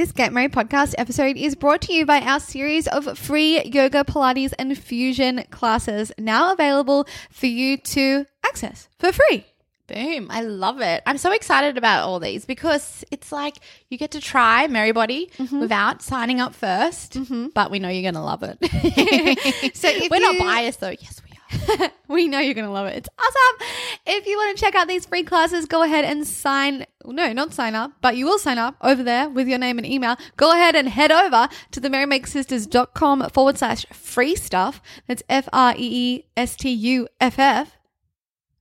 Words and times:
This 0.00 0.12
Get 0.12 0.32
Merry 0.32 0.48
podcast 0.48 0.94
episode 0.96 1.36
is 1.36 1.54
brought 1.54 1.82
to 1.82 1.92
you 1.92 2.06
by 2.06 2.22
our 2.22 2.40
series 2.40 2.88
of 2.88 3.18
free 3.18 3.62
yoga, 3.64 4.02
Pilates, 4.02 4.54
and 4.58 4.78
fusion 4.78 5.44
classes 5.50 6.10
now 6.16 6.54
available 6.54 7.06
for 7.30 7.44
you 7.44 7.76
to 7.76 8.24
access 8.42 8.88
for 8.98 9.12
free. 9.12 9.44
Boom. 9.88 10.28
I 10.30 10.40
love 10.40 10.80
it. 10.80 11.02
I'm 11.04 11.18
so 11.18 11.32
excited 11.32 11.76
about 11.76 12.08
all 12.08 12.18
these 12.18 12.46
because 12.46 13.04
it's 13.10 13.30
like 13.30 13.56
you 13.90 13.98
get 13.98 14.12
to 14.12 14.22
try 14.22 14.66
Merrybody 14.68 15.30
mm-hmm. 15.32 15.60
without 15.60 16.00
signing 16.00 16.40
up 16.40 16.58
1st 16.58 17.10
mm-hmm. 17.10 17.46
but 17.48 17.70
we 17.70 17.78
know 17.78 17.90
you're 17.90 18.10
going 18.10 18.14
to 18.14 18.22
love 18.22 18.42
it. 18.42 18.56
So 19.76 19.92
We're 20.10 20.20
not 20.20 20.38
biased 20.38 20.80
though. 20.80 20.94
Yes, 20.98 21.20
we 21.22 21.29
are. 21.29 21.29
we 22.08 22.28
know 22.28 22.38
you're 22.38 22.54
going 22.54 22.66
to 22.66 22.72
love 22.72 22.86
it. 22.86 22.96
It's 22.96 23.08
awesome. 23.18 23.68
If 24.06 24.26
you 24.26 24.36
want 24.36 24.56
to 24.56 24.64
check 24.64 24.74
out 24.74 24.88
these 24.88 25.06
free 25.06 25.22
classes, 25.22 25.66
go 25.66 25.82
ahead 25.82 26.04
and 26.04 26.26
sign. 26.26 26.86
No, 27.04 27.32
not 27.32 27.52
sign 27.52 27.74
up, 27.74 27.92
but 28.00 28.16
you 28.16 28.26
will 28.26 28.38
sign 28.38 28.58
up 28.58 28.76
over 28.82 29.02
there 29.02 29.28
with 29.28 29.48
your 29.48 29.58
name 29.58 29.78
and 29.78 29.86
email. 29.86 30.16
Go 30.36 30.52
ahead 30.52 30.74
and 30.74 30.88
head 30.88 31.10
over 31.10 31.48
to 31.72 31.80
the 31.80 31.88
merrymakesisters.com 31.88 33.30
forward 33.30 33.58
slash 33.58 33.86
free 33.92 34.34
stuff. 34.34 34.80
That's 35.06 35.22
F 35.28 35.48
R 35.52 35.74
E 35.76 35.78
E 35.78 36.24
S 36.36 36.56
T 36.56 36.70
U 36.70 37.08
F 37.20 37.38
F 37.38 37.76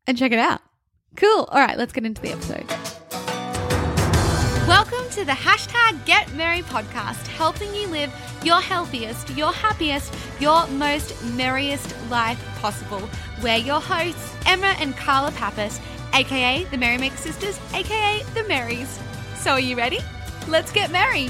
and 0.08 0.18
check 0.18 0.32
it 0.32 0.40
out. 0.40 0.62
Cool. 1.16 1.48
All 1.52 1.60
right, 1.60 1.78
let's 1.78 1.94
get 1.94 2.06
into 2.06 2.22
the 2.22 2.32
episode. 2.32 2.66
To 5.20 5.26
the 5.26 5.34
hashtag 5.34 6.06
Get 6.06 6.34
Merry 6.34 6.62
podcast, 6.62 7.28
helping 7.28 7.76
you 7.76 7.90
live 7.90 8.10
your 8.42 8.62
healthiest, 8.62 9.30
your 9.32 9.52
happiest, 9.52 10.14
your 10.40 10.66
most 10.68 11.22
merriest 11.36 11.94
life 12.10 12.42
possible. 12.62 13.02
We're 13.44 13.58
your 13.58 13.82
hosts, 13.82 14.34
Emma 14.46 14.78
and 14.80 14.96
Carla 14.96 15.32
Pappas, 15.32 15.82
aka 16.14 16.64
the 16.64 16.78
Merry 16.78 17.10
Sisters, 17.10 17.60
aka 17.74 18.24
the 18.34 18.44
Marys. 18.44 18.98
So 19.36 19.52
are 19.52 19.60
you 19.60 19.76
ready? 19.76 20.00
Let's 20.48 20.72
get 20.72 20.90
merry. 20.90 21.30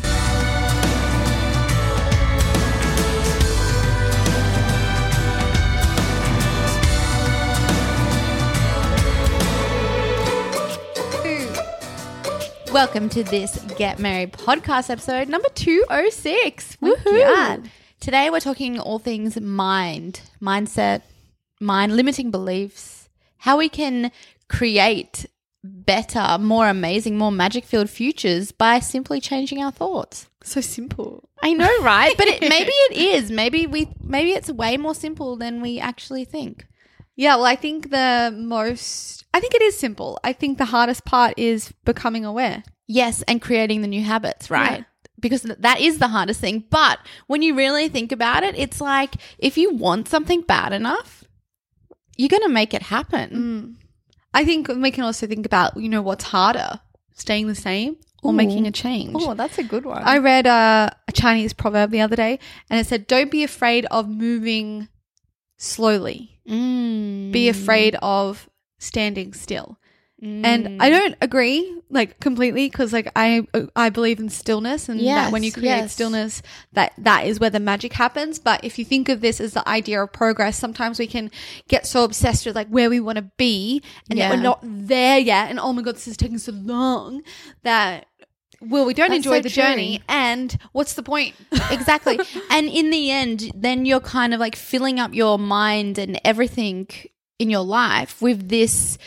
Welcome 12.71 13.09
to 13.09 13.23
this 13.23 13.57
Get 13.77 13.97
Merry 13.97 14.27
podcast 14.27 14.91
episode 14.91 15.27
number 15.27 15.49
206. 15.55 16.77
My 16.79 16.89
Woohoo. 16.89 17.67
Today 17.99 18.29
we're 18.29 18.39
talking 18.39 18.79
all 18.79 18.99
things 18.99 19.41
mind, 19.41 20.21
mindset, 20.39 21.01
mind 21.59 21.95
limiting 21.95 22.29
beliefs, 22.29 23.09
how 23.37 23.57
we 23.57 23.69
can 23.69 24.11
create 24.49 25.25
better, 25.63 26.37
more 26.39 26.69
amazing, 26.69 27.17
more 27.17 27.31
magic 27.31 27.65
filled 27.65 27.89
futures 27.89 28.51
by 28.51 28.77
simply 28.79 29.19
changing 29.19 29.63
our 29.63 29.71
thoughts. 29.71 30.27
So 30.43 30.61
simple. 30.61 31.27
I 31.41 31.53
know, 31.53 31.81
right? 31.81 32.15
But 32.17 32.27
it, 32.27 32.41
maybe 32.49 32.71
it 32.71 32.97
is. 32.97 33.31
Maybe 33.31 33.65
we 33.65 33.89
maybe 33.99 34.33
it's 34.33 34.51
way 34.51 34.77
more 34.77 34.93
simple 34.93 35.35
than 35.35 35.61
we 35.61 35.79
actually 35.79 36.23
think. 36.23 36.67
Yeah, 37.19 37.35
well, 37.35 37.47
I 37.47 37.57
think 37.57 37.89
the 37.89 38.33
most, 38.33 39.25
I 39.33 39.41
think 39.41 39.53
it 39.53 39.61
is 39.61 39.77
simple. 39.77 40.17
I 40.23 40.31
think 40.31 40.57
the 40.57 40.63
hardest 40.63 41.03
part 41.03 41.33
is 41.35 41.73
becoming 41.83 42.23
aware. 42.23 42.63
Yes, 42.87 43.23
and 43.23 43.41
creating 43.41 43.81
the 43.81 43.89
new 43.89 44.01
habits, 44.01 44.49
right? 44.49 44.79
Yeah. 44.79 45.07
Because 45.19 45.41
that 45.41 45.81
is 45.81 45.97
the 45.97 46.07
hardest 46.07 46.39
thing. 46.39 46.63
But 46.69 46.99
when 47.27 47.41
you 47.41 47.55
really 47.55 47.89
think 47.89 48.13
about 48.13 48.43
it, 48.43 48.57
it's 48.57 48.79
like 48.79 49.15
if 49.37 49.57
you 49.57 49.73
want 49.73 50.07
something 50.07 50.43
bad 50.43 50.71
enough, 50.71 51.25
you're 52.15 52.29
going 52.29 52.43
to 52.43 52.47
make 52.47 52.73
it 52.73 52.83
happen. 52.83 53.75
I 54.33 54.45
think 54.45 54.69
we 54.69 54.89
can 54.89 55.03
also 55.03 55.27
think 55.27 55.45
about, 55.45 55.75
you 55.75 55.89
know, 55.89 56.01
what's 56.01 56.23
harder, 56.23 56.79
staying 57.15 57.47
the 57.47 57.53
same 57.53 57.97
or 58.23 58.31
Ooh. 58.31 58.35
making 58.35 58.65
a 58.65 58.71
change. 58.71 59.17
Oh, 59.19 59.33
that's 59.33 59.57
a 59.57 59.63
good 59.63 59.83
one. 59.83 60.03
I 60.03 60.19
read 60.19 60.47
uh, 60.47 60.89
a 61.05 61.11
Chinese 61.11 61.51
proverb 61.51 61.91
the 61.91 61.99
other 61.99 62.15
day 62.15 62.39
and 62.69 62.79
it 62.79 62.87
said, 62.87 63.07
Don't 63.07 63.29
be 63.29 63.43
afraid 63.43 63.85
of 63.91 64.07
moving 64.07 64.87
slowly, 65.59 66.39
Mm. 66.49 67.31
be 67.31 67.47
afraid 67.49 67.95
of 68.01 68.49
standing 68.79 69.33
still. 69.33 69.77
And 70.21 70.81
I 70.81 70.89
don't 70.89 71.15
agree 71.21 71.77
like 71.89 72.19
completely 72.19 72.65
because 72.69 72.91
like 72.91 73.09
I 73.15 73.47
I 73.73 73.89
believe 73.89 74.19
in 74.19 74.27
stillness 74.27 74.89
and 74.89 74.99
that 74.99 75.31
when 75.31 75.43
you 75.43 75.51
create 75.53 75.67
yes. 75.87 75.93
stillness 75.93 76.41
that 76.73 76.91
that 76.97 77.25
is 77.25 77.39
where 77.39 77.49
the 77.49 77.61
magic 77.61 77.93
happens. 77.93 78.37
But 78.37 78.65
if 78.65 78.77
you 78.77 78.83
think 78.83 79.07
of 79.07 79.21
this 79.21 79.39
as 79.39 79.53
the 79.53 79.65
idea 79.65 80.03
of 80.03 80.11
progress, 80.11 80.57
sometimes 80.59 80.99
we 80.99 81.07
can 81.07 81.31
get 81.69 81.87
so 81.87 82.03
obsessed 82.03 82.45
with 82.45 82.53
like 82.55 82.67
where 82.67 82.89
we 82.89 82.99
want 82.99 83.15
to 83.15 83.31
be 83.37 83.81
and 84.09 84.19
Yeah. 84.19 84.31
we're 84.31 84.41
not 84.41 84.59
there 84.61 85.19
yet. 85.19 85.49
And 85.49 85.57
oh 85.57 85.71
my 85.71 85.81
god, 85.83 85.95
this 85.95 86.07
is 86.09 86.17
taking 86.17 86.37
so 86.39 86.51
long 86.51 87.21
that 87.63 88.05
well 88.61 88.85
we 88.85 88.93
don't 88.93 89.09
That's 89.09 89.17
enjoy 89.25 89.37
so 89.37 89.41
the 89.43 89.49
true. 89.49 89.63
journey. 89.63 90.01
And 90.07 90.57
what's 90.71 90.93
the 90.93 91.03
point? 91.03 91.35
exactly. 91.71 92.19
and 92.49 92.67
in 92.67 92.89
the 92.89 93.11
end, 93.11 93.51
then 93.55 93.85
you're 93.85 93.99
kind 93.99 94.33
of 94.33 94.39
like 94.39 94.55
filling 94.55 94.99
up 94.99 95.13
your 95.13 95.39
mind 95.39 95.97
and 95.97 96.19
everything 96.25 96.87
in 97.37 97.49
your 97.49 97.63
life 97.63 98.21
with 98.21 98.49
this 98.49 98.97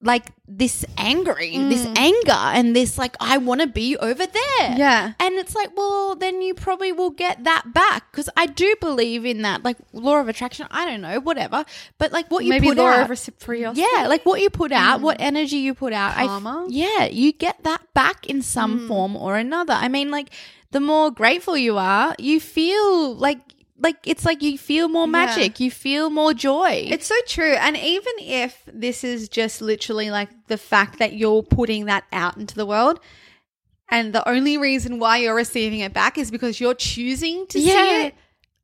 like 0.00 0.26
this 0.46 0.84
angry, 0.96 1.58
this 1.58 1.84
mm. 1.84 1.98
anger 1.98 2.30
and 2.30 2.74
this 2.74 2.96
like 2.98 3.16
I 3.20 3.38
want 3.38 3.60
to 3.62 3.66
be 3.66 3.96
over 3.96 4.26
there. 4.26 4.76
Yeah. 4.76 5.12
And 5.18 5.34
it's 5.34 5.54
like, 5.56 5.76
well, 5.76 6.14
then 6.14 6.40
you 6.40 6.54
probably 6.54 6.92
will 6.92 7.10
get 7.10 7.44
that 7.44 7.72
back 7.72 8.10
because 8.12 8.28
I 8.36 8.46
do 8.46 8.76
believe 8.80 9.26
in 9.26 9.42
that 9.42 9.64
like 9.64 9.76
law 9.92 10.20
of 10.20 10.28
attraction. 10.28 10.68
I 10.70 10.84
don't 10.84 11.00
know, 11.00 11.18
whatever. 11.20 11.64
But 11.98 12.12
like 12.12 12.30
what 12.30 12.44
you 12.44 12.50
Maybe 12.50 12.68
put 12.68 12.76
law 12.76 12.88
out, 12.88 13.02
of 13.02 13.10
reciprocity. 13.10 13.84
yeah, 13.94 14.06
like 14.06 14.24
what 14.24 14.40
you 14.40 14.50
put 14.50 14.70
out, 14.70 15.00
what 15.00 15.18
mm. 15.18 15.24
energy 15.24 15.56
you 15.56 15.74
put 15.74 15.92
out, 15.92 16.16
I 16.16 16.26
Karma. 16.26 16.66
yeah, 16.68 17.06
you 17.06 17.32
get 17.32 17.64
that 17.64 17.92
back 17.92 18.26
in 18.26 18.40
some 18.40 18.80
mm. 18.80 18.88
form 18.88 19.16
or 19.16 19.36
another. 19.36 19.72
I 19.72 19.88
mean, 19.88 20.12
like 20.12 20.30
the 20.70 20.80
more 20.80 21.10
grateful 21.10 21.56
you 21.56 21.76
are, 21.76 22.14
you 22.18 22.38
feel 22.38 23.16
like 23.16 23.40
like 23.80 23.96
it's 24.04 24.24
like 24.24 24.42
you 24.42 24.58
feel 24.58 24.88
more 24.88 25.06
magic, 25.06 25.60
you 25.60 25.70
feel 25.70 26.10
more 26.10 26.34
joy. 26.34 26.86
It's 26.90 27.06
so 27.06 27.14
true. 27.26 27.52
And 27.54 27.76
even 27.76 28.12
if 28.18 28.62
this 28.72 29.04
is 29.04 29.28
just 29.28 29.60
literally 29.62 30.10
like 30.10 30.28
the 30.48 30.58
fact 30.58 30.98
that 30.98 31.12
you're 31.14 31.42
putting 31.42 31.86
that 31.86 32.04
out 32.12 32.36
into 32.36 32.54
the 32.54 32.66
world, 32.66 33.00
and 33.90 34.12
the 34.12 34.28
only 34.28 34.58
reason 34.58 34.98
why 34.98 35.18
you're 35.18 35.34
receiving 35.34 35.80
it 35.80 35.92
back 35.94 36.18
is 36.18 36.30
because 36.30 36.60
you're 36.60 36.74
choosing 36.74 37.46
to 37.48 37.58
Yeah. 37.60 37.72
see 37.72 38.06
it 38.06 38.14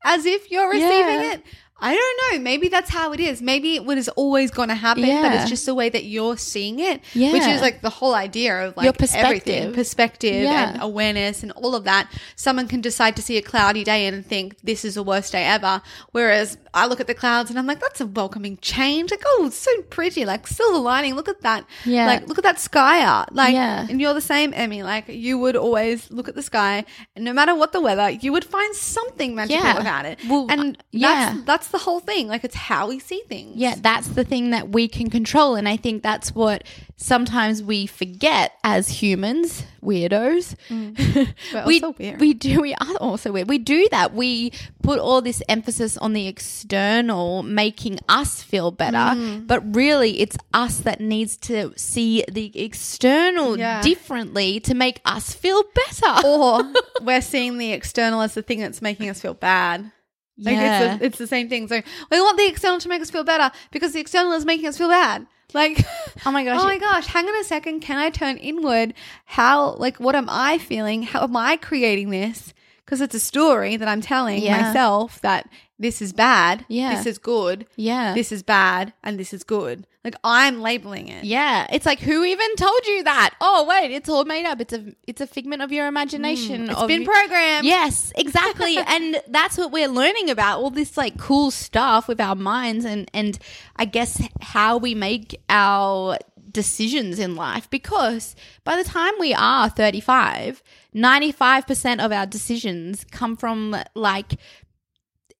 as 0.05 0.27
if 0.27 0.51
you're 0.51 0.69
receiving 0.69 0.91
Yeah. 1.23 1.33
it. 1.35 1.43
I 1.85 1.95
don't 1.95 2.19
know. 2.39 2.43
Maybe 2.43 2.69
that's 2.69 2.91
how 2.91 3.13
it 3.13 3.21
is. 3.21 3.43
Maybe 3.43 3.75
it 3.77 3.85
was 3.85 4.09
always 4.11 4.51
going 4.51 4.71
to 4.71 4.75
happen, 4.75 5.05
but 5.05 5.33
it's 5.35 5.51
just 5.51 5.67
the 5.67 5.75
way 5.75 5.89
that 5.91 6.05
you're 6.05 6.37
seeing 6.37 6.79
it, 6.81 7.01
which 7.15 7.43
is 7.55 7.61
like 7.61 7.83
the 7.83 7.91
whole 7.91 8.15
idea 8.15 8.67
of 8.69 8.77
like 8.77 8.85
Your 8.85 8.93
perspective. 8.95 9.25
everything, 9.27 9.73
perspective 9.75 10.43
Yeah. 10.45 10.73
and 10.73 10.83
awareness 10.83 11.43
and 11.43 11.53
all 11.53 11.75
of 11.75 11.85
that. 11.85 12.11
Someone 12.37 12.69
can 12.69 12.81
decide 12.81 13.17
to 13.17 13.23
see 13.23 13.37
a 13.37 13.43
cloudy 13.43 13.85
day 13.85 14.07
and 14.07 14.25
think 14.25 14.57
this 14.63 14.85
is 14.85 14.95
the 14.95 15.03
worst 15.03 15.33
day 15.33 15.45
ever, 15.45 15.83
whereas 16.13 16.57
I 16.73 16.87
look 16.87 17.01
at 17.01 17.07
the 17.07 17.15
clouds 17.15 17.51
and 17.51 17.59
I'm 17.59 17.67
like, 17.67 17.81
that's 17.81 18.01
a 18.01 18.07
welcoming 18.07 18.57
change. 18.63 19.11
Like, 19.11 19.23
oh, 19.27 19.45
it's 19.47 19.57
so 19.57 19.71
pretty, 19.83 20.25
like 20.25 20.47
silver 20.47 20.79
lining. 20.79 21.15
Look 21.15 21.29
at 21.29 21.43
that. 21.43 21.67
Yeah. 21.85 22.07
Like, 22.07 22.27
look 22.29 22.39
at 22.39 22.45
that 22.45 22.59
sky 22.59 23.05
art. 23.05 23.33
Like, 23.35 23.53
Yeah. 23.55 23.87
and 23.89 24.01
you're 24.01 24.15
the 24.15 24.21
same, 24.21 24.53
Emmy. 24.55 24.83
Like, 24.83 25.09
you 25.09 25.39
would 25.39 25.55
always 25.57 26.11
look 26.11 26.29
at 26.29 26.35
the 26.35 26.43
sky, 26.43 26.85
and 27.15 27.25
no 27.25 27.33
matter 27.33 27.55
what 27.55 27.73
the 27.73 27.81
weather, 27.81 28.09
you 28.11 28.33
would 28.33 28.45
find 28.45 28.75
something 28.75 29.35
magical 29.35 29.63
Yeah. 29.65 29.79
about 29.81 30.07
it. 30.07 30.19
Well, 30.29 30.47
and 30.51 30.83
yeah. 30.91 31.35
that's 31.45 31.65
that's 31.65 31.69
the 31.75 31.81
whole 31.81 32.01
thing. 32.01 32.29
Like, 32.29 32.45
it's 32.45 32.55
how 32.55 32.89
we 32.89 32.99
see 32.99 33.23
things. 33.29 33.57
Yeah, 33.57 33.75
that's 33.79 34.09
the 34.09 34.25
thing 34.25 34.51
that 34.51 34.69
we 34.71 34.89
can 34.89 35.11
control. 35.11 35.57
And 35.57 35.69
I 35.69 35.77
think 35.77 36.03
that's 36.03 36.35
what 36.35 36.65
sometimes 36.97 37.63
we 37.63 37.87
forget 37.87 38.53
as 38.63 38.89
humans, 38.89 39.65
weirdos. 39.83 40.55
We're 40.71 41.65
we, 41.67 41.81
weird. 41.99 42.21
we 42.21 42.33
do, 42.33 42.61
we 42.61 42.73
are 42.75 42.97
also 43.01 43.33
weird. 43.33 43.49
We 43.49 43.59
do 43.59 43.89
that. 43.91 44.15
We 44.15 44.53
put 44.83 44.99
all 45.01 45.21
this 45.21 45.43
emphasis 45.49 45.97
on 45.99 46.13
the 46.13 46.27
external, 46.29 47.43
making 47.43 47.99
us 48.09 48.43
feel 48.43 48.71
better. 48.71 48.97
Mm. 48.97 49.47
But 49.47 49.75
really, 49.75 50.21
it's 50.21 50.37
us 50.55 50.79
that 50.79 51.01
needs 51.01 51.37
to 51.39 51.73
see 51.77 52.25
the 52.31 52.53
external 52.59 53.59
Yeah. 53.59 53.83
differently 53.83 54.61
to 54.61 54.75
make 54.75 55.01
us 55.05 55.35
feel 55.35 55.65
better. 55.75 56.27
or 56.27 56.73
we're 57.03 57.21
seeing 57.21 57.59
the 57.59 57.73
external 57.73 58.21
as 58.23 58.35
the 58.35 58.43
thing 58.43 58.61
that's 58.61 58.81
making 58.81 59.11
us 59.11 59.21
feel 59.21 59.35
bad. 59.35 59.91
Like 60.39 60.57
Yeah. 60.57 60.93
it's, 60.95 60.99
the, 61.01 61.07
it's 61.07 61.19
the 61.19 61.27
same 61.27 61.49
thing. 61.49 61.69
So 61.69 61.81
we 62.11 62.21
want 62.21 62.37
the 62.39 62.47
external 62.47 62.79
to 62.81 62.89
make 62.89 63.03
us 63.03 63.11
feel 63.11 63.25
better 63.25 63.51
because 63.71 63.93
the 63.93 64.01
external 64.01 64.33
is 64.33 64.45
making 64.45 64.67
us 64.67 64.77
feel 64.79 64.89
bad. 64.89 65.27
Like, 65.53 65.85
Oh 66.27 66.33
my 66.33 66.45
gosh. 66.45 66.59
oh 66.61 66.65
my 66.65 66.79
gosh, 66.79 67.07
hang 67.07 67.27
on 67.27 67.41
a 67.41 67.45
second. 67.45 67.81
Can 67.81 67.97
I 67.99 68.11
turn 68.11 68.37
inward? 68.39 68.95
How, 69.25 69.75
like, 69.75 69.99
what 69.99 70.17
am 70.17 70.29
I 70.29 70.59
feeling? 70.59 71.05
How 71.05 71.23
am 71.23 71.37
I 71.37 71.57
creating 71.57 72.11
this? 72.11 72.53
Because 72.85 73.01
it's 73.01 73.15
a 73.15 73.21
story 73.21 73.77
that 73.77 73.87
I'm 73.89 74.01
telling 74.01 74.43
Yeah. 74.43 74.61
myself 74.63 75.21
that 75.21 75.49
this 75.79 76.03
is 76.03 76.13
bad, 76.13 76.65
Yeah. 76.69 76.95
this 76.97 77.07
is 77.07 77.19
good, 77.19 77.67
yeah. 77.77 78.15
this 78.15 78.31
is 78.33 78.43
bad, 78.43 78.93
and 79.03 79.19
this 79.19 79.33
is 79.33 79.43
good. 79.45 79.87
Like, 80.05 80.17
I'm 80.23 80.61
labeling 80.61 81.09
it. 81.09 81.25
Yeah, 81.25 81.67
it's 81.73 81.87
like 81.87 81.99
who 81.99 82.25
even 82.25 82.57
told 82.57 82.87
you 82.87 83.05
that? 83.05 83.35
Oh 83.41 83.65
wait, 83.67 83.91
it's 83.91 84.09
all 84.11 84.27
made 84.27 84.45
up. 84.45 84.61
It's 84.61 84.75
a 84.75 84.95
it's 85.07 85.23
a 85.23 85.27
figment 85.27 85.63
of 85.63 85.73
your 85.73 85.87
imagination. 85.87 86.67
Mm, 86.67 86.71
It's 86.71 86.81
of 86.81 86.89
been 86.89 87.05
programmed. 87.07 87.67
Yes, 87.67 88.13
exactly. 88.15 88.77
and 88.87 89.23
that's 89.29 89.57
what 89.57 89.73
we're 89.73 89.89
learning 89.89 90.29
about 90.29 90.59
all 90.61 90.69
this 90.69 90.99
like 90.99 91.17
cool 91.19 91.51
stuff 91.51 92.07
with 92.07 92.21
our 92.21 92.35
minds 92.35 92.85
and 92.85 93.11
and 93.15 93.39
I 93.77 93.87
guess 93.87 94.21
how 94.43 94.77
we 94.77 94.95
make 94.95 95.41
our 95.49 96.19
decisions 96.53 97.19
in 97.19 97.35
life 97.35 97.69
because 97.71 98.37
by 98.63 98.77
the 98.77 98.85
time 98.85 99.13
we 99.19 99.35
are 99.35 99.69
35, 99.69 100.63
95% 100.95 102.05
of 102.05 102.13
our 102.13 102.27
decisions 102.27 103.05
come 103.11 103.37
from 103.37 103.77
like 103.95 104.35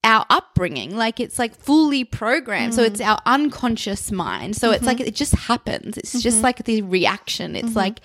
our 0.05 0.25
upbringing 0.31 0.97
like 0.97 1.19
it's 1.19 1.39
like 1.39 1.55
fully 1.57 2.05
programmed. 2.05 2.75
So 2.75 2.83
it's 2.83 3.01
mm. 3.01 3.07
our 3.07 3.21
unconscious 3.27 4.13
mind. 4.13 4.57
So 4.57 4.71
it's 4.71 4.85
like 4.85 4.99
mm-hmm. 4.99 5.09
it 5.09 5.15
just 5.15 5.35
happens. 5.35 5.97
It's 5.97 6.13
just 6.23 6.37
mm-hmm. 6.37 6.45
like 6.45 6.65
the 6.65 6.83
reaction. 6.83 7.57
It's 7.57 7.69
mm-hmm. 7.69 7.79
like 7.79 8.01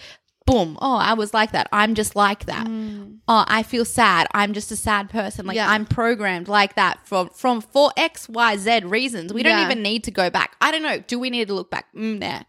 boom. 0.45 0.77
Oh 0.81 0.95
i 0.95 1.13
was 1.13 1.33
like 1.33 1.51
that. 1.51 1.67
I'm 1.71 1.93
just 1.93 2.15
like 2.15 2.45
that. 2.45 2.65
Mm. 2.65 3.17
Oh 3.27 3.43
i 3.47 3.61
feel 3.61 3.85
sad. 3.85 4.27
I'm 4.33 4.53
just 4.53 4.71
a 4.71 4.75
sad 4.75 5.09
person. 5.09 5.45
Like 5.45 5.55
Yeah. 5.55 5.69
i'm 5.69 5.85
programmed 5.85 6.47
like 6.47 6.75
that 6.75 7.05
from 7.05 7.29
from 7.29 7.61
for 7.61 7.91
x 7.97 8.27
y 8.29 8.57
z 8.57 8.79
reasons. 8.79 9.33
We 9.33 9.43
don't 9.43 9.59
Yeah. 9.59 9.65
even 9.65 9.83
need 9.83 10.03
to 10.05 10.11
go 10.11 10.29
back. 10.29 10.55
I 10.61 10.71
don't 10.71 10.83
know. 10.83 10.99
Do 10.99 11.19
we 11.19 11.29
need 11.29 11.49
to 11.49 11.53
look 11.53 11.69
back? 11.69 11.85
Mm, 11.93 12.19
nah. 12.19 12.41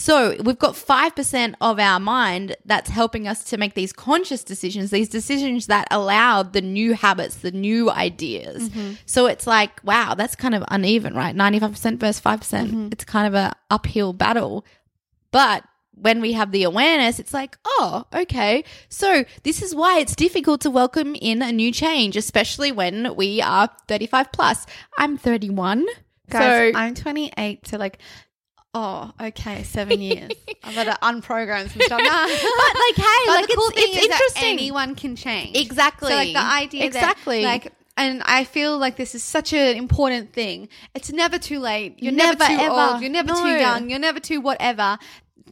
So 0.00 0.36
we've 0.44 0.58
got 0.58 0.74
5% 0.74 1.54
of 1.60 1.80
our 1.80 1.98
mind 1.98 2.54
that's 2.64 2.88
helping 2.88 3.26
us 3.26 3.42
to 3.44 3.56
make 3.56 3.74
these 3.74 3.92
conscious 3.92 4.44
decisions, 4.44 4.92
these 4.92 5.08
decisions 5.08 5.66
that 5.66 5.88
allow 5.90 6.44
the 6.44 6.60
new 6.60 6.94
habits, 6.94 7.38
the 7.38 7.50
new 7.50 7.90
ideas. 7.90 8.68
Mm-hmm. 8.68 8.92
So 9.06 9.26
it's 9.26 9.44
like, 9.44 9.82
wow, 9.82 10.14
that's 10.14 10.36
kind 10.36 10.54
of 10.54 10.62
uneven, 10.68 11.14
right? 11.14 11.34
95% 11.34 11.98
versus 11.98 12.20
5%. 12.20 12.38
percent 12.38 12.70
mm-hmm. 12.70 12.88
It's 12.92 13.04
kind 13.04 13.26
of 13.26 13.34
a 13.34 13.56
uphill 13.72 14.12
battle. 14.12 14.64
But 15.32 15.64
when 15.90 16.20
we 16.20 16.32
have 16.34 16.52
the 16.52 16.62
awareness, 16.62 17.18
it's 17.18 17.34
like, 17.34 17.58
oh, 17.66 18.04
okay. 18.14 18.62
So 18.88 19.24
this 19.42 19.62
is 19.62 19.74
why 19.74 19.98
it's 19.98 20.14
difficult 20.14 20.60
to 20.60 20.70
welcome 20.70 21.16
in 21.16 21.42
a 21.42 21.50
new 21.50 21.72
change, 21.72 22.16
especially 22.16 22.70
when 22.70 23.16
we 23.16 23.42
are 23.42 23.68
35 23.88 24.30
plus. 24.30 24.64
I'm 24.96 25.18
31. 25.18 25.86
Guys, 26.30 26.74
so 26.74 26.78
I'm 26.78 26.94
28, 26.94 27.66
so 27.66 27.78
like, 27.78 27.98
oh, 28.74 29.12
okay, 29.20 29.62
seven 29.64 30.00
years. 30.00 30.30
I've 30.64 30.74
got 30.74 30.84
to 30.84 30.98
unprogram 31.02 31.68
some 31.70 31.82
stuff. 31.82 32.00
But 32.00 32.00
like, 32.00 32.96
hey, 32.96 33.22
But 33.26 33.34
like 33.34 33.46
the 33.48 33.54
cool 33.56 33.68
it's, 33.68 33.80
thing 33.80 33.90
is 33.90 34.08
that 34.08 34.20
interesting. 34.20 34.44
anyone 34.52 34.94
can 34.94 35.16
change. 35.16 35.56
Exactly. 35.56 36.10
So 36.10 36.16
like 36.16 36.32
the 36.32 36.38
idea 36.40 36.84
Exactly. 36.84 37.42
that 37.42 37.48
like 37.64 37.72
and 37.96 38.22
I 38.24 38.44
feel 38.44 38.78
like 38.78 38.94
this 38.96 39.16
is 39.16 39.24
such 39.24 39.52
an 39.52 39.76
important 39.76 40.32
thing. 40.32 40.68
It's 40.94 41.10
never 41.10 41.36
too 41.36 41.58
late. 41.58 42.00
You're 42.00 42.12
never, 42.12 42.38
Never, 42.38 42.54
too 42.56 42.60
ever. 42.64 42.92
old. 42.92 43.00
You're 43.02 43.10
never 43.10 43.32
No. 43.32 43.42
too 43.42 43.48
young. 43.58 43.90
You're 43.90 43.98
never 43.98 44.20
too 44.20 44.40
whatever. 44.40 44.98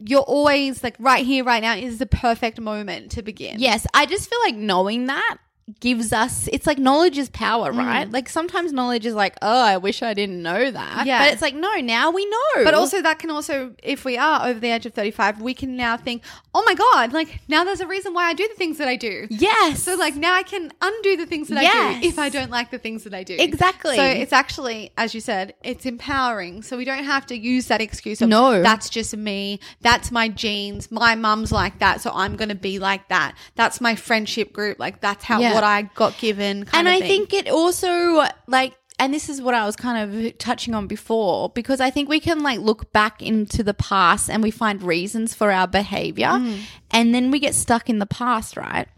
You're 0.05 0.21
always 0.21 0.85
like 0.85 0.95
right 1.01 1.27
here, 1.27 1.43
right 1.43 1.61
now 1.63 1.75
is 1.75 1.99
the 1.99 2.07
perfect 2.07 2.61
moment 2.61 3.11
to 3.13 3.23
begin. 3.23 3.59
Yes, 3.59 3.85
I 3.95 4.07
just 4.07 4.31
feel 4.31 4.39
like 4.45 4.55
knowing 4.55 5.07
that 5.07 5.39
gives 5.81 6.13
us 6.13 6.49
it's 6.53 6.67
like 6.67 6.79
knowledge 6.79 7.19
is 7.19 7.29
power, 7.29 7.73
mm. 7.73 7.79
right? 7.79 8.11
Like 8.11 8.29
sometimes 8.29 8.73
knowledge 8.73 9.05
is 9.05 9.15
like, 9.15 9.37
oh, 9.43 9.65
I 9.65 9.79
wish 9.79 10.01
I 10.01 10.15
didn't 10.15 10.41
know 10.41 10.71
that. 10.71 11.07
Yeah. 11.07 11.25
But 11.25 11.33
it's 11.33 11.43
like, 11.43 11.57
no, 11.57 11.75
now 11.77 12.13
we 12.13 12.25
know. 12.25 12.65
But 12.65 12.75
also 12.75 13.03
that 13.03 13.19
can 13.19 13.31
also, 13.31 13.75
if 13.83 14.05
we 14.05 14.17
are 14.17 14.47
over 14.47 14.61
the 14.61 14.71
age 14.71 14.87
of 14.87 14.95
35, 14.95 15.41
we 15.41 15.55
can 15.55 15.77
now 15.77 15.97
think, 15.97 16.23
oh 16.55 16.63
my 16.65 16.75
God, 16.75 17.13
like 17.13 17.41
now 17.49 17.65
there's 17.65 17.81
a 17.81 17.87
reason 17.87 18.15
why 18.15 18.27
I 18.27 18.33
do 18.35 18.47
the 18.47 18.55
things 18.55 18.79
that 18.79 18.87
I 18.87 18.95
do. 18.95 19.27
yes. 19.29 19.83
So 19.83 19.97
like 19.97 20.15
now 20.15 20.35
I 20.35 20.45
can 20.45 20.73
undo 20.81 21.17
the 21.17 21.27
things 21.27 21.49
that 21.49 21.59
I 21.59 21.99
do 22.01 22.07
if 22.07 22.19
I 22.19 22.29
don't 22.29 22.51
like 22.51 22.71
the 22.71 22.79
things 22.79 23.03
that 23.03 23.15
I 23.15 23.25
do. 23.25 23.35
Exactly. 23.37 23.97
So 23.97 24.05
it's 24.05 24.33
actually, 24.33 24.93
as 24.97 25.15
you 25.15 25.21
said, 25.21 25.55
it's 25.65 25.85
empowering. 25.85 26.63
So 26.63 26.77
we 26.77 26.85
don't 26.85 27.05
have 27.05 27.27
to 27.27 27.37
use 27.37 27.67
that 27.67 27.81
excuse 27.81 28.23
of 28.23 28.29
No. 28.29 28.63
that's 28.63 28.89
just 28.89 29.17
me, 29.17 29.59
that's 29.81 30.13
my 30.13 30.29
genes, 30.29 30.93
my 30.93 31.17
mum's 31.17 31.51
like 31.51 31.81
that, 31.81 32.01
so 32.01 32.13
I'm 32.15 32.37
gonna 32.37 32.55
be 32.55 32.79
like 32.79 33.09
that. 33.09 33.35
That's 33.57 33.81
my 33.81 33.97
friendship 33.97 34.53
group, 34.53 34.79
like 34.79 35.01
that's 35.01 35.25
how 35.25 35.41
Yeah. 35.41 35.56
What 35.57 35.65
I 35.65 35.83
got 35.83 36.17
given. 36.19 36.65
Kind 36.65 36.87
and 36.87 36.89
I 36.89 37.01
thing. 37.01 37.27
think 37.27 37.35
it 37.35 37.49
also 37.51 38.23
like 38.47 38.77
and 38.99 39.13
this 39.13 39.29
is 39.29 39.43
what 39.43 39.53
I 39.55 39.67
was 39.67 39.77
kind 39.77 39.99
of 40.15 40.39
touching 40.39 40.75
on 40.75 40.87
before 40.87 41.51
because 41.51 41.81
I 41.83 41.91
think 41.91 42.09
we 42.09 42.19
can 42.21 42.43
like 42.43 42.61
look 42.61 42.93
back 42.93 43.21
into 43.21 43.63
the 43.63 43.75
past 43.75 44.31
and 44.31 44.43
we 44.43 44.51
find 44.51 44.83
reasons 44.83 45.35
for 45.35 45.51
our 45.53 45.67
behavior 45.69 46.29
Mm. 46.29 46.61
and 46.91 47.15
then 47.15 47.31
we 47.31 47.39
get 47.39 47.55
stuck 47.55 47.91
in 47.91 47.99
the 47.99 48.07
past, 48.07 48.57
right? 48.57 48.89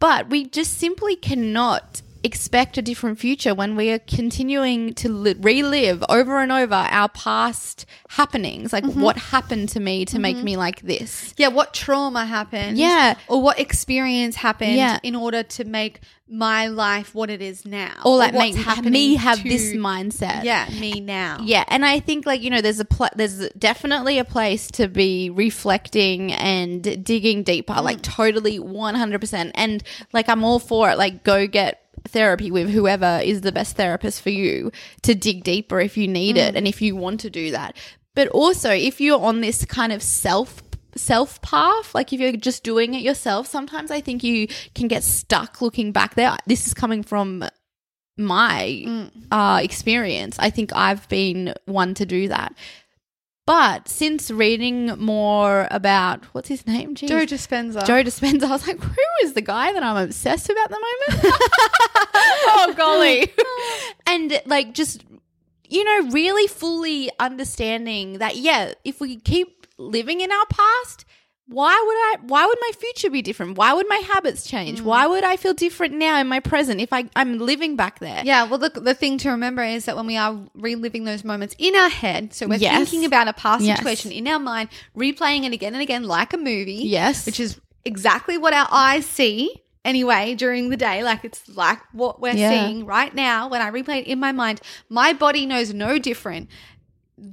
But 0.00 0.28
we 0.30 0.46
just 0.46 0.78
simply 0.78 1.14
cannot 1.16 2.02
expect 2.24 2.76
a 2.78 2.82
different 2.82 3.18
future 3.18 3.54
when 3.54 3.76
we 3.76 3.90
are 3.90 3.98
continuing 3.98 4.94
to 4.94 5.08
li- 5.08 5.34
relive 5.38 6.02
over 6.08 6.40
and 6.40 6.50
over 6.50 6.74
our 6.74 7.08
past 7.08 7.86
happenings 8.08 8.72
like 8.72 8.84
Mm-hmm. 8.84 9.00
what 9.00 9.16
happened 9.16 9.68
to 9.70 9.80
me 9.80 10.04
to 10.06 10.18
make 10.18 10.36
me 10.36 10.56
like 10.56 10.80
this 10.82 11.34
yeah, 11.36 11.48
what 11.48 11.74
trauma 11.74 12.24
happened? 12.24 12.78
Yeah. 12.78 13.16
Or 13.28 13.42
what 13.42 13.58
experience 13.58 14.36
happened 14.36 14.74
Yeah. 14.76 14.98
in 15.02 15.14
order 15.14 15.42
to 15.42 15.64
make 15.64 16.00
my 16.28 16.66
life 16.66 17.14
what 17.14 17.30
it 17.30 17.40
is 17.40 17.64
now. 17.64 17.92
or 18.04 18.16
like 18.16 18.34
make 18.34 18.56
me 18.84 19.14
have 19.14 19.40
to- 19.42 19.48
this 19.48 19.72
mindset 19.74 20.42
Yeah, 20.44 20.68
me 20.80 21.00
now. 21.00 21.38
Yeah, 21.44 21.64
and 21.68 21.84
I 21.84 22.00
think 22.00 22.26
like 22.26 22.42
you 22.42 22.50
know, 22.50 22.60
there's 22.60 22.80
a 22.80 22.84
pl- 22.84 23.14
there's 23.14 23.48
definitely 23.50 24.18
a 24.18 24.24
place 24.24 24.68
to 24.72 24.88
be 24.88 25.30
reflecting 25.30 26.32
and 26.32 27.04
digging 27.04 27.42
deeper, 27.44 27.74
Mm. 27.74 27.82
like 27.84 28.02
totally 28.02 28.58
100. 28.58 29.20
percent 29.20 29.52
And 29.54 29.82
like 30.12 30.28
I'm 30.28 30.42
all 30.44 30.58
for 30.58 30.90
it. 30.90 30.98
Like 30.98 31.22
go 31.22 31.46
get 31.46 31.82
therapy 32.06 32.50
with 32.50 32.70
whoever 32.70 33.20
is 33.22 33.40
the 33.42 33.52
best 33.52 33.76
therapist 33.76 34.22
for 34.22 34.30
you 34.30 34.70
to 35.02 35.14
dig 35.14 35.44
deeper 35.44 35.80
if 35.80 35.96
you 35.96 36.06
need 36.08 36.36
Mm. 36.36 36.48
it 36.48 36.56
and 36.56 36.66
if 36.66 36.80
you 36.82 36.96
want 36.96 37.20
to 37.20 37.30
do 37.30 37.50
that. 37.50 37.76
But 38.14 38.28
also, 38.28 38.70
if 38.70 39.00
you're 39.00 39.20
on 39.20 39.40
this 39.40 39.64
kind 39.64 39.92
of 39.92 40.02
self 40.02 40.62
self 40.96 41.42
path 41.42 41.94
like 41.94 42.10
if 42.14 42.18
you're 42.20 42.32
just 42.32 42.64
doing 42.64 42.94
it 42.94 43.02
yourself 43.02 43.46
sometimes 43.46 43.90
i 43.90 44.00
think 44.00 44.24
you 44.24 44.48
can 44.74 44.88
get 44.88 45.04
stuck 45.04 45.60
looking 45.60 45.92
back 45.92 46.14
there 46.14 46.34
this 46.46 46.66
is 46.66 46.72
coming 46.72 47.02
from 47.02 47.44
my 48.16 48.82
Mm. 48.86 49.10
uh, 49.30 49.60
experience. 49.62 50.36
I 50.38 50.48
think 50.48 50.72
I've 50.74 51.06
been 51.10 51.52
one 51.66 51.92
to 51.94 52.06
do 52.06 52.28
that. 52.28 52.54
But 53.46 53.88
since 53.88 54.30
reading 54.30 54.86
more 54.98 55.68
about 55.70 56.24
what's 56.34 56.48
his 56.48 56.66
name, 56.66 56.96
Jeez. 56.96 57.08
Joe 57.08 57.24
Dispenza. 57.24 57.86
Joe 57.86 58.02
Dispenza, 58.02 58.42
I 58.48 58.50
was 58.50 58.66
like, 58.66 58.82
who 58.82 59.02
is 59.22 59.34
the 59.34 59.40
guy 59.40 59.72
that 59.72 59.82
I'm 59.82 59.96
obsessed 59.96 60.48
with 60.48 60.58
at 60.58 60.68
the 60.68 60.80
moment? 60.80 61.36
oh 62.14 62.74
golly! 62.76 63.32
and 64.06 64.42
like 64.46 64.74
just 64.74 65.04
you 65.68 65.84
know, 65.84 66.10
really 66.10 66.46
fully 66.46 67.10
understanding 67.18 68.18
that 68.18 68.36
yeah, 68.36 68.72
if 68.84 69.00
we 69.00 69.16
keep 69.16 69.66
living 69.78 70.20
in 70.20 70.32
our 70.32 70.46
past, 70.46 71.04
why 71.48 71.80
would 71.86 71.94
I 71.96 72.26
why 72.26 72.44
would 72.44 72.58
my 72.60 72.70
future 72.76 73.08
be 73.08 73.22
different? 73.22 73.56
Why 73.56 73.72
would 73.72 73.88
my 73.88 74.02
habits 74.12 74.44
change? 74.44 74.80
Why 74.80 75.06
mm. 75.06 75.10
would 75.10 75.24
I 75.24 75.36
feel 75.36 75.54
different 75.54 75.94
now 75.94 76.18
in 76.20 76.26
my 76.26 76.40
present 76.40 76.80
if 76.80 76.92
I, 76.92 77.08
I'm 77.14 77.38
living 77.38 77.76
back 77.76 78.00
there? 78.00 78.22
Yeah, 78.24 78.44
well, 78.44 78.58
the, 78.58 78.68
the 78.70 78.94
thing 78.94 79.16
to 79.18 79.30
remember 79.30 79.62
is 79.62 79.84
that 79.84 79.94
when 79.96 80.06
we 80.06 80.16
are 80.16 80.36
reliving 80.54 81.04
those 81.04 81.22
moments 81.22 81.54
in 81.58 81.76
our 81.76 81.88
head, 81.88 82.34
so 82.34 82.48
we're 82.48 82.56
Yes. 82.56 82.76
thinking 82.90 83.04
about 83.04 83.28
a 83.28 83.32
past 83.32 83.62
Yes. 83.62 83.78
situation 83.78 84.10
in 84.10 84.26
our 84.26 84.40
mind, 84.40 84.70
replaying 84.96 85.44
it 85.44 85.52
again 85.52 85.74
and 85.74 85.82
again 85.82 86.02
like 86.02 86.32
a 86.32 86.36
movie. 86.36 86.82
Yes. 86.82 87.24
Which 87.26 87.38
is 87.38 87.60
exactly 87.84 88.36
what 88.38 88.52
our 88.52 88.66
eyes 88.72 89.06
see 89.06 89.54
anyway 89.84 90.34
during 90.34 90.70
the 90.70 90.76
day. 90.76 91.04
Like 91.04 91.24
it's 91.24 91.48
like 91.56 91.78
what 91.92 92.20
we're 92.20 92.34
Yeah. 92.34 92.50
seeing 92.50 92.84
right 92.84 93.14
now. 93.14 93.48
When 93.48 93.62
I 93.62 93.70
replay 93.70 94.00
it 94.00 94.08
in 94.08 94.18
my 94.18 94.32
mind, 94.32 94.60
my 94.88 95.12
body 95.12 95.46
knows 95.46 95.72
no 95.72 95.96
different. 95.98 96.48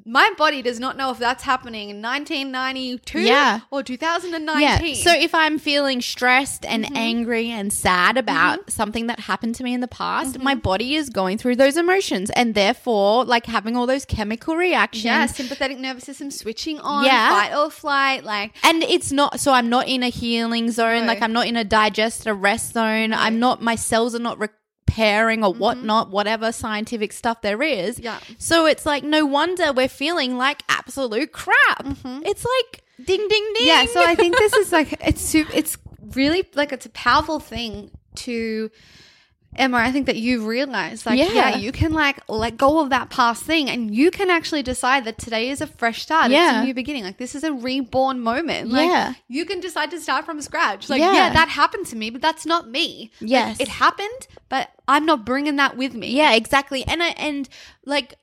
My 0.06 0.32
body 0.38 0.62
does 0.62 0.80
not 0.80 0.96
know 0.96 1.12
if 1.12 1.20
that's 1.20 1.44
happening 1.44 1.90
in 1.90 2.02
1992 2.02 3.20
Yeah. 3.20 3.60
or 3.70 3.84
2019. 3.84 4.62
Yeah. 4.62 4.94
So 4.96 5.12
if 5.12 5.36
I'm 5.36 5.60
feeling 5.60 6.02
stressed 6.02 6.66
and 6.66 6.86
mm-hmm. 6.86 6.96
angry 6.96 7.50
and 7.50 7.72
sad 7.72 8.16
about 8.18 8.62
mm-hmm. 8.62 8.70
something 8.70 9.08
that 9.08 9.20
happened 9.20 9.56
to 9.56 9.64
me 9.64 9.74
in 9.74 9.82
the 9.82 9.90
past, 9.90 10.40
my 10.40 10.54
mm-hmm. 10.54 10.62
body 10.62 10.96
is 10.96 11.10
going 11.10 11.38
through 11.38 11.58
those 11.58 11.76
emotions 11.76 12.30
and 12.30 12.56
therefore 12.56 13.26
like 13.26 13.46
having 13.46 13.76
all 13.76 13.86
those 13.86 14.06
chemical 14.06 14.56
reactions. 14.56 15.04
yeah, 15.04 15.26
sympathetic 15.26 15.78
nervous 15.78 16.06
system 16.06 16.32
switching 16.32 16.80
on, 16.80 17.04
Yeah. 17.04 17.30
fight 17.30 17.54
or 17.54 17.70
flight, 17.70 18.24
like 18.24 18.54
And 18.64 18.84
it's 18.84 19.12
not 19.12 19.42
so 19.42 19.52
I'm 19.52 19.68
not 19.68 19.90
in 19.90 20.02
a 20.02 20.10
healing 20.10 20.72
zone, 20.72 21.02
No. 21.02 21.08
like 21.08 21.22
I'm 21.22 21.34
not 21.34 21.48
in 21.48 21.58
a 21.58 21.66
digest 21.66 22.26
a 22.26 22.34
rest 22.34 22.72
zone. 22.72 23.12
I'm 23.12 23.38
not 23.40 23.62
my 23.62 23.76
cells 23.76 24.16
are 24.16 24.20
not 24.20 24.40
repairing 24.94 25.44
or 25.44 25.52
mm-hmm. 25.52 25.60
whatnot, 25.60 26.10
whatever 26.10 26.52
scientific 26.52 27.14
stuff 27.14 27.42
there 27.42 27.62
is. 27.62 28.00
Yeah. 28.00 28.20
So 28.38 28.66
it's 28.66 28.86
like 28.86 29.04
no 29.04 29.26
wonder 29.26 29.74
we're 29.74 29.88
feeling 29.88 30.38
like 30.38 30.64
absolute 30.70 31.32
crap. 31.32 31.84
Mm-hmm. 31.84 32.22
It's 32.26 32.46
like 32.46 32.84
ding 33.06 33.28
ding 33.28 33.54
ding. 33.56 33.68
Yeah, 33.68 33.86
so 33.86 34.04
I 34.04 34.16
think 34.16 34.38
this 34.38 34.54
is 34.54 34.72
like 34.72 34.96
it's 35.06 35.22
su- 35.22 35.48
it's 35.54 35.78
really 36.14 36.48
like 36.54 36.72
it's 36.72 36.86
a 36.86 36.92
powerful 36.92 37.40
thing 37.40 37.92
to 38.16 38.70
Emma, 39.56 39.78
I 39.78 39.92
think 39.92 40.06
that 40.08 40.16
you've 40.18 40.46
realized, 40.46 41.06
like, 41.06 41.18
yeah. 41.20 41.32
Yeah. 41.34 41.56
you 41.58 41.72
can 41.72 41.94
like 41.94 42.20
let 42.28 42.58
go 42.58 42.80
of 42.80 42.90
that 42.90 43.10
past 43.10 43.44
thing, 43.44 43.70
and 43.70 43.94
you 43.94 44.12
can 44.12 44.30
actually 44.30 44.64
decide 44.64 45.06
that 45.06 45.18
today 45.18 45.50
is 45.50 45.62
a 45.62 45.68
fresh 45.68 46.02
start. 46.02 46.26
It's 46.28 46.34
Yeah. 46.34 46.62
a 46.62 46.66
new 46.66 46.74
beginning. 46.74 47.04
Like, 47.04 47.18
this 47.18 47.36
is 47.36 47.44
a 47.44 47.54
reborn 47.54 48.20
moment. 48.22 48.72
Like, 48.72 48.90
Yeah. 48.90 49.14
you 49.28 49.46
can 49.46 49.60
decide 49.60 49.92
to 49.92 50.00
start 50.00 50.26
from 50.26 50.42
scratch. 50.42 50.90
Like, 50.90 51.00
Yeah. 51.00 51.14
yeah, 51.14 51.34
that 51.34 51.50
happened 51.50 51.86
to 51.88 51.96
me, 51.96 52.10
but 52.10 52.22
that's 52.22 52.46
not 52.46 52.70
me. 52.70 53.12
Like, 53.22 53.30
Yes. 53.30 53.60
it 53.60 53.68
happened, 53.68 54.28
but 54.50 54.70
I'm 54.88 55.06
not 55.06 55.26
bringing 55.26 55.56
that 55.58 55.78
with 55.78 55.94
me. 55.94 56.08
Yeah, 56.10 56.34
exactly. 56.34 56.84
And 56.86 57.02
I 57.02 57.10
and 57.10 57.48
like 57.86 58.16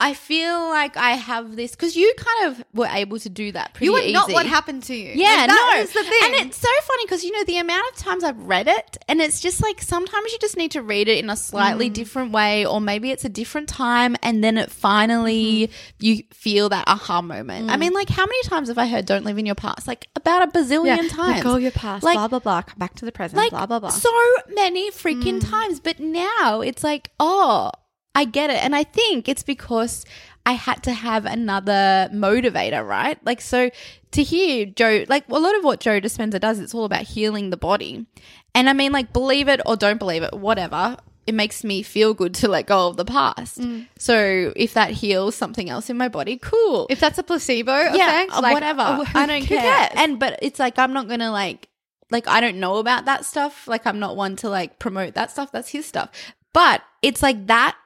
I 0.00 0.14
feel 0.14 0.68
like 0.68 0.96
I 0.96 1.12
have 1.12 1.56
this 1.56 1.72
because 1.72 1.96
you 1.96 2.14
kind 2.16 2.52
of 2.52 2.64
were 2.72 2.86
able 2.86 3.18
to 3.18 3.28
do 3.28 3.50
that 3.50 3.74
pretty 3.74 3.86
you 3.86 3.96
are 3.96 4.12
not 4.12 4.30
what 4.30 4.46
happened 4.46 4.84
to 4.84 4.94
you. 4.94 5.10
Yeah, 5.12 5.26
Like, 5.28 5.48
that 5.48 5.72
no, 5.74 5.80
is 5.82 5.92
the 5.92 6.04
thing. 6.04 6.20
and 6.22 6.34
it's 6.46 6.56
so 6.58 6.68
funny 6.86 7.04
because 7.04 7.24
you 7.24 7.32
know 7.32 7.42
the 7.44 7.58
amount 7.58 7.82
of 7.90 7.96
times 7.96 8.22
I've 8.22 8.38
read 8.38 8.68
it, 8.68 8.96
and 9.08 9.20
it's 9.20 9.40
just 9.40 9.60
like 9.60 9.82
sometimes 9.82 10.30
you 10.32 10.38
just 10.40 10.56
need 10.56 10.70
to 10.72 10.82
read 10.82 11.08
it 11.08 11.18
in 11.18 11.28
a 11.30 11.32
Mm. 11.32 11.38
slightly 11.38 11.88
different 11.90 12.30
way, 12.30 12.64
or 12.64 12.80
maybe 12.80 13.10
it's 13.10 13.24
a 13.24 13.28
different 13.28 13.68
time, 13.68 14.14
and 14.22 14.42
then 14.44 14.56
it 14.56 14.70
finally 14.70 15.66
Mm-hmm. 15.68 15.72
you 16.04 16.22
feel 16.32 16.68
that 16.68 16.84
aha 16.86 17.20
moment. 17.20 17.70
I 17.70 17.76
mean, 17.76 17.92
like 17.92 18.08
how 18.08 18.24
many 18.24 18.42
times 18.44 18.68
have 18.68 18.78
I 18.78 18.86
heard 18.86 19.04
"Don't 19.04 19.24
live 19.24 19.36
in 19.38 19.46
your 19.46 19.56
past"? 19.56 19.88
Like 19.88 20.06
about 20.14 20.42
a 20.46 20.46
bazillion 20.58 20.86
yeah, 21.02 21.08
times. 21.08 21.34
let 21.36 21.42
go 21.42 21.56
your 21.56 21.72
past. 21.72 22.04
Like- 22.04 22.14
blah 22.14 22.28
blah 22.28 22.38
blah. 22.38 22.62
Come 22.62 22.78
back 22.78 22.94
to 22.96 23.04
the 23.04 23.10
present. 23.12 23.36
like 23.36 23.50
blah 23.50 23.66
blah 23.66 23.80
blah. 23.80 23.90
so 23.90 24.10
many 24.54 24.90
freaking 24.92 25.40
Mm. 25.40 25.50
times 25.50 25.80
but 25.80 25.98
now 25.98 26.60
it's 26.60 26.84
like 26.84 27.10
oh 27.18 27.72
i 28.20 28.24
get 28.38 28.50
it 28.50 28.60
and 28.64 28.74
i 28.74 28.84
think 28.84 29.28
it's 29.28 29.42
because 29.54 30.04
i 30.44 30.52
had 30.52 30.82
to 30.82 30.92
have 30.92 31.24
another 31.24 31.82
motivator 32.12 32.82
right 32.86 33.18
like 33.24 33.40
so 33.40 33.70
to 34.10 34.22
hear 34.22 34.66
joe 34.66 35.04
like 35.08 35.24
a 35.28 35.38
lot 35.46 35.56
of 35.58 35.64
what 35.64 35.80
joe 35.80 36.00
dispenza 36.00 36.38
does 36.40 36.58
it's 36.58 36.74
all 36.74 36.84
about 36.84 37.02
healing 37.02 37.50
the 37.50 37.56
body 37.56 38.06
and 38.54 38.68
i 38.68 38.72
mean 38.72 38.92
like 38.92 39.12
believe 39.12 39.48
it 39.48 39.60
or 39.66 39.76
don't 39.76 39.98
believe 39.98 40.22
it 40.22 40.34
whatever 40.34 40.96
it 41.26 41.34
makes 41.34 41.62
me 41.62 41.82
feel 41.82 42.14
good 42.14 42.32
to 42.32 42.48
let 42.48 42.64
go 42.66 42.88
of 42.88 42.96
the 42.96 43.04
past 43.04 43.58
Mm. 43.60 43.86
so 43.98 44.14
if 44.56 44.72
that 44.74 44.90
heals 45.02 45.34
something 45.34 45.68
else 45.68 45.90
in 45.90 45.96
my 45.98 46.08
body 46.08 46.38
cool 46.50 46.86
if 46.88 46.98
that's 47.00 47.18
a 47.18 47.22
placebo 47.22 47.72
yeah, 47.72 47.92
effect, 48.22 48.32
uh, 48.32 48.40
like, 48.40 48.54
whatever. 48.54 48.86
oh, 48.86 49.04
I 49.14 49.26
don't 49.26 49.42
care. 49.44 49.60
cares? 49.60 49.92
And 49.96 50.18
but 50.18 50.38
it's 50.40 50.58
like 50.58 50.78
I'm 50.78 50.92
not 50.94 51.06
gonna 51.08 51.30
like 51.30 51.68
like 52.10 52.26
I 52.26 52.40
don't 52.40 52.58
know 52.64 52.76
about 52.78 53.04
that 53.04 53.26
stuff. 53.26 53.68
Like 53.68 53.86
I'm 53.86 53.98
not 53.98 54.16
one 54.16 54.36
to 54.36 54.48
like 54.48 54.78
promote 54.78 55.12
that 55.18 55.30
stuff. 55.30 55.52
That's 55.52 55.68
his 55.68 55.84
stuff. 55.84 56.08
But 56.54 56.80
it's 57.02 57.22
like 57.22 57.46
that 57.48 57.76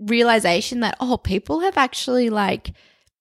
realization 0.00 0.80
that 0.80 0.96
oh, 1.00 1.16
people 1.16 1.60
have 1.60 1.76
actually 1.76 2.30
like 2.30 2.72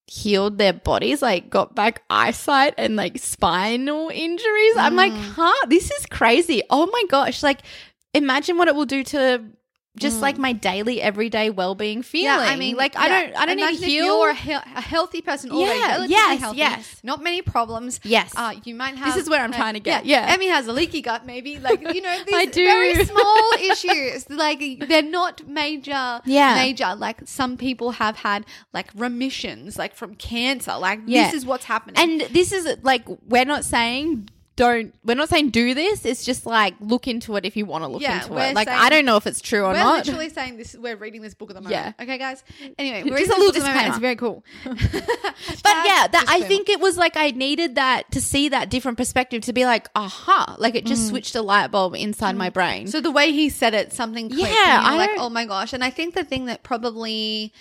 healed 0.07 0.57
their 0.57 0.73
bodies, 0.73 1.21
like 1.21 1.49
got 1.49 1.75
back 1.75 2.03
eyesight 2.09 2.73
and 2.77 2.95
like 2.95 3.17
spinal 3.17 4.09
injuries. 4.09 4.75
I'm 4.77 4.95
like, 4.95 5.11
Mm. 5.13 5.31
huh, 5.35 5.65
this 5.67 5.89
is 5.91 6.05
crazy. 6.05 6.61
Oh 6.69 6.85
my 6.87 7.03
gosh, 7.09 7.41
like 7.41 7.61
imagine 8.13 8.57
what 8.57 8.67
it 8.67 8.75
will 8.75 8.85
do 8.85 9.03
to 9.03 9.43
just 9.97 10.21
like 10.21 10.37
my 10.37 10.51
daily 10.53 11.01
everyday 11.01 11.49
well-being 11.49 12.01
feeling. 12.01 12.29
Mm. 12.37 12.45
Yeah, 12.45 12.51
I 12.51 12.55
mean, 12.55 12.75
like 12.75 12.95
I 12.97 13.07
don't 13.07 13.35
I 13.37 13.45
don't 13.45 13.55
need 13.55 13.63
Imagine 13.63 13.83
heal. 13.89 14.05
You're 14.05 14.29
a, 14.29 14.33
he- 14.35 14.51
a 14.51 14.81
healthy 14.81 15.21
person 15.21 15.51
already. 15.51 15.79
Yeah, 15.79 15.87
relatively 15.87 16.09
yes, 16.15 16.39
healthy, 16.39 16.57
yes. 16.57 16.99
Not 17.03 17.23
many 17.23 17.41
problems. 17.41 17.99
Yes. 18.03 18.33
Uh, 18.35 18.55
you 18.63 18.75
might 18.75 18.95
have. 18.95 19.13
This 19.13 19.23
is 19.23 19.29
where 19.29 19.41
I'm 19.41 19.53
uh, 19.53 19.57
trying 19.57 19.73
to 19.75 19.79
get, 19.79 20.05
yeah. 20.05 20.25
Emmy 20.29 20.47
has 20.47 20.67
a 20.67 20.73
leaky 20.73 21.01
gut, 21.01 21.25
maybe. 21.25 21.59
Like 21.59 21.81
you 21.93 22.01
know, 22.01 22.17
these 22.25 22.35
I 22.35 22.45
do. 22.45 22.63
very 22.65 23.05
small 23.11 23.51
issues. 23.59 24.29
Like 24.29 24.61
they're 24.87 25.01
not 25.01 25.47
major. 25.47 26.21
Yeah. 26.25 26.55
Major. 26.55 26.95
Like 26.95 27.21
some 27.25 27.57
people 27.57 27.91
have 27.91 28.17
had 28.17 28.45
like 28.73 28.89
remissions, 28.95 29.77
like 29.77 29.95
from 29.95 30.15
cancer. 30.15 30.75
Like 30.77 30.99
Yeah. 31.05 31.25
this 31.25 31.33
is 31.35 31.45
what's 31.45 31.65
happening. 31.65 31.95
And 31.97 32.21
this 32.33 32.51
is 32.51 32.67
like 32.83 33.05
we're 33.27 33.45
not 33.45 33.63
saying 33.65 34.29
don't 34.55 34.95
we're 35.03 35.15
not 35.15 35.29
saying 35.29 35.49
do 35.49 35.73
this. 35.73 36.05
It's 36.05 36.23
just 36.23 36.45
like 36.45 36.75
look 36.79 37.07
into 37.07 37.35
it 37.35 37.45
if 37.45 37.57
you 37.57 37.65
want 37.65 37.83
to 37.83 37.87
look 37.87 38.01
Yeah, 38.01 38.21
into 38.21 38.37
it. 38.37 38.55
Like 38.55 38.67
I 38.67 38.89
don't 38.89 39.05
know 39.05 39.17
if 39.17 39.27
it's 39.27 39.41
true 39.41 39.65
or 39.65 39.73
not. 39.73 39.85
we're 39.85 39.97
literally 39.97 40.29
saying 40.29 40.57
this. 40.57 40.75
We're 40.75 40.95
reading 40.95 41.21
this 41.21 41.33
book 41.33 41.49
at 41.49 41.55
the 41.55 41.61
moment. 41.61 41.95
Yeah. 41.97 42.03
Okay, 42.03 42.17
guys. 42.17 42.43
Anyway, 42.77 43.03
we're 43.03 43.15
reading 43.15 43.31
a 43.31 43.37
little 43.37 43.51
this 43.51 43.63
book 43.63 43.71
at 43.71 43.73
the 43.73 43.89
moment. 43.89 43.93
disclaimer. 43.93 43.93
It's 43.93 43.99
very 43.99 44.15
cool. 44.15 44.43
but 45.63 45.85
yeah, 45.85 46.07
that 46.07 46.25
I 46.27 46.41
think 46.41 46.69
it 46.69 46.79
was 46.79 46.97
like 46.97 47.15
I 47.15 47.31
needed 47.31 47.75
that 47.75 48.11
to 48.11 48.21
see 48.21 48.49
that 48.49 48.69
different 48.69 48.97
perspective 48.97 49.43
to 49.43 49.53
be 49.53 49.65
like, 49.65 49.87
aha, 49.95 50.55
like 50.57 50.75
it 50.75 50.85
just 50.85 51.07
switched 51.07 51.35
a 51.35 51.41
light 51.41 51.71
bulb 51.71 51.95
inside 51.95 52.35
my 52.35 52.49
brain. 52.49 52.87
Mm. 52.87 52.89
So 52.89 53.01
the 53.01 53.11
way 53.11 53.31
he 53.31 53.49
said 53.49 53.73
it, 53.73 53.93
something 53.93 54.29
clicked. 54.29 54.49
Yeah, 54.49 54.81
were 54.81 54.93
I 54.93 54.97
like, 54.97 55.11
oh 55.17 55.29
my 55.29 55.45
gosh. 55.45 55.73
And 55.73 55.83
I 55.83 55.89
think 55.89 56.15
the 56.15 56.23
thing 56.23 56.45
that 56.45 56.63
probably 56.63 57.53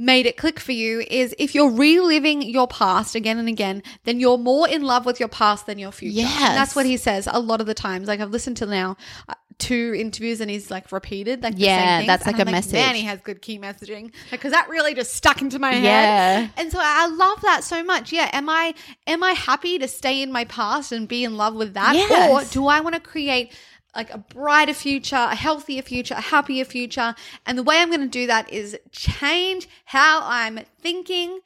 made 0.00 0.24
it 0.24 0.38
click 0.38 0.58
for 0.58 0.72
you 0.72 1.00
is 1.00 1.34
if 1.38 1.54
you're 1.54 1.70
reliving 1.70 2.40
your 2.40 2.66
past 2.66 3.14
again 3.14 3.36
and 3.38 3.48
again, 3.48 3.82
then 4.04 4.18
you're 4.18 4.38
more 4.38 4.66
in 4.66 4.82
love 4.82 5.04
with 5.04 5.20
your 5.20 5.28
past 5.28 5.66
than 5.66 5.78
your 5.78 5.92
future. 5.92 6.20
Yes. 6.20 6.40
And 6.40 6.56
that's 6.56 6.74
what 6.74 6.86
he 6.86 6.96
says 6.96 7.28
a 7.30 7.38
lot 7.38 7.60
of 7.60 7.66
the 7.66 7.74
times. 7.74 8.08
Like 8.08 8.20
I've 8.20 8.30
listened 8.30 8.56
to 8.58 8.66
now 8.66 8.96
uh, 9.28 9.34
two 9.58 9.94
interviews 9.94 10.40
and 10.40 10.50
he's 10.50 10.70
like 10.70 10.90
repeated 10.90 11.42
like 11.42 11.56
the 11.56 11.60
Yeah, 11.60 12.06
that's 12.06 12.24
like 12.24 12.40
I'm 12.40 12.48
a 12.48 12.50
message. 12.50 12.72
Man, 12.72 12.94
he 12.94 13.02
has 13.02 13.20
good 13.20 13.42
key 13.42 13.58
messaging 13.58 14.12
because 14.30 14.52
that 14.52 14.70
really 14.70 14.94
just 14.94 15.12
stuck 15.14 15.42
into 15.42 15.58
my 15.58 15.72
head. 15.72 15.84
Yeah. 15.84 16.48
And 16.56 16.72
so 16.72 16.78
I 16.80 17.06
love 17.06 17.42
that 17.42 17.62
so 17.62 17.84
much. 17.84 18.10
Yeah. 18.10 18.30
Am 18.32 18.48
I 18.48 18.74
am 19.06 19.22
I 19.22 19.32
happy 19.32 19.78
to 19.78 19.86
stay 19.86 20.22
in 20.22 20.32
my 20.32 20.46
past 20.46 20.92
and 20.92 21.06
be 21.06 21.24
in 21.24 21.36
love 21.36 21.54
with 21.54 21.74
that? 21.74 21.94
Yes. 21.94 22.30
Or 22.30 22.50
do 22.50 22.66
I 22.68 22.80
want 22.80 22.94
to 22.94 23.00
create 23.02 23.52
like 23.94 24.12
a 24.12 24.18
brighter 24.18 24.74
future, 24.74 25.16
a 25.16 25.34
healthier 25.34 25.82
future, 25.82 26.14
a 26.14 26.20
happier 26.20 26.64
future? 26.64 27.14
And 27.46 27.58
the 27.58 27.62
way 27.62 27.78
I'm 27.78 27.88
going 27.88 28.00
to 28.00 28.08
do 28.08 28.26
that 28.26 28.52
is 28.52 28.78
change 28.92 29.68
how 29.86 30.20
I'm 30.24 30.60
thinking 30.80 31.40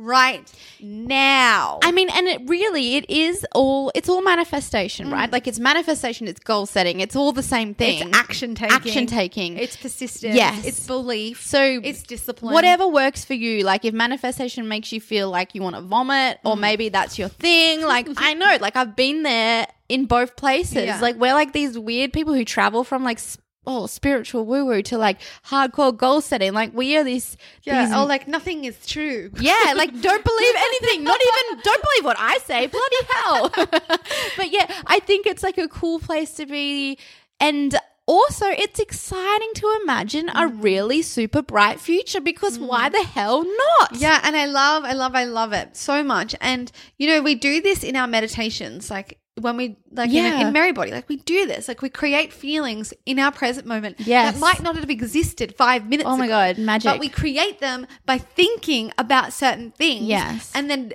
right 0.00 0.50
now. 0.80 1.78
I 1.82 1.92
mean, 1.92 2.08
and 2.10 2.26
it 2.26 2.40
really 2.48 2.96
it 2.96 3.08
is 3.10 3.46
all 3.54 3.92
it's 3.94 4.08
all 4.08 4.22
manifestation, 4.22 5.10
right? 5.10 5.30
Like 5.30 5.46
it's 5.46 5.58
manifestation, 5.58 6.26
it's 6.26 6.40
goal 6.40 6.66
setting, 6.66 7.00
it's 7.00 7.14
all 7.14 7.32
the 7.32 7.42
same 7.42 7.74
thing. 7.74 8.08
it's 8.08 8.18
action 8.18 8.54
taking. 8.54 8.74
Action 8.76 9.06
taking. 9.06 9.56
It's 9.58 9.76
persistence. 9.76 10.34
Yes. 10.34 10.64
It's 10.64 10.86
belief. 10.86 11.42
So 11.44 11.62
it's 11.84 12.02
discipline. 12.02 12.54
Whatever 12.54 12.88
works 12.88 13.24
for 13.24 13.34
you. 13.34 13.62
Like 13.62 13.84
if 13.84 13.94
manifestation 13.94 14.66
makes 14.68 14.92
you 14.92 15.00
feel 15.00 15.30
like 15.30 15.54
you 15.54 15.62
want 15.62 15.76
to 15.76 15.82
vomit, 15.82 16.38
or 16.44 16.56
Mm. 16.56 16.60
maybe 16.60 16.88
that's 16.88 17.18
your 17.18 17.28
thing. 17.28 17.82
Like 17.82 18.08
I 18.16 18.34
know, 18.34 18.56
like 18.60 18.76
I've 18.76 18.96
been 18.96 19.22
there 19.22 19.66
in 19.88 20.06
both 20.06 20.36
places. 20.36 20.86
Yeah. 20.86 21.00
Like 21.00 21.16
we're 21.16 21.34
like 21.34 21.52
these 21.52 21.78
weird 21.78 22.12
people 22.12 22.34
who 22.34 22.44
travel 22.44 22.84
from 22.84 23.04
like 23.04 23.18
oh 23.66 23.86
spiritual 23.86 24.44
woo 24.46 24.64
woo 24.64 24.82
to 24.82 24.96
like 24.98 25.18
hardcore 25.46 25.96
goal 25.96 26.20
setting. 26.20 26.52
Like 26.52 26.72
we 26.74 26.96
are 26.96 27.04
this. 27.04 27.36
Yeah. 27.62 27.84
these- 27.86 27.94
Oh, 27.94 28.04
like 28.06 28.26
nothing 28.28 28.64
is 28.64 28.84
true. 28.86 29.30
yeah, 29.40 29.72
like 29.76 29.90
don't 30.00 30.24
believe 30.24 30.54
anything. 30.56 31.04
Not 31.04 31.20
even 31.20 31.60
don't 31.62 31.82
believe 31.82 32.04
what 32.04 32.16
I 32.18 32.38
say. 32.38 32.66
Bloody 32.66 32.96
hell. 33.14 33.48
but 34.36 34.50
yeah, 34.52 34.66
I 34.86 35.00
think 35.00 35.26
it's 35.26 35.42
like 35.42 35.58
a 35.58 35.68
cool 35.68 35.98
place 36.00 36.32
to 36.34 36.46
be 36.46 36.98
and 37.38 37.76
also 38.06 38.46
it's 38.48 38.80
exciting 38.80 39.50
to 39.54 39.78
imagine 39.82 40.28
a 40.30 40.48
Mm. 40.48 40.62
really 40.64 41.00
super 41.02 41.42
bright 41.42 41.78
future 41.78 42.20
because 42.20 42.58
why 42.58 42.88
the 42.88 43.04
hell 43.04 43.44
not? 43.44 43.94
Yeah, 43.96 44.20
and 44.24 44.34
I 44.36 44.46
love, 44.46 44.82
I 44.84 44.94
love, 44.94 45.14
I 45.14 45.24
love 45.26 45.52
it 45.52 45.76
so 45.76 46.02
much. 46.02 46.34
And 46.40 46.72
you 46.98 47.06
know, 47.06 47.22
we 47.22 47.36
do 47.36 47.60
this 47.60 47.84
in 47.84 47.94
our 47.94 48.08
meditations, 48.08 48.90
like 48.90 49.18
when 49.40 49.56
we 49.56 49.76
like 49.92 50.10
Yeah. 50.10 50.40
in, 50.40 50.48
in 50.48 50.52
Merrybody, 50.52 50.90
like 50.90 51.08
we 51.08 51.16
do 51.16 51.46
this, 51.46 51.68
like 51.68 51.82
we 51.82 51.88
create 51.88 52.32
feelings 52.32 52.92
in 53.06 53.18
our 53.18 53.32
present 53.32 53.66
moment 53.66 53.96
Yes. 54.00 54.34
that 54.34 54.40
might 54.40 54.62
not 54.62 54.76
have 54.76 54.90
existed 54.90 55.54
five 55.56 55.88
minutes. 55.88 56.08
Oh 56.08 56.16
my 56.16 56.26
ago, 56.26 56.54
God, 56.54 56.58
magic. 56.58 56.90
But 56.90 57.00
we 57.00 57.08
create 57.08 57.58
them 57.60 57.86
by 58.06 58.18
thinking 58.18 58.92
about 58.98 59.32
certain 59.32 59.70
things, 59.70 60.04
Yes. 60.04 60.50
and 60.54 60.68
then 60.70 60.92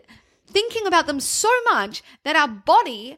thinking 0.47 0.85
about 0.85 1.07
them 1.07 1.19
so 1.19 1.49
much 1.71 2.03
that 2.23 2.35
our 2.35 2.47
body 2.47 3.17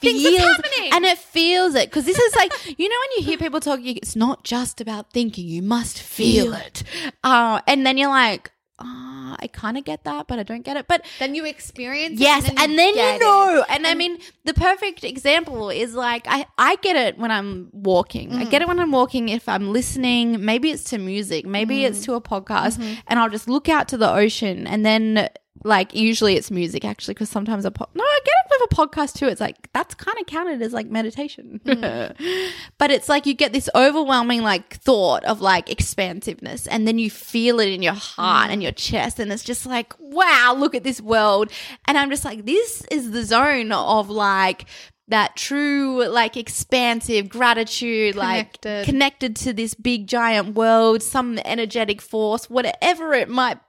Feels- 0.00 0.38
happening. 0.38 0.90
and 0.92 1.04
it 1.04 1.18
feels 1.18 1.74
it 1.74 1.90
because 1.90 2.04
this 2.04 2.16
is 2.16 2.36
like 2.36 2.52
you 2.78 2.88
know 2.88 2.94
when 3.00 3.18
you 3.18 3.24
hear 3.24 3.36
people 3.36 3.58
talk 3.58 3.80
you- 3.80 3.96
it's 3.96 4.14
not 4.14 4.44
just 4.44 4.80
about 4.80 5.12
thinking 5.12 5.44
you 5.48 5.60
must 5.60 5.98
feel 5.98 6.52
it 6.52 6.84
uh, 7.24 7.60
and 7.66 7.84
then 7.84 7.98
you're 7.98 8.08
like 8.08 8.52
oh, 8.82 9.36
i 9.38 9.46
kind 9.52 9.76
of 9.78 9.84
get 9.84 10.04
that 10.04 10.26
but 10.26 10.38
i 10.38 10.42
don't 10.42 10.62
get 10.64 10.76
it 10.76 10.86
but 10.88 11.04
then 11.18 11.34
you 11.34 11.44
experience, 11.46 12.18
Yes, 12.20 12.48
it, 12.48 12.58
and 12.60 12.78
then, 12.78 12.88
you 12.90 12.94
get 12.94 13.16
it. 13.16 13.20
know. 13.20 13.64
And, 13.68 13.86
I 13.86 13.94
mean, 13.94 14.18
the 14.44 14.54
perfect 14.54 15.04
example 15.04 15.70
is 15.70 15.94
like 15.94 16.24
I 16.28 16.46
I 16.58 16.76
get 16.76 16.96
it 16.96 17.18
when 17.18 17.30
I'm 17.30 17.68
walking. 17.72 18.32
I 18.34 18.44
Mm. 18.44 18.50
get 18.50 18.62
it 18.62 18.68
when 18.68 18.78
I'm 18.80 18.90
walking 18.92 19.28
if 19.28 19.48
I'm 19.48 19.72
listening. 19.72 20.44
Maybe 20.44 20.70
it's 20.70 20.84
to 20.90 20.98
music, 20.98 21.46
maybe 21.46 21.76
Mm. 21.80 21.88
it's 21.88 22.04
to 22.06 22.14
a 22.14 22.20
podcast, 22.20 22.78
Mm-hmm. 22.78 22.94
and 23.08 23.18
I'll 23.18 23.30
just 23.30 23.48
look 23.48 23.68
out 23.68 23.88
to 23.88 23.96
the 23.96 24.10
ocean, 24.12 24.66
and 24.66 24.84
then 24.84 25.28
like 25.64 25.94
usually 25.94 26.34
it's 26.36 26.50
music 26.50 26.84
actually 26.84 27.14
because 27.14 27.28
sometimes 27.28 27.64
a 27.64 27.70
po- 27.70 27.88
no 27.94 28.02
I 28.04 28.18
get 28.24 28.32
it 28.32 28.50
with 28.60 28.72
a 28.72 28.74
podcast 28.74 29.18
too. 29.18 29.26
It's 29.28 29.40
like 29.40 29.70
that's 29.72 29.94
kind 29.94 30.18
of 30.20 30.26
counted 30.26 30.60
as 30.62 30.72
like 30.72 30.88
meditation, 30.88 31.60
Mm. 31.64 32.16
but 32.78 32.90
it's 32.90 33.08
like 33.08 33.26
you 33.26 33.34
get 33.34 33.52
this 33.52 33.68
overwhelming 33.74 34.42
like 34.42 34.74
thought 34.76 35.24
of 35.24 35.40
like 35.40 35.70
expansiveness, 35.70 36.66
and 36.66 36.86
then 36.86 36.98
you 36.98 37.10
feel 37.10 37.60
it 37.60 37.68
in 37.68 37.82
your 37.82 37.94
heart 37.94 38.48
Mm. 38.50 38.52
and 38.54 38.62
your 38.62 38.72
chest, 38.72 39.18
and 39.18 39.32
it's 39.32 39.44
just 39.44 39.66
like 39.66 39.94
wow, 40.00 40.54
look 40.58 40.74
at 40.74 40.84
this 40.84 41.00
world, 41.00 41.50
and 41.86 41.96
I'm 41.96 42.10
just 42.10 42.24
like 42.24 42.44
this 42.44 42.84
is 42.90 43.10
the 43.12 43.24
zone 43.24 43.72
of 43.72 44.10
like 44.10 44.66
that 45.08 45.36
true 45.36 46.06
like 46.08 46.36
expansive 46.36 47.28
gratitude 47.28 48.14
like 48.14 48.60
Connected. 48.62 48.84
connected 48.86 49.36
to 49.36 49.52
this 49.52 49.74
big 49.74 50.06
giant 50.06 50.54
world 50.54 51.02
some 51.02 51.38
energetic 51.44 52.00
force 52.00 52.48
whatever 52.48 53.12
it 53.12 53.28
might 53.28 53.54
be 53.56 53.60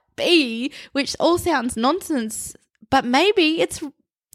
which 0.92 1.16
all 1.18 1.38
sounds 1.38 1.76
nonsense 1.76 2.54
but 2.90 3.04
maybe 3.04 3.60
it's 3.60 3.82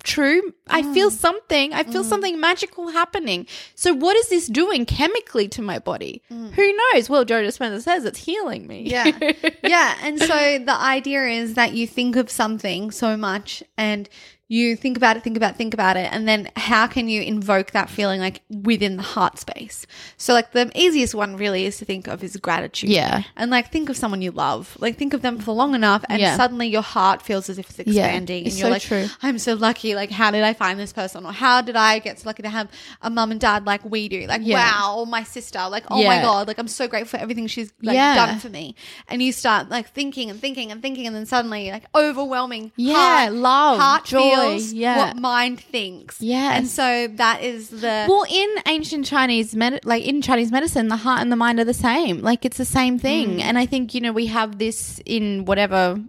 true. 0.03 0.53
I 0.67 0.81
feel 0.93 1.09
mm. 1.09 1.13
something. 1.13 1.73
I 1.73 1.83
feel 1.83 2.03
mm. 2.03 2.09
something 2.09 2.39
magical 2.39 2.89
happening. 2.89 3.47
So 3.75 3.93
what 3.93 4.15
is 4.17 4.29
this 4.29 4.47
doing 4.47 4.85
chemically 4.85 5.47
to 5.49 5.61
my 5.61 5.79
body? 5.79 6.23
Mm. 6.31 6.51
Who 6.51 6.73
knows? 6.73 7.09
Well, 7.09 7.25
Joe 7.25 7.41
Dispenza 7.43 7.81
says 7.81 8.05
it's 8.05 8.19
healing 8.19 8.67
me. 8.67 8.83
Yeah. 8.83 9.17
yeah. 9.63 9.97
And 10.01 10.19
so 10.19 10.59
the 10.59 10.75
idea 10.75 11.25
is 11.27 11.55
that 11.55 11.73
you 11.73 11.87
think 11.87 12.15
of 12.15 12.29
something 12.29 12.91
so 12.91 13.17
much 13.17 13.63
and 13.77 14.09
you 14.51 14.75
think 14.75 14.97
about 14.97 15.15
it, 15.15 15.21
think 15.23 15.37
about 15.37 15.51
it, 15.53 15.57
think 15.57 15.75
about 15.75 15.95
it. 15.95 16.11
And 16.11 16.27
then 16.27 16.49
how 16.55 16.87
can 16.87 17.07
you 17.07 17.21
invoke 17.21 17.69
that 17.71 17.87
feeling 17.87 18.19
like 18.19 18.41
within 18.49 18.97
the 18.97 19.03
heart 19.03 19.37
space? 19.37 19.85
So, 20.17 20.33
like, 20.33 20.53
the 20.53 20.71
easiest 20.73 21.13
one 21.13 21.37
really 21.37 21.65
is 21.65 21.77
to 21.77 21.85
think 21.85 22.07
of 22.07 22.23
is 22.23 22.35
gratitude. 22.37 22.89
Yeah. 22.89 23.21
And 23.37 23.51
like, 23.51 23.71
think 23.71 23.89
of 23.89 23.95
someone 23.95 24.23
you 24.23 24.31
love. 24.31 24.75
Like, 24.79 24.97
think 24.97 25.13
of 25.13 25.21
them 25.21 25.37
for 25.37 25.53
long 25.53 25.75
enough 25.75 26.03
and 26.09 26.19
Yeah. 26.19 26.35
suddenly 26.35 26.67
your 26.67 26.81
heart 26.81 27.21
feels 27.21 27.47
as 27.47 27.59
if 27.59 27.69
it's 27.69 27.77
expanding. 27.77 28.47
It's 28.47 28.55
and 28.55 28.59
you're 28.59 28.67
so 28.69 28.71
like, 28.71 28.81
true. 28.81 29.07
I'm 29.21 29.37
so 29.37 29.53
lucky. 29.53 29.93
Like, 29.93 30.09
how 30.09 30.31
did 30.31 30.43
I 30.43 30.53
find 30.53 30.79
this 30.79 30.93
person? 30.93 31.27
Or 31.27 31.31
how 31.31 31.61
did 31.61 31.75
I 31.75 31.99
get 31.99 32.19
so 32.19 32.27
lucky 32.27 32.41
to 32.41 32.49
have 32.49 32.69
a 33.03 33.11
mum 33.11 33.29
and 33.29 33.39
dad 33.39 33.67
like 33.67 33.85
we 33.85 34.09
do? 34.09 34.25
Like, 34.25 34.41
Yeah. 34.43 34.55
wow. 34.81 34.95
Or 34.97 35.05
my 35.05 35.23
sister. 35.23 35.59
Like, 35.69 35.83
oh 35.91 36.03
my 36.03 36.21
God. 36.23 36.47
Like, 36.47 36.57
I'm 36.57 36.67
so 36.67 36.87
grateful 36.87 37.19
for 37.19 37.21
everything 37.21 37.45
she's 37.45 37.71
like 37.83 37.93
Yeah. 37.93 38.15
done 38.15 38.39
for 38.39 38.49
me. 38.49 38.73
And 39.07 39.21
you 39.21 39.31
start 39.31 39.69
like 39.69 39.89
thinking 39.93 40.31
and 40.31 40.41
thinking 40.41 40.71
and 40.71 40.81
thinking, 40.81 41.05
and 41.05 41.15
then 41.15 41.27
suddenly 41.27 41.69
like 41.69 41.83
overwhelming. 41.93 42.71
Yeah, 42.75 42.95
heart, 42.95 43.33
love, 43.33 43.79
heart 43.79 44.05
joy, 44.05 44.19
feels 44.41 44.73
yeah. 44.73 44.97
what 44.97 45.17
mind 45.17 45.59
thinks. 45.59 46.21
Yeah. 46.21 46.55
and 46.55 46.67
so 46.67 47.07
that 47.15 47.41
is 47.43 47.69
the 47.69 48.05
Well, 48.07 48.25
in 48.29 48.49
ancient 48.65 49.05
Chinese, 49.05 49.55
med- 49.55 49.85
like 49.85 50.03
in 50.05 50.21
Chinese 50.21 50.51
medicine, 50.51 50.87
the 50.87 50.97
heart 50.97 51.21
and 51.21 51.31
the 51.31 51.35
mind 51.35 51.59
are 51.59 51.65
the 51.65 51.73
same. 51.73 52.21
Like 52.21 52.45
it's 52.45 52.57
the 52.57 52.65
same 52.65 52.99
thing. 52.99 53.37
Mm. 53.37 53.43
And 53.43 53.57
I 53.57 53.65
think 53.65 53.93
you 53.93 54.01
know 54.01 54.11
we 54.11 54.27
have 54.27 54.57
this 54.57 54.99
in 55.05 55.45
whatever. 55.45 55.99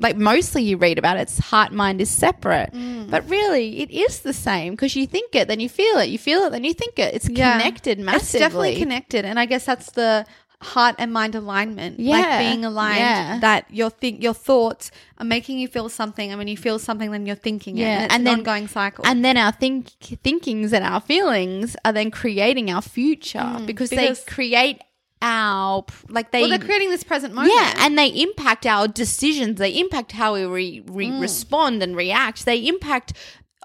Like 0.00 0.16
mostly 0.16 0.62
you 0.62 0.76
read 0.76 0.96
about 0.96 1.16
it, 1.16 1.22
it's 1.22 1.38
heart 1.38 1.72
mind 1.72 2.00
is 2.00 2.08
separate, 2.08 2.72
mm. 2.72 3.10
but 3.10 3.28
really 3.28 3.80
it 3.80 3.90
is 3.90 4.20
the 4.20 4.32
same 4.32 4.74
because 4.74 4.94
you 4.94 5.08
think 5.08 5.34
it, 5.34 5.48
then 5.48 5.58
you 5.58 5.68
feel 5.68 5.98
it, 5.98 6.08
you 6.08 6.18
feel 6.18 6.42
it, 6.42 6.50
then 6.50 6.62
you 6.62 6.72
think 6.72 7.00
it. 7.00 7.14
It's 7.14 7.28
Yeah. 7.28 7.58
connected 7.58 7.98
massively. 7.98 8.16
It's 8.16 8.32
definitely 8.32 8.76
connected, 8.76 9.24
and 9.24 9.40
I 9.40 9.46
guess 9.46 9.64
that's 9.64 9.90
the 9.90 10.24
heart 10.60 10.96
and 10.98 11.12
mind 11.12 11.34
alignment. 11.34 12.00
like 12.00 12.38
being 12.40 12.64
aligned. 12.64 12.98
Yeah. 12.98 13.38
That 13.40 13.66
your 13.70 13.90
think 13.90 14.22
your 14.22 14.34
thoughts 14.34 14.90
are 15.18 15.24
making 15.24 15.58
you 15.60 15.68
feel 15.68 15.88
something, 15.88 16.30
and 16.30 16.38
when 16.38 16.48
you 16.48 16.56
feel 16.56 16.78
something, 16.78 17.10
then 17.12 17.26
you're 17.26 17.36
thinking 17.36 17.78
it. 17.78 17.82
Yeah, 17.82 17.94
and, 17.96 18.04
it's 18.06 18.14
and 18.14 18.20
an 18.22 18.24
then- 18.24 18.38
ongoing 18.40 18.68
cycle. 18.68 19.04
And 19.06 19.24
then 19.24 19.36
our 19.36 19.52
think 19.52 19.90
thinkings 20.24 20.72
and 20.72 20.84
our 20.84 21.00
feelings 21.00 21.76
are 21.84 21.92
then 21.92 22.10
creating 22.10 22.70
our 22.70 22.82
future 22.82 23.38
because, 23.66 23.90
Mm, 23.90 23.96
because- 23.98 24.24
they 24.24 24.30
create 24.34 24.80
our 25.20 25.84
like 26.08 26.30
they 26.30 26.40
well, 26.42 26.50
they're 26.50 26.58
creating 26.60 26.90
this 26.90 27.02
present 27.02 27.34
moment. 27.34 27.52
Yeah, 27.54 27.74
and 27.78 27.98
they 27.98 28.06
impact 28.08 28.66
our 28.66 28.86
decisions. 28.86 29.58
They 29.58 29.70
impact 29.78 30.12
how 30.12 30.34
we 30.34 30.44
re- 30.44 30.82
re- 30.86 31.08
Mm. 31.10 31.20
respond 31.20 31.82
and 31.82 31.96
react. 31.96 32.44
They 32.44 32.66
impact. 32.66 33.12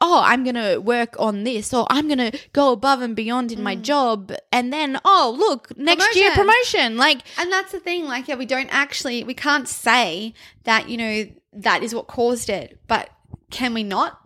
Oh, 0.05 0.21
I'm 0.21 0.43
going 0.43 0.55
to 0.55 0.79
work 0.79 1.15
on 1.17 1.45
this, 1.45 1.73
or 1.73 1.87
I'm 1.89 2.07
going 2.09 2.17
to 2.17 2.37
go 2.51 2.73
above 2.73 3.01
and 3.01 3.15
beyond 3.15 3.53
in 3.53 3.63
my 3.63 3.75
job. 3.75 4.33
And 4.51 4.73
then, 4.73 4.99
oh, 5.05 5.33
look, 5.37 5.75
next 5.77 6.13
year 6.15 6.31
Mm. 6.31 6.35
Promotion. 6.35 6.81
promotion. 6.81 6.97
Like, 6.97 7.19
And 7.37 7.49
that's 7.51 7.71
the 7.71 7.79
thing, 7.79 8.03
like, 8.03 8.27
yeah, 8.27 8.35
we 8.35 8.45
don't 8.45 8.67
actually, 8.69 9.23
we 9.23 9.33
can't 9.33 9.67
say 9.67 10.33
that, 10.65 10.89
you 10.89 10.97
know, 10.97 11.29
that 11.53 11.83
is 11.83 11.95
what 11.95 12.07
caused 12.07 12.49
it, 12.49 12.79
but 12.87 13.09
can 13.49 13.73
we 13.73 13.83
not 13.83 14.22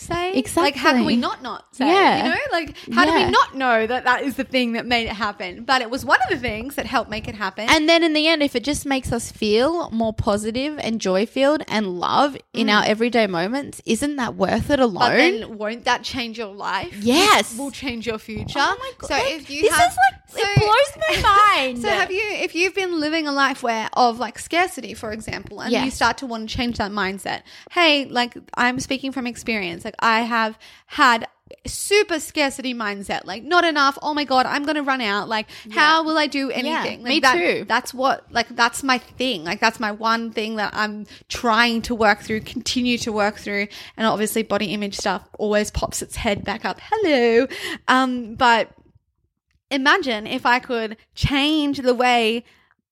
say? 0.00 0.32
Exactly. 0.34 0.62
Like, 0.62 0.76
how 0.76 0.92
can 0.92 1.04
we 1.04 1.16
not 1.16 1.42
not 1.42 1.74
say? 1.74 1.86
Yeah. 1.86 2.24
You 2.24 2.30
know, 2.30 2.38
like, 2.52 2.76
how 2.92 3.04
do 3.04 3.12
we 3.14 3.30
not 3.30 3.54
know 3.56 3.86
that 3.86 4.04
that 4.04 4.22
is 4.22 4.36
the 4.36 4.44
thing 4.44 4.72
that 4.72 4.86
made 4.86 5.06
it 5.06 5.12
happen? 5.12 5.64
But 5.64 5.82
it 5.82 5.90
was 5.90 6.04
one 6.04 6.18
of 6.24 6.30
the 6.30 6.36
things 6.38 6.74
that 6.76 6.86
helped 6.86 7.10
make 7.10 7.28
it 7.28 7.34
happen. 7.34 7.66
and 7.68 7.88
then 7.88 8.02
in 8.02 8.12
the 8.12 8.26
end, 8.28 8.42
if 8.42 8.56
it 8.56 8.64
just 8.64 8.86
makes 8.86 9.12
us 9.12 9.30
feel 9.30 9.90
more 9.90 10.12
positive 10.12 10.78
and 10.78 11.00
joy 11.00 11.26
filled 11.26 11.62
and 11.68 11.98
love 12.00 12.36
in 12.52 12.68
our 12.70 12.84
everyday 12.84 13.26
moments, 13.26 13.80
isn't 13.86 14.16
that 14.16 14.34
worth 14.34 14.70
it 14.70 14.80
alone? 14.80 15.00
Mm. 15.00 15.40
but 15.40 15.48
then 15.48 15.58
won't 15.58 15.84
that 15.84 16.02
change 16.02 16.38
your 16.38 16.54
life? 16.54 16.96
Yes. 17.00 17.52
Which 17.52 17.58
will 17.60 17.70
change 17.70 18.06
your 18.06 18.18
future. 18.18 18.58
Oh 18.58 18.76
my 18.78 18.92
God. 18.98 19.08
So 19.08 19.14
Like, 19.14 19.32
if 19.32 19.50
you 19.50 19.62
this 19.62 19.74
have, 19.74 19.90
is 19.90 19.96
like, 20.34 20.44
it 20.44 20.60
blows 20.60 21.22
my 21.22 21.56
mind. 21.56 21.78
So 21.82 21.88
have 21.88 22.10
you 22.10 22.22
if 22.24 22.54
you've 22.54 22.74
been 22.74 23.00
living 23.00 23.26
a 23.26 23.32
life 23.32 23.62
where 23.62 23.88
of 23.94 24.18
like 24.18 24.38
scarcity, 24.38 24.94
for 24.94 25.12
example, 25.12 25.60
and 25.60 25.72
you 25.72 25.90
start 25.90 26.18
to 26.18 26.26
want 26.26 26.48
to 26.48 26.56
change 26.56 26.78
that 26.78 26.90
mindset. 26.92 27.42
Hey, 27.70 28.04
like 28.06 28.36
I'm 28.54 28.78
speaking 28.80 29.12
from 29.12 29.26
experience. 29.26 29.84
Like 29.90 29.96
I 29.98 30.20
have 30.20 30.58
had 30.86 31.26
super 31.66 32.20
scarcity 32.20 32.72
mindset 32.72 33.24
like 33.24 33.42
not 33.42 33.64
enough. 33.64 33.98
Oh 34.02 34.14
my 34.14 34.24
god 34.24 34.46
i'm 34.46 34.64
gonna 34.64 34.84
run 34.84 35.00
out. 35.00 35.28
Like 35.28 35.48
how 35.72 36.04
will 36.04 36.16
i 36.16 36.26
do 36.26 36.50
anything? 36.50 37.02
Like, 37.02 37.08
me 37.08 37.20
that- 37.20 37.34
too. 37.34 37.64
that's 37.66 37.92
what 37.92 38.30
like 38.32 38.48
that's 38.50 38.82
my 38.82 38.98
thing. 38.98 39.44
Like 39.44 39.58
that's 39.58 39.80
my 39.80 39.90
one 39.90 40.30
thing 40.30 40.56
that 40.56 40.72
i'm 40.74 41.06
trying 41.28 41.82
to 41.82 41.94
work 41.94 42.20
through 42.20 42.42
continue 42.42 42.98
to 42.98 43.12
work 43.12 43.36
through. 43.36 43.66
And 43.96 44.06
obviously 44.06 44.42
body 44.44 44.66
image 44.66 44.96
stuff 44.96 45.28
always 45.38 45.70
pops 45.70 46.02
its 46.02 46.16
head 46.16 46.44
back 46.44 46.64
up. 46.64 46.78
Hello. 46.80 47.46
Um 47.88 48.36
but 48.36 48.70
imagine 49.70 50.26
if 50.26 50.46
I 50.46 50.60
could 50.60 50.96
change 51.14 51.78
the 51.78 51.94
way 51.94 52.44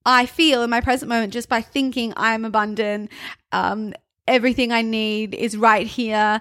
I 0.05 0.25
feel 0.25 0.63
in 0.63 0.69
my 0.69 0.81
present 0.81 1.09
moment 1.09 1.33
just 1.33 1.49
by 1.49 1.61
thinking 1.61 2.13
I'm 2.17 2.45
abundant. 2.45 3.11
Um, 3.51 3.93
everything 4.27 4.71
I 4.71 4.81
need 4.81 5.35
is 5.35 5.57
right 5.57 5.85
here. 5.85 6.39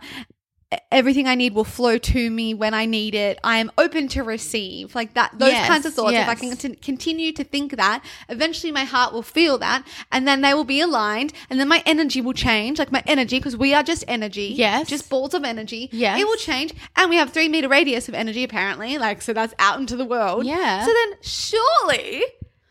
Everything 0.93 1.27
I 1.27 1.35
need 1.35 1.55
will 1.55 1.65
flow 1.65 1.97
to 1.97 2.31
me 2.31 2.53
when 2.53 2.75
I 2.75 2.85
need 2.85 3.15
it. 3.15 3.39
I 3.43 3.57
am 3.57 3.71
open 3.79 4.07
to 4.09 4.23
receive, 4.23 4.95
like 4.95 5.15
that. 5.15 5.39
Those 5.39 5.53
Yes, 5.53 5.67
kinds 5.67 5.87
of 5.87 5.95
thoughts. 5.95 6.13
If 6.13 6.29
I 6.29 6.35
can 6.35 6.55
cont- 6.55 6.83
continue 6.83 7.33
to 7.33 7.43
think 7.45 7.77
that, 7.77 8.05
eventually 8.29 8.71
my 8.71 8.85
heart 8.85 9.15
will 9.15 9.23
feel 9.23 9.57
that, 9.59 9.87
and 10.13 10.29
then 10.29 10.43
they 10.43 10.53
will 10.53 10.65
be 10.65 10.81
aligned, 10.83 11.33
and 11.49 11.59
then 11.59 11.69
my 11.69 11.83
energy 11.87 12.21
will 12.21 12.35
change. 12.35 12.79
Like 12.79 12.93
my 12.93 13.03
energy, 13.07 13.39
because 13.39 13.57
we 13.57 13.73
are 13.73 13.83
just 13.83 14.05
energy. 14.07 14.53
Yes. 14.57 14.89
just 14.89 15.09
balls 15.09 15.33
of 15.33 15.43
energy. 15.43 15.89
Yes. 15.91 16.21
it 16.21 16.27
will 16.27 16.37
change, 16.37 16.75
and 16.97 17.09
we 17.09 17.17
have 17.17 17.31
three 17.31 17.49
meter 17.49 17.69
radius 17.69 18.07
of 18.09 18.15
energy 18.15 18.45
apparently. 18.45 18.99
Like 18.99 19.23
so, 19.23 19.33
that's 19.33 19.55
out 19.59 19.81
into 19.81 19.97
the 19.97 20.05
world. 20.05 20.45
Yeah. 20.45 20.85
So 20.85 20.93
then, 20.93 21.19
surely 21.23 22.25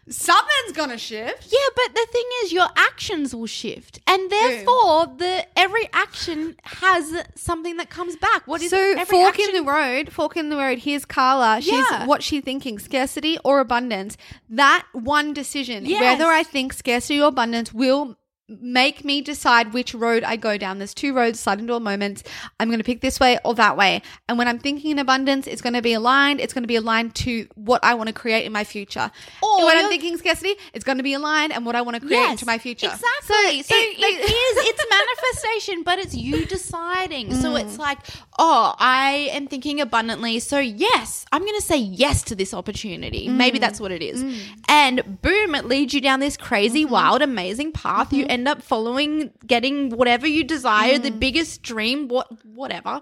something's 0.10 0.72
gonna 0.76 0.98
shift. 0.98 1.48
Yeah, 1.52 1.60
but 1.76 1.94
the 1.96 2.08
thing 2.12 2.24
is, 2.44 2.52
your 2.54 2.68
actions 2.76 3.36
will 3.36 3.48
shift, 3.48 4.00
and 4.08 4.30
therefore, 4.30 5.08
the 5.18 5.46
every 5.58 5.90
action 5.94 6.56
has 6.64 7.24
something 7.36 7.78
that 7.78 7.90
comes 7.90 8.16
back. 8.16 8.48
What 8.48 8.62
is 8.62 8.70
So 8.70 8.78
every 8.78 9.06
fork 9.06 9.30
action- 9.40 9.56
in 9.56 9.66
the 9.66 9.72
road, 9.72 10.12
fork 10.12 10.38
in 10.38 10.50
the 10.50 10.58
road. 10.58 10.80
Here's 10.80 11.06
Carla. 11.06 11.60
She's 11.62 11.74
Yeah. 11.92 12.06
what 12.06 12.24
she 12.24 12.42
thinking: 12.42 12.80
scarcity 12.80 13.38
or 13.44 13.60
abundance. 13.60 14.18
That 14.50 14.86
one 14.94 15.34
decision, 15.34 15.86
Yes. 15.86 16.02
whether 16.02 16.32
I 16.32 16.44
think 16.44 16.74
scarcity 16.74 17.22
or 17.22 17.28
abundance, 17.28 17.74
will 17.74 18.18
make 18.50 19.04
me 19.04 19.22
decide 19.22 19.74
which 19.74 19.94
road 19.94 20.24
I 20.24 20.38
go 20.38 20.58
down. 20.58 20.78
There's 20.78 20.94
two 20.94 21.14
roads, 21.14 21.38
slide 21.40 21.60
into 21.60 21.74
a 21.74 21.80
moment. 21.82 22.24
I'm 22.60 22.70
going 22.70 22.78
to 22.80 22.84
pick 22.84 23.02
this 23.02 23.20
way 23.20 23.38
or 23.44 23.54
that 23.56 23.76
way. 23.76 24.02
And 24.30 24.38
when 24.38 24.48
I'm 24.48 24.58
thinking 24.58 24.92
in 24.92 25.00
abundance, 25.00 25.48
it's 25.48 25.62
going 25.62 25.74
to 25.74 25.82
be 25.82 25.92
aligned. 25.94 26.40
It's 26.40 26.54
going 26.54 26.64
to 26.64 26.68
be 26.68 26.78
aligned 26.78 27.14
to 27.16 27.46
what 27.56 27.84
I 27.84 27.94
want 27.96 28.08
to 28.08 28.14
create 28.14 28.46
in 28.46 28.54
my 28.54 28.64
future. 28.64 29.12
Or 29.44 29.66
when 29.66 29.78
I'm 29.78 29.90
thinking 29.90 30.16
scarcity, 30.18 30.56
it's 30.74 30.86
going 30.86 30.98
to 30.98 31.04
be 31.04 31.14
aligned 31.14 31.52
and 31.52 31.66
what 31.66 31.76
I 31.76 31.82
want 31.82 31.96
to 31.96 32.00
create 32.00 32.20
Yes, 32.20 32.32
into 32.32 32.46
my 32.46 32.58
future. 32.58 32.86
Exactly. 32.88 33.64
So, 33.64 33.76
it- 33.76 33.98
it 34.00 34.00
it- 34.00 34.32
is. 34.32 34.66
It's 34.70 34.86
manifestation, 34.98 35.84
but 35.84 36.00
it's 36.00 36.16
you 36.16 36.46
deciding. 36.46 37.34
So 37.36 37.52
Mm. 37.54 37.62
it's 37.62 37.78
like, 37.78 38.00
oh, 38.40 38.76
I 38.80 39.30
am 39.34 39.48
thinking 39.48 39.82
abundantly. 39.82 40.40
So 40.40 40.60
yes, 40.60 41.26
I'm 41.32 41.42
going 41.42 41.56
to 41.56 41.62
say 41.66 41.78
yes 41.78 42.24
to 42.24 42.36
this 42.36 42.54
opportunity. 42.54 43.28
Mm. 43.28 43.34
Maybe 43.36 43.60
that's 43.60 43.80
what 43.82 43.92
it 43.92 44.02
is. 44.02 44.24
And 44.70 45.22
boom, 45.22 45.56
it 45.56 45.66
leads 45.66 45.94
you 45.94 46.00
down 46.02 46.20
this 46.22 46.38
crazy, 46.38 46.84
Mm-hmm. 46.86 46.94
wild, 46.94 47.22
amazing 47.22 47.72
path. 47.74 48.14
You 48.14 48.26
end 48.38 48.48
up 48.48 48.62
following, 48.62 49.32
getting 49.46 49.90
whatever 49.90 50.28
you 50.28 50.44
desire, 50.44 50.98
the 51.00 51.12
Mm. 51.12 51.20
biggest 51.20 51.64
dream, 51.64 52.08
what, 52.08 52.28
whatever. 52.46 53.02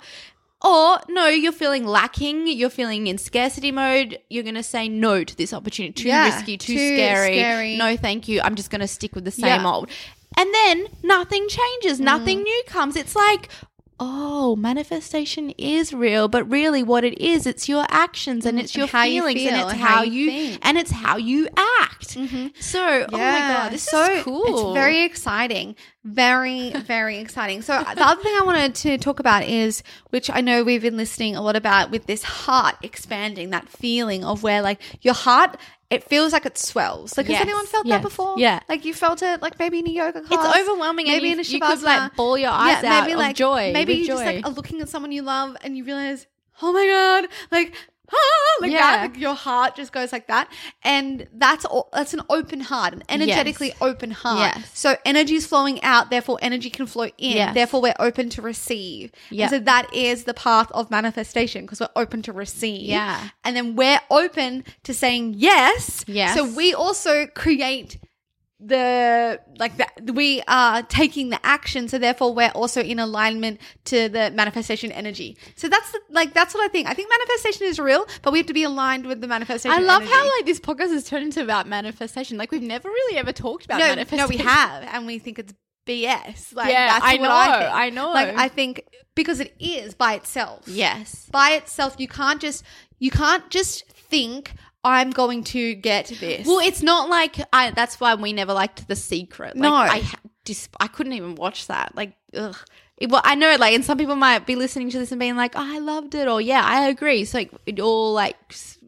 Or 0.62 1.00
no, 1.10 1.28
you're 1.28 1.52
feeling 1.52 1.86
lacking, 1.86 2.48
you're 2.48 2.70
feeling 2.70 3.08
in 3.08 3.18
scarcity 3.18 3.72
mode, 3.72 4.18
you're 4.30 4.44
going 4.44 4.56
to 4.56 4.64
say 4.64 4.88
no 4.88 5.24
to 5.24 5.36
this 5.36 5.54
opportunity. 5.54 6.04
Too 6.04 6.08
Yeah, 6.08 6.26
risky, 6.34 6.58
too, 6.58 6.74
too 6.74 6.96
scary. 6.96 7.34
scary. 7.40 7.76
No, 7.78 7.98
thank 7.98 8.28
you. 8.28 8.42
I'm 8.42 8.56
just 8.56 8.70
going 8.72 8.82
to 8.82 8.88
stick 8.88 9.14
with 9.14 9.26
the 9.26 9.32
same 9.32 9.46
Yeah. 9.64 9.70
old. 9.72 9.90
And 10.38 10.54
then 10.54 10.88
nothing 11.04 11.48
changes, 11.50 12.00
Mm. 12.00 12.04
nothing 12.06 12.44
new 12.44 12.64
comes. 12.68 12.96
It's 12.96 13.16
like, 13.16 13.50
oh, 14.00 14.56
manifestation 14.56 15.52
is 15.52 15.94
real, 15.94 16.28
but 16.28 16.50
really 16.50 16.84
what 16.84 17.04
it 17.04 17.20
is, 17.20 17.46
it's 17.46 17.70
your 17.70 17.86
actions 17.90 18.46
and 18.46 18.60
it's 18.60 18.76
your 18.76 18.88
you 18.88 18.92
feelings 18.92 19.42
feel 19.42 19.54
and 19.54 19.62
it's 19.62 19.72
and 19.72 19.82
how, 19.82 19.96
how 19.96 20.04
you 20.04 20.12
you 20.12 20.30
think. 20.32 20.54
Mm-hmm. 20.54 20.68
and 20.68 20.78
it's 20.78 20.92
how 20.92 21.18
you 21.18 21.48
act. 21.82 22.18
So, 22.60 23.08
oh 23.12 23.18
my 23.18 23.40
god, 23.40 23.72
this 23.72 23.84
so 23.84 24.04
is 24.04 24.24
cool. 24.24 24.70
It's 24.70 24.74
very 24.74 25.04
exciting. 25.04 25.76
Very, 26.04 26.72
very 26.86 27.18
exciting. 27.18 27.62
So 27.62 27.80
the 27.80 28.04
other 28.04 28.22
thing 28.22 28.36
I 28.40 28.44
wanted 28.46 28.76
to 28.76 28.98
talk 28.98 29.20
about 29.20 29.44
is, 29.44 29.84
which 30.10 30.30
I 30.30 30.42
know 30.42 30.64
we've 30.64 30.82
been 30.82 30.98
listening 30.98 31.36
a 31.36 31.42
lot 31.42 31.56
about 31.56 31.92
with 31.92 32.06
this 32.06 32.24
heart 32.24 32.76
expanding, 32.82 33.50
that 33.52 33.70
feeling 33.70 34.24
of 34.24 34.44
where 34.44 34.62
like 34.62 34.82
your 35.02 35.14
heart, 35.14 35.58
it 35.96 36.04
feels 36.04 36.34
like 36.34 36.46
it 36.46 36.58
swells. 36.58 37.18
Like 37.18 37.28
Yes, 37.28 37.40
has 37.40 37.48
anyone 37.48 37.66
felt 37.66 37.86
yes, 37.86 37.96
that 37.96 38.02
before? 38.04 38.36
yeah. 38.38 38.60
Like 38.70 38.86
you 38.86 38.94
felt 38.94 39.22
it 39.22 39.42
like 39.42 39.58
maybe 39.60 39.80
in 39.80 39.88
a 39.88 39.92
yoga 39.92 40.22
class. 40.22 40.56
It's 40.56 40.70
overwhelming 40.70 41.08
and 41.08 41.16
Maybe 41.16 41.32
in 41.32 41.40
a 41.40 41.44
you 41.44 41.60
could, 41.60 41.82
like, 41.82 42.16
bawl 42.16 42.38
your 42.38 42.52
eyes 42.52 42.84
out 42.84 43.10
of 43.10 43.36
joy, 43.36 43.72
Maybe 43.74 43.94
you 43.96 44.08
just 44.08 44.24
like 44.24 44.46
are 44.46 44.52
looking 44.52 44.82
at 44.82 44.90
someone 44.90 45.12
you 45.12 45.22
love 45.24 45.58
and 45.64 45.78
you 45.78 45.84
realize, 45.84 46.28
oh 46.62 46.72
my 46.72 46.86
god, 46.86 47.30
like 47.52 47.74
ah, 48.14 48.18
like 48.62 48.72
Yeah. 48.72 48.78
that. 48.80 49.02
Like, 49.12 49.20
your 49.20 49.34
heart 49.34 49.76
just 49.76 49.92
goes 49.92 50.12
like 50.12 50.28
that, 50.28 50.50
and 50.84 51.28
that's 51.34 51.66
all, 51.66 51.90
that's 51.94 52.14
an 52.14 52.22
open 52.30 52.60
heart, 52.62 52.94
an 52.94 53.04
energetically 53.10 53.74
open 53.82 54.12
heart. 54.12 54.56
Yes. 54.58 54.72
So 54.74 54.96
energy 55.06 55.36
is 55.36 55.46
flowing 55.46 55.82
out, 55.84 56.10
therefore 56.10 56.38
energy 56.42 56.70
can 56.70 56.86
flow 56.86 57.06
in. 57.18 57.38
Yes. 57.38 57.54
Therefore, 57.54 57.82
we're 57.82 57.96
open 58.00 58.30
to 58.32 58.42
receive. 58.42 59.12
Yeah. 59.30 59.48
so 59.48 59.60
that 59.60 59.94
is 59.94 60.24
the 60.26 60.34
path 60.34 60.72
of 60.72 60.90
manifestation 60.92 61.64
because 61.66 61.80
we're 61.80 61.90
open 61.96 62.22
to 62.24 62.34
receive. 62.34 62.90
Yeah. 62.90 63.30
and 63.44 63.56
then 63.56 63.76
we're 63.76 64.02
open 64.10 64.64
to 64.84 64.94
saying 64.94 65.36
yes. 65.38 66.04
Yes. 66.08 66.36
So 66.36 66.46
we 66.46 66.74
also 66.74 67.28
create 67.28 67.98
the 68.68 69.40
like 69.58 69.78
that 69.78 69.92
we 70.14 70.42
are 70.48 70.82
taking 70.84 71.30
the 71.30 71.40
action 71.46 71.88
so 71.88 71.98
therefore 71.98 72.34
we're 72.34 72.50
also 72.52 72.82
in 72.82 73.00
alignment 73.00 73.60
to 73.86 74.10
the 74.10 74.32
manifestation 74.32 74.92
energy 74.92 75.38
so 75.56 75.68
that's 75.70 75.92
the, 75.92 76.00
like 76.10 76.34
that's 76.34 76.54
what 76.54 76.64
i 76.64 76.68
think 76.68 76.88
i 76.88 76.94
think 76.94 77.10
manifestation 77.10 77.68
is 77.68 77.80
real 77.80 78.06
but 78.24 78.32
we 78.34 78.40
have 78.40 78.48
to 78.48 78.54
be 78.54 78.64
aligned 78.64 79.06
with 79.06 79.22
the 79.22 79.28
manifestation 79.28 79.78
I 79.78 79.82
love 79.82 80.02
energy. 80.02 80.14
how 80.14 80.24
like 80.38 80.46
this 80.46 80.60
podcast 80.60 80.92
has 80.92 81.04
turned 81.08 81.26
into 81.26 81.42
about 81.44 81.68
manifestation. 81.68 82.38
Like 82.38 82.52
we've 82.52 82.62
never 82.62 82.88
really 82.90 83.18
ever 83.18 83.32
talked 83.32 83.66
about 83.66 83.80
no, 83.80 83.88
manifestation. 83.88 84.24
no 84.24 84.28
we 84.28 84.38
have 84.38 84.84
and 84.92 85.06
we 85.06 85.20
think 85.20 85.40
it's 85.40 85.54
bs 85.88 86.56
like 86.56 86.72
Yeah, 86.72 86.88
that's 86.94 87.06
I 87.06 87.14
what 87.18 87.22
know, 87.28 87.32
I, 87.36 87.60
think. 87.60 87.74
I 87.76 87.90
know. 87.92 88.12
like 88.12 88.36
i 88.36 88.48
think 88.48 88.84
because 89.14 89.40
it 89.40 89.54
is 89.60 89.94
by 89.94 90.14
itself 90.16 90.64
Yes. 90.68 91.28
by 91.32 91.52
itself 91.52 91.96
you 92.00 92.08
can't 92.08 92.42
just 92.42 92.64
you 92.98 93.12
can't 93.12 93.48
just 93.52 93.86
think 93.92 94.54
i'm 94.86 95.10
going 95.10 95.44
to 95.44 95.76
get 95.76 96.08
this 96.20 96.46
Well, 96.48 96.60
it's 96.60 96.82
not 96.82 97.10
like 97.10 97.38
I. 97.52 97.72
That's 97.72 98.00
why 98.00 98.16
we 98.16 98.32
never 98.34 98.54
liked 98.54 98.88
The 98.88 98.96
Secret. 98.96 99.56
Like, 99.58 99.64
No. 99.64 99.74
I 99.74 100.04
I 100.80 100.88
couldn't 100.88 101.14
even 101.14 101.36
watch 101.36 101.68
that. 101.68 101.96
Like, 101.96 102.14
ugh. 102.36 102.56
It, 102.98 103.10
well, 103.10 103.22
I 103.26 103.36
know, 103.36 103.58
like, 103.60 103.74
and 103.76 103.84
some 103.84 103.98
people 103.98 104.16
might 104.16 104.46
be 104.46 104.56
listening 104.56 104.90
to 104.92 105.00
this 105.00 105.12
and 105.12 105.20
being 105.20 105.36
like, 105.36 105.54
oh, 105.56 105.62
"I 105.76 105.80
loved 105.80 106.16
it," 106.16 106.30
or 106.30 106.40
"Yeah, 106.40 106.62
I 106.64 106.88
agree." 106.88 107.26
So, 107.26 107.40
like, 107.40 107.52
it 107.66 107.80
all 107.82 108.14
like, 108.14 108.38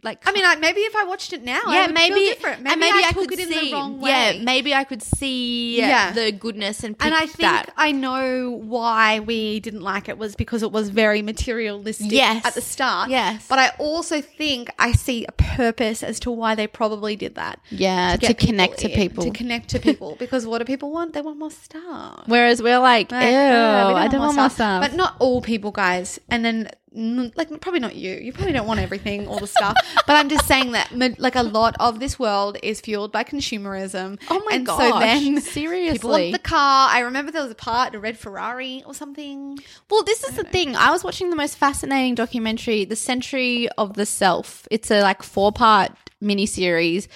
like, 0.03 0.27
I 0.27 0.31
mean, 0.31 0.45
I, 0.45 0.55
maybe 0.55 0.81
if 0.81 0.95
I 0.95 1.03
watched 1.05 1.33
it 1.33 1.43
now, 1.43 1.61
yeah, 1.67 1.85
would 1.87 1.93
maybe 1.95 2.15
feel 2.15 2.33
different. 2.33 2.61
Maybe, 2.63 2.71
and 2.73 2.79
maybe 2.79 2.97
I, 3.03 3.07
I, 3.07 3.11
took 3.11 3.29
could 3.29 3.39
it 3.39 3.47
in 3.47 3.53
see, 3.53 3.69
the 3.69 3.73
wrong 3.75 3.99
way. 3.99 4.09
yeah, 4.09 4.43
maybe 4.43 4.73
I 4.73 4.83
could 4.83 5.01
see 5.03 5.77
Yeah. 5.77 6.11
the 6.11 6.31
goodness 6.31 6.83
and 6.83 6.97
pick 6.97 7.05
and 7.05 7.15
I 7.15 7.21
think 7.25 7.37
that. 7.39 7.73
I 7.77 7.91
know 7.91 8.51
why 8.51 9.19
we 9.19 9.59
didn't 9.59 9.81
like 9.81 10.07
it 10.09 10.17
was 10.17 10.35
because 10.35 10.63
it 10.63 10.71
was 10.71 10.89
very 10.89 11.21
materialistic 11.21 12.11
Yes. 12.11 12.45
at 12.45 12.53
the 12.53 12.61
start. 12.61 13.09
Yes. 13.09 13.45
But 13.47 13.59
I 13.59 13.69
also 13.79 14.21
think 14.21 14.69
I 14.79 14.91
see 14.91 15.25
a 15.25 15.31
purpose 15.31 16.03
as 16.03 16.19
to 16.21 16.31
why 16.31 16.55
they 16.55 16.67
probably 16.67 17.15
did 17.15 17.35
that. 17.35 17.59
Yeah, 17.69 18.15
to, 18.15 18.19
get 18.27 18.37
connect 18.37 18.77
to 18.79 18.89
people. 18.89 19.23
To 19.23 19.31
connect 19.31 19.69
to 19.69 19.79
people. 19.79 20.15
because 20.19 20.45
what 20.45 20.59
do 20.59 20.65
people 20.65 20.91
want? 20.91 21.13
They 21.13 21.21
want 21.21 21.39
more 21.39 21.51
stuff. 21.51 22.23
Whereas 22.27 22.61
we're 22.61 22.79
like, 22.79 23.11
Like, 23.11 23.31
ew, 23.31 23.37
uh, 23.37 23.87
we 23.93 23.99
I 23.99 24.07
don't 24.07 24.21
want 24.21 24.35
more 24.35 24.49
stuff. 24.49 24.81
But 24.81 24.93
not 24.95 25.15
all 25.19 25.41
people, 25.41 25.71
guys. 25.71 26.19
And 26.29 26.43
then, 26.45 26.69
like, 26.97 27.49
probably 27.61 27.79
not 27.79 27.95
you. 27.95 28.15
You 28.15 28.33
probably 28.33 28.53
don't 28.53 28.65
want 28.67 28.79
everything, 28.79 29.27
all 29.27 29.39
the 29.39 29.47
stuff. 29.47 29.75
but 30.07 30.15
I'm 30.15 30.29
just 30.29 30.47
saying 30.47 30.71
that, 30.71 30.91
like, 31.19 31.35
a 31.35 31.43
lot 31.43 31.75
of 31.79 31.99
this 31.99 32.17
world 32.17 32.57
is 32.63 32.81
fueled 32.81 33.11
by 33.11 33.23
consumerism. 33.23 34.19
Oh 34.29 34.41
my 34.49 34.55
and 34.57 34.67
So 34.67 34.99
then 34.99 35.39
seriously. 35.41 35.93
people 35.97 36.09
want 36.09 36.31
the 36.31 36.39
car. 36.39 36.89
I 36.91 36.99
remember 37.01 37.31
there 37.31 37.43
was 37.43 37.51
a 37.51 37.55
part, 37.55 37.93
a 37.93 37.99
red 37.99 38.17
Ferrari 38.17 38.83
or 38.85 38.93
something. 38.93 39.59
Well, 39.89 40.03
this 40.03 40.23
is 40.23 40.35
the 40.35 40.43
thing. 40.43 40.75
I 40.75 40.91
was 40.91 41.03
watching 41.03 41.29
the 41.29 41.35
most 41.35 41.57
fascinating 41.57 42.15
documentary, 42.15 42.85
The 42.85 42.95
Century 42.95 43.69
of 43.77 43.93
the 43.93 44.05
Self. 44.05 44.67
It's 44.71 44.89
a 44.89 45.01
like 45.01 45.21
four 45.21 45.51
part 45.51 45.91
miniseries 46.23 47.07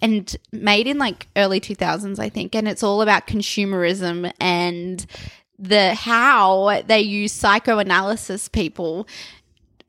and 0.00 0.34
made 0.52 0.86
in 0.86 0.98
like 0.98 1.26
early 1.36 1.60
2000s, 1.60 2.18
I 2.18 2.28
think. 2.28 2.54
And 2.54 2.66
it's 2.68 2.82
all 2.82 3.02
about 3.02 3.26
consumerism 3.26 4.32
and 4.40 5.04
the 5.58 5.94
how 5.94 6.82
they 6.86 7.00
use 7.00 7.32
psychoanalysis 7.32 8.48
people. 8.48 9.06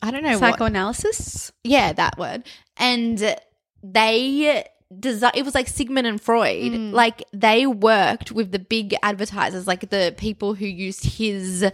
I 0.01 0.11
don't 0.11 0.23
know 0.23 0.37
what 0.39 0.53
Psychoanalysis. 0.53 1.51
yeah, 1.63 1.91
that 1.93 2.17
word. 2.17 2.43
And 2.77 3.35
they 3.83 4.65
desi- 4.93 5.35
it 5.35 5.43
was 5.43 5.55
like 5.55 5.67
Sigmund 5.67 6.07
and 6.07 6.21
Freud. 6.21 6.73
Like 6.93 7.23
they 7.33 7.65
worked 7.65 8.31
with 8.31 8.51
the 8.51 8.59
big 8.59 8.95
advertisers, 9.01 9.67
like 9.67 9.89
the 9.89 10.13
people 10.17 10.53
who 10.53 10.65
used 10.65 11.03
his 11.03 11.69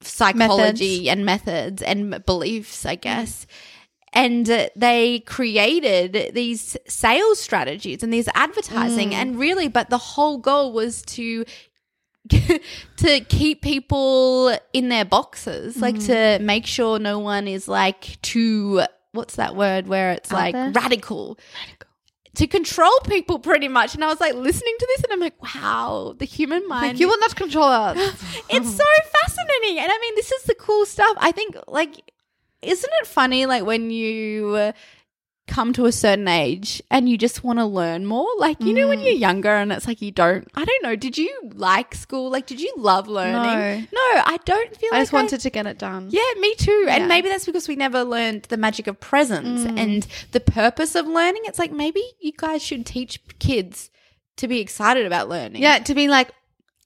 psychology 0.00 1.08
and 1.08 1.24
methods 1.24 1.82
and 1.82 2.24
beliefs, 2.24 2.84
I 2.86 2.96
guess. 2.96 3.46
And 4.12 4.48
uh, 4.48 4.68
they 4.76 5.20
created 5.20 6.34
these 6.34 6.76
sales 6.86 7.40
strategies 7.40 8.02
and 8.02 8.12
these 8.12 8.28
advertising, 8.34 9.12
and 9.14 9.38
really, 9.38 9.66
but 9.66 9.90
the 9.90 9.98
whole 9.98 10.38
goal 10.38 10.72
was 10.72 11.02
to 11.02 11.44
to 12.96 13.20
keep 13.28 13.60
people 13.62 14.56
in 14.72 14.88
their 14.88 15.04
boxes, 15.04 15.76
like 15.76 15.98
to 16.06 16.38
make 16.40 16.66
sure 16.66 16.98
no 16.98 17.18
one 17.18 17.46
is 17.46 17.68
like 17.68 18.20
too 18.22 18.82
what's 19.14 19.36
that 19.36 19.56
word 19.56 19.86
where 19.86 20.12
it's 20.12 20.32
Out 20.32 20.36
like 20.38 20.54
there? 20.54 20.70
radical. 20.72 21.38
To 22.36 22.46
control 22.48 22.92
people 23.06 23.38
pretty 23.38 23.68
much. 23.68 23.94
And 23.94 24.02
I 24.02 24.08
was 24.08 24.20
like 24.20 24.34
listening 24.34 24.74
to 24.78 24.86
this 24.88 25.04
and 25.04 25.12
I'm 25.12 25.20
like, 25.20 25.40
wow, 25.40 26.14
the 26.18 26.24
human 26.24 26.66
mind. 26.66 26.94
Like, 26.94 27.00
you 27.00 27.06
will 27.06 27.18
not 27.20 27.36
control 27.36 27.64
us. 27.64 27.96
it's 28.50 28.76
so 28.76 28.84
fascinating. 29.22 29.78
And 29.78 29.90
I 29.90 29.98
mean, 30.00 30.14
this 30.16 30.32
is 30.32 30.42
the 30.42 30.54
cool 30.56 30.84
stuff. 30.84 31.16
I 31.18 31.30
think, 31.30 31.56
like, 31.68 32.10
isn't 32.60 32.92
it 33.00 33.06
funny, 33.06 33.46
like, 33.46 33.64
when 33.64 33.90
you 33.92 34.48
uh, 34.56 34.72
come 35.46 35.72
to 35.74 35.84
a 35.84 35.92
certain 35.92 36.26
age 36.26 36.82
and 36.90 37.08
you 37.08 37.18
just 37.18 37.44
want 37.44 37.58
to 37.58 37.66
learn 37.66 38.06
more? 38.06 38.26
Like, 38.38 38.60
you 38.62 38.72
know, 38.72 38.88
when 38.88 38.98
Mm. 39.00 39.04
you're 39.04 39.12
younger 39.14 39.50
and 39.50 39.70
it's 39.72 39.86
like 39.86 40.00
you 40.00 40.10
don't, 40.10 40.48
I 40.54 40.64
don't 40.64 40.82
know, 40.82 40.96
did 40.96 41.18
you 41.18 41.30
like 41.54 41.94
school? 41.94 42.30
Like, 42.30 42.46
did 42.46 42.60
you 42.60 42.72
love 42.76 43.08
learning? 43.08 43.88
No, 43.92 43.98
no 44.00 44.22
I 44.24 44.38
don't 44.44 44.74
feel 44.76 44.88
I 44.92 44.96
like 44.96 45.02
just 45.02 45.12
wanted 45.12 45.40
to 45.40 45.50
get 45.50 45.66
it 45.66 45.78
done. 45.78 46.08
yeah, 46.10 46.22
me 46.40 46.54
too. 46.54 46.84
Yeah. 46.86 46.96
And 46.96 47.08
maybe 47.08 47.28
that's 47.28 47.44
because 47.46 47.68
we 47.68 47.76
never 47.76 48.04
learned 48.04 48.44
the 48.44 48.56
magic 48.56 48.86
of 48.86 48.98
presence 49.00 49.64
and 49.64 50.06
the 50.32 50.40
purpose 50.40 50.94
of 50.94 51.06
learning. 51.06 51.42
It's 51.44 51.58
like 51.58 51.72
maybe 51.72 52.02
you 52.20 52.32
guys 52.36 52.62
should 52.62 52.86
teach 52.86 53.20
kids 53.38 53.90
to 54.38 54.48
be 54.48 54.60
excited 54.60 55.04
about 55.06 55.28
learning. 55.28 55.62
Yeah, 55.62 55.78
to 55.78 55.94
be 55.94 56.08
like, 56.08 56.30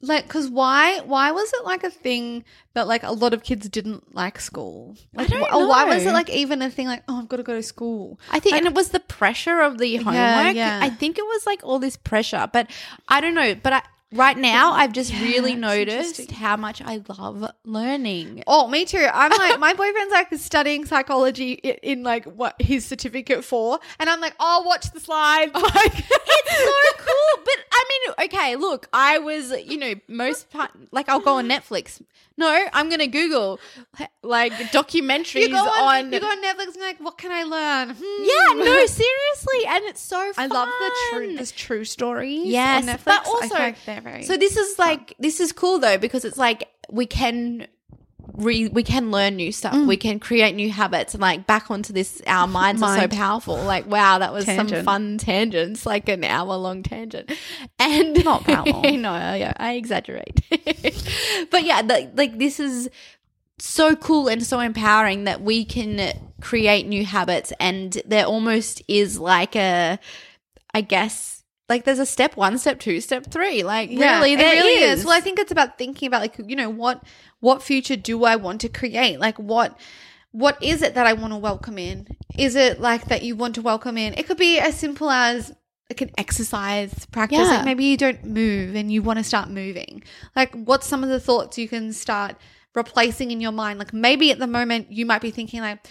like, 0.00 0.24
because 0.28 0.48
why? 0.48 1.00
Why 1.00 1.32
was 1.32 1.52
it 1.52 1.64
like 1.64 1.82
a 1.84 1.90
thing 1.90 2.44
that 2.74 2.86
like 2.86 3.02
a 3.02 3.10
lot 3.12 3.34
of 3.34 3.42
kids 3.42 3.68
didn't 3.68 4.14
like 4.14 4.40
school? 4.40 4.96
Like, 5.14 5.28
don't 5.28 5.40
wh- 5.40 5.54
or 5.54 5.66
why 5.68 5.84
was 5.84 6.04
it 6.06 6.12
like 6.12 6.30
even 6.30 6.62
a 6.62 6.70
thing 6.70 6.86
like, 6.86 7.02
oh, 7.08 7.18
I've 7.18 7.28
got 7.28 7.38
to 7.38 7.42
go 7.42 7.54
to 7.54 7.62
school? 7.62 8.18
I 8.30 8.38
think, 8.40 8.54
and 8.54 8.66
it 8.66 8.74
was 8.74 8.90
the 8.90 9.00
pressure 9.00 9.60
of 9.60 9.78
the 9.78 9.96
homework. 9.96 10.54
yeah. 10.54 10.78
I 10.82 10.90
think 10.90 11.18
it 11.18 11.24
was 11.24 11.46
like 11.46 11.60
all 11.64 11.78
this 11.78 11.96
pressure, 11.96 12.48
but 12.52 12.70
I 13.08 13.20
don't 13.20 13.34
know. 13.34 13.54
But 13.56 13.72
I, 13.72 13.82
right 14.12 14.36
now, 14.36 14.72
I've 14.72 14.92
just 14.92 15.12
really 15.12 15.54
noticed 15.54 16.30
how 16.30 16.56
much 16.56 16.80
I 16.82 17.02
love 17.18 17.50
learning. 17.64 18.42
Oh, 18.46 18.68
me 18.68 18.84
too. 18.84 19.06
I'm 19.12 19.30
like, 19.30 19.58
my 19.58 19.74
boyfriend's 19.74 20.12
like 20.12 20.32
studying 20.34 20.86
psychology 20.86 21.52
in, 21.52 21.76
in 21.82 22.02
like 22.02 22.24
what 22.24 22.60
his 22.60 22.84
certificate 22.84 23.44
for, 23.44 23.78
and 23.98 24.08
I'm 24.08 24.20
like, 24.20 24.34
oh, 24.40 24.62
watch 24.66 24.90
the 24.92 25.00
slides. 25.00 25.52
Like, 25.54 25.64
it's 26.10 26.56
so 26.56 27.04
cool. 27.04 27.44
But 27.44 27.54
I 27.72 27.84
mean, 27.88 28.26
okay, 28.26 28.56
look, 28.56 28.88
I 28.92 29.18
was, 29.18 29.52
you 29.64 29.78
know, 29.78 29.94
most 30.08 30.50
part, 30.50 30.70
like 30.92 31.08
I'll 31.08 31.20
go 31.20 31.34
on 31.34 31.48
Netflix. 31.48 32.00
No, 32.36 32.66
I'm 32.72 32.88
gonna 32.88 33.08
Google 33.08 33.58
like 34.22 34.52
documentaries 34.72 35.40
you 35.40 35.48
go 35.48 35.56
on, 35.56 36.06
on. 36.06 36.12
you 36.12 36.20
go 36.20 36.26
on 36.28 36.42
Netflix 36.42 36.74
and 36.74 36.80
like, 36.82 37.00
what 37.00 37.18
can 37.18 37.32
I 37.32 37.42
learn? 37.42 37.96
Hmm. 37.98 38.24
yeah, 38.24 38.64
no, 38.64 38.86
seriously, 38.86 39.66
and 39.66 39.84
it's 39.84 40.00
so. 40.00 40.32
I 40.36 40.46
love 40.46 40.68
the 40.68 40.92
true, 41.10 41.36
the 41.36 41.46
true 41.46 41.84
stories. 41.84 42.46
Yes, 42.46 42.86
on 42.88 42.94
Netflix. 42.94 43.04
but 43.04 43.26
also, 43.26 43.54
like 43.54 43.76
they're 44.02 44.12
very 44.12 44.24
so 44.24 44.36
this 44.36 44.56
is 44.56 44.78
like 44.78 45.14
this 45.18 45.40
is 45.40 45.52
cool 45.52 45.78
though 45.78 45.98
because 45.98 46.24
it's 46.24 46.38
like 46.38 46.68
we 46.90 47.06
can 47.06 47.66
re, 48.34 48.68
we 48.68 48.82
can 48.82 49.10
learn 49.10 49.36
new 49.36 49.52
stuff. 49.52 49.74
Mm. 49.74 49.86
We 49.86 49.96
can 49.96 50.20
create 50.20 50.54
new 50.54 50.70
habits 50.70 51.14
and 51.14 51.20
like 51.20 51.46
back 51.46 51.70
onto 51.70 51.92
this. 51.92 52.22
Our 52.26 52.46
minds 52.60 52.82
are 52.82 53.00
so 53.00 53.08
powerful. 53.08 53.56
Like 53.56 53.86
wow, 53.86 54.18
that 54.18 54.32
was 54.32 54.46
some 54.46 54.68
fun 54.84 55.18
tangents, 55.18 55.84
like 55.84 56.08
an 56.08 56.24
hour 56.24 56.56
long 56.56 56.82
tangent, 56.82 57.30
and 57.78 58.24
Not 58.24 58.44
that 58.46 58.66
long. 58.72 59.02
no, 59.02 59.14
yeah, 59.34 59.52
I 59.56 59.74
exaggerate. 59.74 60.40
but 61.50 61.64
yeah, 61.64 61.82
the, 61.82 62.10
like 62.14 62.38
this 62.38 62.60
is 62.60 62.88
so 63.58 63.96
cool 63.96 64.28
and 64.28 64.44
so 64.44 64.60
empowering 64.60 65.24
that 65.24 65.42
we 65.42 65.64
can 65.64 66.12
create 66.40 66.86
new 66.86 67.04
habits 67.04 67.52
and 67.58 68.00
there 68.06 68.24
almost 68.24 68.80
is 68.86 69.18
like 69.18 69.56
a 69.56 69.98
i 70.72 70.80
guess 70.80 71.37
like 71.68 71.84
there's 71.84 71.98
a 71.98 72.06
step 72.06 72.36
one 72.36 72.58
step 72.58 72.80
two 72.80 73.00
step 73.00 73.26
three 73.30 73.62
like 73.62 73.90
really 73.90 74.32
it 74.32 74.38
there 74.38 74.54
really 74.54 74.82
is. 74.82 75.00
is. 75.00 75.04
Well, 75.04 75.16
I 75.16 75.20
think 75.20 75.38
it's 75.38 75.52
about 75.52 75.78
thinking 75.78 76.06
about 76.06 76.22
like 76.22 76.36
you 76.38 76.56
know 76.56 76.70
what 76.70 77.02
what 77.40 77.62
future 77.62 77.96
do 77.96 78.24
I 78.24 78.36
want 78.36 78.60
to 78.62 78.68
create? 78.68 79.20
Like 79.20 79.38
what 79.38 79.78
what 80.30 80.62
is 80.62 80.82
it 80.82 80.94
that 80.94 81.06
I 81.06 81.12
want 81.12 81.32
to 81.32 81.38
welcome 81.38 81.78
in? 81.78 82.06
Is 82.36 82.54
it 82.54 82.80
like 82.80 83.06
that 83.06 83.22
you 83.22 83.36
want 83.36 83.54
to 83.56 83.62
welcome 83.62 83.96
in? 83.98 84.14
It 84.14 84.26
could 84.26 84.36
be 84.36 84.58
as 84.58 84.78
simple 84.78 85.10
as 85.10 85.52
like 85.90 86.00
an 86.02 86.10
exercise 86.18 87.06
practice. 87.06 87.38
Yeah. 87.38 87.56
Like 87.56 87.64
maybe 87.64 87.84
you 87.84 87.96
don't 87.96 88.24
move 88.24 88.74
and 88.74 88.92
you 88.92 89.02
want 89.02 89.18
to 89.18 89.24
start 89.24 89.48
moving. 89.48 90.02
Like 90.36 90.54
what's 90.54 90.86
some 90.86 91.02
of 91.02 91.10
the 91.10 91.20
thoughts 91.20 91.58
you 91.58 91.68
can 91.68 91.92
start 91.92 92.36
replacing 92.74 93.30
in 93.30 93.40
your 93.40 93.52
mind? 93.52 93.78
Like 93.78 93.92
maybe 93.92 94.30
at 94.30 94.38
the 94.38 94.46
moment 94.46 94.90
you 94.92 95.06
might 95.06 95.22
be 95.22 95.30
thinking 95.30 95.60
like 95.60 95.86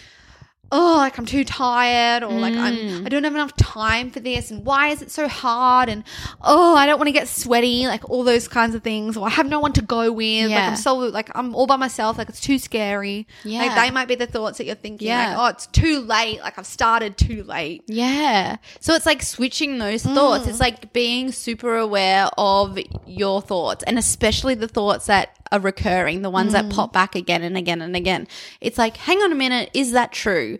oh, 0.70 0.96
like 0.98 1.18
I'm 1.18 1.24
too 1.26 1.44
tired 1.44 2.22
or 2.22 2.32
like 2.32 2.52
Mm. 2.54 2.58
I'm 2.98 3.06
I 3.06 3.08
don't 3.08 3.24
have 3.24 3.34
enough 3.34 3.56
time 3.56 4.10
for 4.10 4.20
this 4.20 4.50
and 4.50 4.64
why 4.64 4.88
is 4.88 5.00
it 5.02 5.10
so 5.10 5.28
hard 5.28 5.88
and 5.88 6.04
oh, 6.42 6.74
I 6.76 6.86
don't 6.86 6.98
want 6.98 7.08
to 7.08 7.12
get 7.12 7.26
sweaty, 7.28 7.86
like 7.86 8.08
all 8.10 8.22
those 8.24 8.48
kinds 8.48 8.74
of 8.74 8.82
things 8.82 9.16
or 9.16 9.26
I 9.26 9.30
have 9.30 9.48
no 9.48 9.60
one 9.60 9.72
to 9.74 9.82
go 9.82 10.12
with. 10.12 10.50
Like 10.50 10.58
I'm 10.70 10.76
so 10.76 10.94
like 10.96 11.30
I'm 11.34 11.54
all 11.54 11.66
by 11.66 11.76
myself, 11.76 12.18
like 12.18 12.28
it's 12.28 12.40
too 12.40 12.58
scary. 12.58 13.26
Yeah. 13.44 13.60
Like 13.64 13.74
they 13.76 13.90
might 13.90 14.08
be 14.08 14.14
the 14.14 14.26
thoughts 14.26 14.58
that 14.58 14.64
you're 14.64 14.74
thinking 14.74 15.08
Yeah. 15.08 15.30
like, 15.30 15.38
oh, 15.38 15.46
it's 15.54 15.66
too 15.68 16.00
late, 16.00 16.40
like 16.40 16.58
I've 16.58 16.66
started 16.66 17.16
too 17.16 17.44
late. 17.44 17.84
Yeah. 17.86 18.56
So 18.80 18.94
it's 18.94 19.06
like 19.06 19.22
switching 19.22 19.78
those 19.78 20.02
thoughts. 20.02 20.46
It's 20.46 20.60
like 20.60 20.92
being 20.92 21.32
super 21.32 21.76
aware 21.76 22.28
of 22.36 22.78
your 23.06 23.40
thoughts 23.40 23.84
and 23.84 23.98
especially 23.98 24.54
the 24.54 24.68
thoughts 24.68 25.06
that 25.06 25.30
are 25.50 25.60
recurring, 25.60 26.20
the 26.20 26.28
ones 26.28 26.52
that 26.52 26.68
pop 26.70 26.92
back 26.92 27.14
again 27.14 27.42
and 27.42 27.56
again 27.56 27.80
and 27.80 27.96
again. 27.96 28.28
It's 28.60 28.76
like, 28.76 28.98
hang 28.98 29.18
on 29.22 29.32
a 29.32 29.34
minute, 29.34 29.70
is 29.72 29.92
that 29.92 30.12
true? 30.12 30.57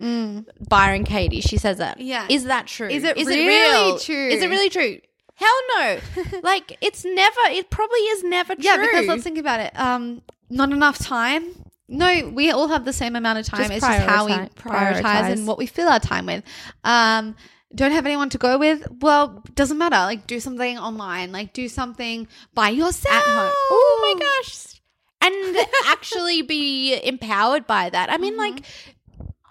Byron 0.68 1.04
Katie, 1.04 1.40
she 1.40 1.56
says 1.56 1.78
that. 1.78 2.00
Yeah. 2.00 2.26
Is 2.30 2.44
that 2.44 2.66
true? 2.66 2.88
Is 2.88 3.04
it 3.04 3.16
is 3.16 3.26
really 3.26 3.46
real? 3.46 3.98
true? 3.98 4.28
Is 4.28 4.42
it 4.42 4.48
really 4.48 4.70
true? 4.70 4.98
Hell 5.34 5.60
no. 5.76 5.98
like 6.42 6.76
it's 6.80 7.04
never 7.04 7.40
it 7.50 7.70
probably 7.70 7.98
is 7.98 8.24
never 8.24 8.54
true. 8.54 8.64
Yeah, 8.64 8.76
because 8.78 9.06
let's 9.06 9.22
think 9.22 9.38
about 9.38 9.60
it. 9.60 9.78
Um, 9.78 10.22
not 10.50 10.72
enough 10.72 10.98
time. 10.98 11.44
No, 11.88 12.30
we 12.34 12.50
all 12.50 12.68
have 12.68 12.84
the 12.84 12.92
same 12.92 13.16
amount 13.16 13.38
of 13.38 13.46
time. 13.46 13.60
Just 13.60 13.72
it's 13.72 13.86
just 13.86 14.06
how 14.06 14.26
we 14.26 14.32
prioritize- 14.32 14.52
prioritize, 14.54 15.32
and 15.32 15.46
what 15.46 15.56
we 15.56 15.66
fill 15.66 15.88
our 15.88 16.00
time 16.00 16.26
with. 16.26 16.44
Um, 16.84 17.34
don't 17.74 17.92
have 17.92 18.06
anyone 18.06 18.30
to 18.30 18.38
go 18.38 18.58
with? 18.58 18.86
Well, 19.00 19.42
doesn't 19.54 19.78
matter. 19.78 19.96
Like, 19.96 20.26
do 20.26 20.40
something 20.40 20.78
online. 20.78 21.32
Like, 21.32 21.52
do 21.52 21.68
something 21.68 22.26
by 22.54 22.70
yourself 22.70 23.14
at 23.14 23.24
home. 23.24 23.52
Oh 23.54 24.14
my 24.16 24.20
gosh. 24.20 24.80
And 25.20 25.66
actually 25.86 26.42
be 26.42 26.98
empowered 27.02 27.66
by 27.66 27.90
that. 27.90 28.10
I 28.10 28.16
mean, 28.18 28.36
like, 28.36 28.64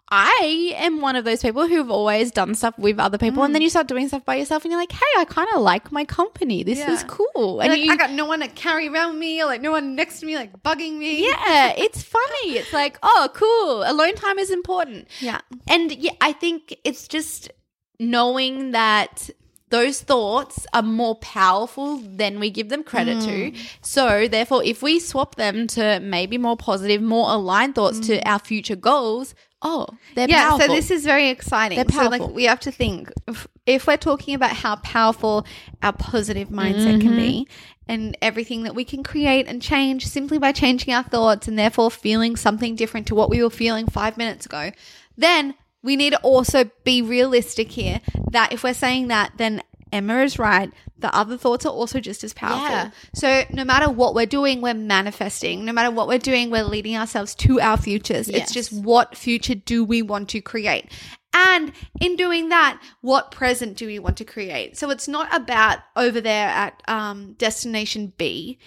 I 0.10 0.74
am 0.78 1.02
one 1.02 1.18
of 1.18 1.26
those 1.26 1.42
people 1.42 1.68
who've 1.68 1.92
always 1.92 2.32
done 2.32 2.56
stuff 2.56 2.78
with 2.80 2.98
other 2.98 3.18
people, 3.18 3.44
and 3.44 3.54
then 3.54 3.62
you 3.62 3.68
mm. 3.68 3.72
start 3.72 3.88
doing 3.88 4.08
stuff 4.08 4.24
by 4.24 4.36
yourself, 4.36 4.64
and 4.64 4.72
you're 4.72 4.80
like, 4.80 4.92
"Hey, 4.94 5.06
I 5.18 5.26
kind 5.26 5.50
of 5.54 5.62
like 5.62 5.92
my 5.92 6.06
company. 6.06 6.64
This 6.64 6.80
Yeah. 6.80 6.94
is 6.94 7.04
cool." 7.04 7.60
And 7.60 7.74
Like, 7.74 7.82
you, 7.82 7.92
I 7.92 7.98
got 7.98 8.12
no 8.12 8.26
one 8.26 8.40
to 8.40 8.48
carry 8.48 8.88
around 8.88 9.20
me, 9.20 9.42
or 9.42 9.46
like 9.46 9.62
no 9.62 9.72
one 9.72 9.96
next 9.96 10.22
to 10.22 10.26
me, 10.26 10.36
like 10.36 10.64
bugging 10.64 10.98
me. 10.98 11.26
yeah, 11.28 11.74
it's 11.78 12.02
funny. 12.04 12.58
It's 12.58 12.72
like, 12.72 12.98
oh, 13.04 13.30
cool. 13.34 13.84
Alone 13.86 14.16
time 14.16 14.40
is 14.40 14.50
important. 14.50 15.08
yeah, 15.20 15.42
And 15.68 15.92
yeah, 15.92 16.14
I 16.22 16.32
think 16.32 16.78
it's 16.86 17.08
just 17.08 17.52
knowing 18.00 18.72
that 18.72 19.30
those 19.70 20.02
thoughts 20.02 20.66
are 20.74 20.82
more 20.82 21.16
powerful 21.16 21.98
than 21.98 22.40
we 22.40 22.50
give 22.50 22.70
them 22.70 22.84
credit 22.84 23.20
to. 23.22 23.52
Mm. 23.52 23.58
So, 23.82 24.28
therefore, 24.28 24.64
if 24.64 24.82
we 24.82 25.00
swap 25.00 25.36
them 25.36 25.68
to 25.68 26.00
maybe 26.00 26.38
more 26.38 26.56
positive, 26.56 27.02
more 27.02 27.30
aligned 27.30 27.76
thoughts 27.76 28.00
to 28.08 28.18
mm. 28.18 28.22
our 28.26 28.40
future 28.40 28.78
goals, 28.78 29.36
oh, 29.62 29.88
they're 30.16 30.30
yeah. 30.30 30.50
powerful. 30.50 30.68
So 30.68 30.74
this 30.76 30.92
is 30.92 31.04
very 31.04 31.30
exciting. 31.30 31.78
They're 31.78 32.04
So 32.04 32.10
like 32.10 32.22
we 32.22 32.44
have 32.46 32.60
to 32.62 32.72
think 32.72 33.12
if, 33.28 33.48
if 33.66 33.88
we're 33.88 33.98
talking 33.98 34.36
about 34.36 34.52
how 34.52 34.78
powerful 34.78 35.46
our 35.82 35.94
positive 35.94 36.50
mindset 36.50 37.02
can 37.02 37.16
be, 37.16 37.48
Mm-hmm. 37.48 37.94
and 37.94 38.18
everything 38.22 38.64
that 38.64 38.76
we 38.76 38.84
can 38.84 39.02
create 39.02 39.48
and 39.48 39.62
change 39.62 40.06
simply 40.06 40.38
by 40.38 40.52
changing 40.52 40.94
our 40.94 41.04
thoughts, 41.04 41.48
and 41.48 41.58
therefore 41.58 41.90
feeling 41.90 42.36
something 42.36 42.76
different 42.76 43.08
to 43.08 43.16
what 43.16 43.30
we 43.30 43.42
were 43.42 43.50
feeling 43.50 43.88
five 43.88 44.18
minutes 44.18 44.46
ago, 44.46 44.72
then 45.18 45.56
we 45.82 45.96
need 45.96 46.12
to 46.12 46.20
also 46.20 46.70
be 46.84 47.02
realistic 47.02 47.72
here. 47.72 48.02
That 48.32 48.52
if 48.52 48.64
we're 48.64 48.74
saying 48.74 49.08
that, 49.08 49.34
then 49.38 49.64
Emma 49.92 50.20
is 50.20 50.38
right. 50.40 50.72
The 51.00 51.14
other 51.16 51.38
thoughts 51.38 51.66
are 51.66 51.72
also 51.72 52.00
just 52.00 52.24
as 52.24 52.34
powerful. 52.34 52.70
Yeah. 52.70 52.92
So 53.14 53.44
no 53.52 53.64
matter 53.64 53.90
what 53.90 54.16
we're 54.16 54.26
doing, 54.26 54.62
we're 54.62 54.74
manifesting. 54.74 55.66
No 55.66 55.74
matter 55.74 55.92
what 55.92 56.08
we're 56.08 56.18
doing, 56.18 56.50
we're 56.50 56.64
leading 56.64 56.98
ourselves 56.98 57.36
to 57.36 57.60
our 57.62 57.78
futures. 57.78 58.28
Yes. 58.28 58.44
It's 58.44 58.54
just 58.54 58.74
what 58.74 59.16
future 59.16 59.56
do 59.56 59.84
we 59.84 60.02
want 60.02 60.30
to 60.30 60.42
create? 60.42 60.92
And 61.34 61.72
in 62.02 62.16
doing 62.16 62.50
that, 62.50 62.82
what 63.02 63.32
present 63.32 63.78
do 63.78 63.86
we 63.86 64.00
want 64.00 64.18
to 64.18 64.26
create? 64.26 64.78
So 64.78 64.90
it's 64.90 65.08
not 65.08 65.34
about 65.36 65.80
over 65.96 66.20
there 66.20 66.48
at 66.48 66.82
um, 66.88 67.34
destination 67.34 68.14
B. 68.18 68.58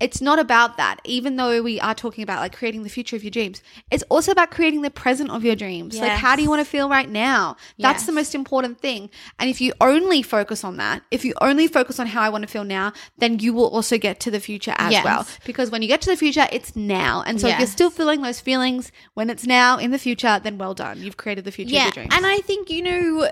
It's 0.00 0.20
not 0.20 0.38
about 0.38 0.76
that, 0.76 1.00
even 1.04 1.36
though 1.36 1.60
we 1.62 1.80
are 1.80 1.94
talking 1.94 2.22
about 2.22 2.38
like 2.40 2.54
creating 2.56 2.84
the 2.84 2.88
future 2.88 3.16
of 3.16 3.24
your 3.24 3.30
dreams. 3.32 3.62
It's 3.90 4.04
also 4.08 4.30
about 4.32 4.50
creating 4.50 4.82
the 4.82 4.90
present 4.90 5.30
of 5.30 5.44
your 5.44 5.56
dreams. 5.56 5.98
Like, 5.98 6.12
how 6.12 6.36
do 6.36 6.42
you 6.42 6.48
want 6.48 6.60
to 6.60 6.70
feel 6.70 6.88
right 6.88 7.08
now? 7.08 7.56
That's 7.78 8.06
the 8.06 8.12
most 8.12 8.34
important 8.34 8.80
thing. 8.80 9.10
And 9.38 9.50
if 9.50 9.60
you 9.60 9.72
only 9.80 10.22
focus 10.22 10.62
on 10.62 10.76
that, 10.76 11.02
if 11.10 11.24
you 11.24 11.34
only 11.40 11.66
focus 11.66 11.98
on 11.98 12.06
how 12.06 12.22
I 12.22 12.28
want 12.28 12.42
to 12.42 12.48
feel 12.48 12.64
now, 12.64 12.92
then 13.18 13.40
you 13.40 13.52
will 13.52 13.68
also 13.68 13.98
get 13.98 14.20
to 14.20 14.30
the 14.30 14.40
future 14.40 14.74
as 14.78 14.92
Yes. 14.92 15.04
well. 15.04 15.26
Because 15.44 15.70
when 15.70 15.82
you 15.82 15.88
get 15.88 16.00
to 16.02 16.10
the 16.10 16.16
future, 16.16 16.46
it's 16.52 16.76
now. 16.76 17.22
And 17.26 17.40
so 17.40 17.48
if 17.48 17.58
you're 17.58 17.66
still 17.66 17.90
feeling 17.90 18.22
those 18.22 18.40
feelings 18.40 18.92
when 19.14 19.30
it's 19.30 19.46
now 19.46 19.78
in 19.78 19.90
the 19.90 19.98
future, 19.98 20.40
then 20.42 20.58
well 20.58 20.74
done. 20.74 21.02
You've 21.02 21.16
created 21.16 21.44
the 21.44 21.52
future 21.52 21.76
of 21.76 21.82
your 21.82 21.90
dreams. 21.92 22.14
And 22.14 22.24
I 22.24 22.38
think, 22.38 22.70
you 22.70 22.82
know, 22.82 23.28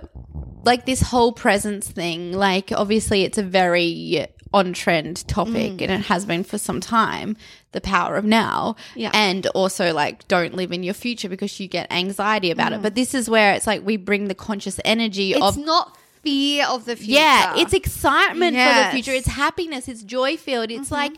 like 0.65 0.85
this 0.85 1.01
whole 1.01 1.33
presence 1.33 1.89
thing, 1.89 2.33
like 2.33 2.73
obviously 2.73 3.23
it's 3.23 3.39
a 3.39 3.43
very 3.43 4.27
on 4.59 4.73
trend 4.73 5.17
topic 5.29 5.73
Mm. 5.75 5.83
and 5.83 5.91
it 5.99 6.05
has 6.13 6.23
been 6.33 6.43
for 6.51 6.59
some 6.69 6.81
time 6.81 7.37
the 7.77 7.81
power 7.81 8.17
of 8.21 8.25
now 8.25 8.75
Yeah. 8.95 9.11
and 9.13 9.47
also 9.49 9.93
like 10.03 10.27
don't 10.29 10.55
live 10.61 10.73
in 10.77 10.83
your 10.89 10.95
future 11.05 11.29
because 11.35 11.53
you 11.61 11.67
get 11.79 11.87
anxiety 12.03 12.51
about 12.51 12.71
Mm. 12.73 12.77
it 12.77 12.83
but 12.87 12.95
this 13.01 13.11
is 13.21 13.25
where 13.35 13.51
it's 13.57 13.67
like 13.73 13.81
we 13.91 13.97
bring 14.11 14.23
the 14.33 14.35
conscious 14.49 14.79
energy 14.85 15.29
it's 15.33 15.43
of 15.49 15.57
not 15.59 15.97
fear 16.23 16.67
of 16.75 16.81
the 16.87 16.97
future. 16.97 17.13
yeah, 17.21 17.55
it's 17.63 17.73
excitement 17.83 18.57
for 18.57 18.75
the 18.83 18.89
future. 18.95 19.13
It's 19.21 19.29
happiness. 19.45 19.87
It's 19.93 20.03
joy 20.03 20.37
filled. 20.37 20.71
It's 20.73 20.91
like, 20.91 21.13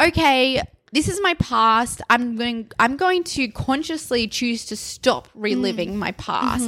okay, 0.00 0.62
this 0.96 1.06
is 1.06 1.20
my 1.28 1.34
past. 1.34 2.00
I'm 2.08 2.36
going. 2.36 2.70
I'm 2.78 2.96
going 2.96 3.24
to 3.36 3.48
consciously 3.48 4.26
choose 4.38 4.64
to 4.70 4.76
stop 4.76 5.28
reliving 5.34 5.98
my 5.98 6.12
past. 6.12 6.66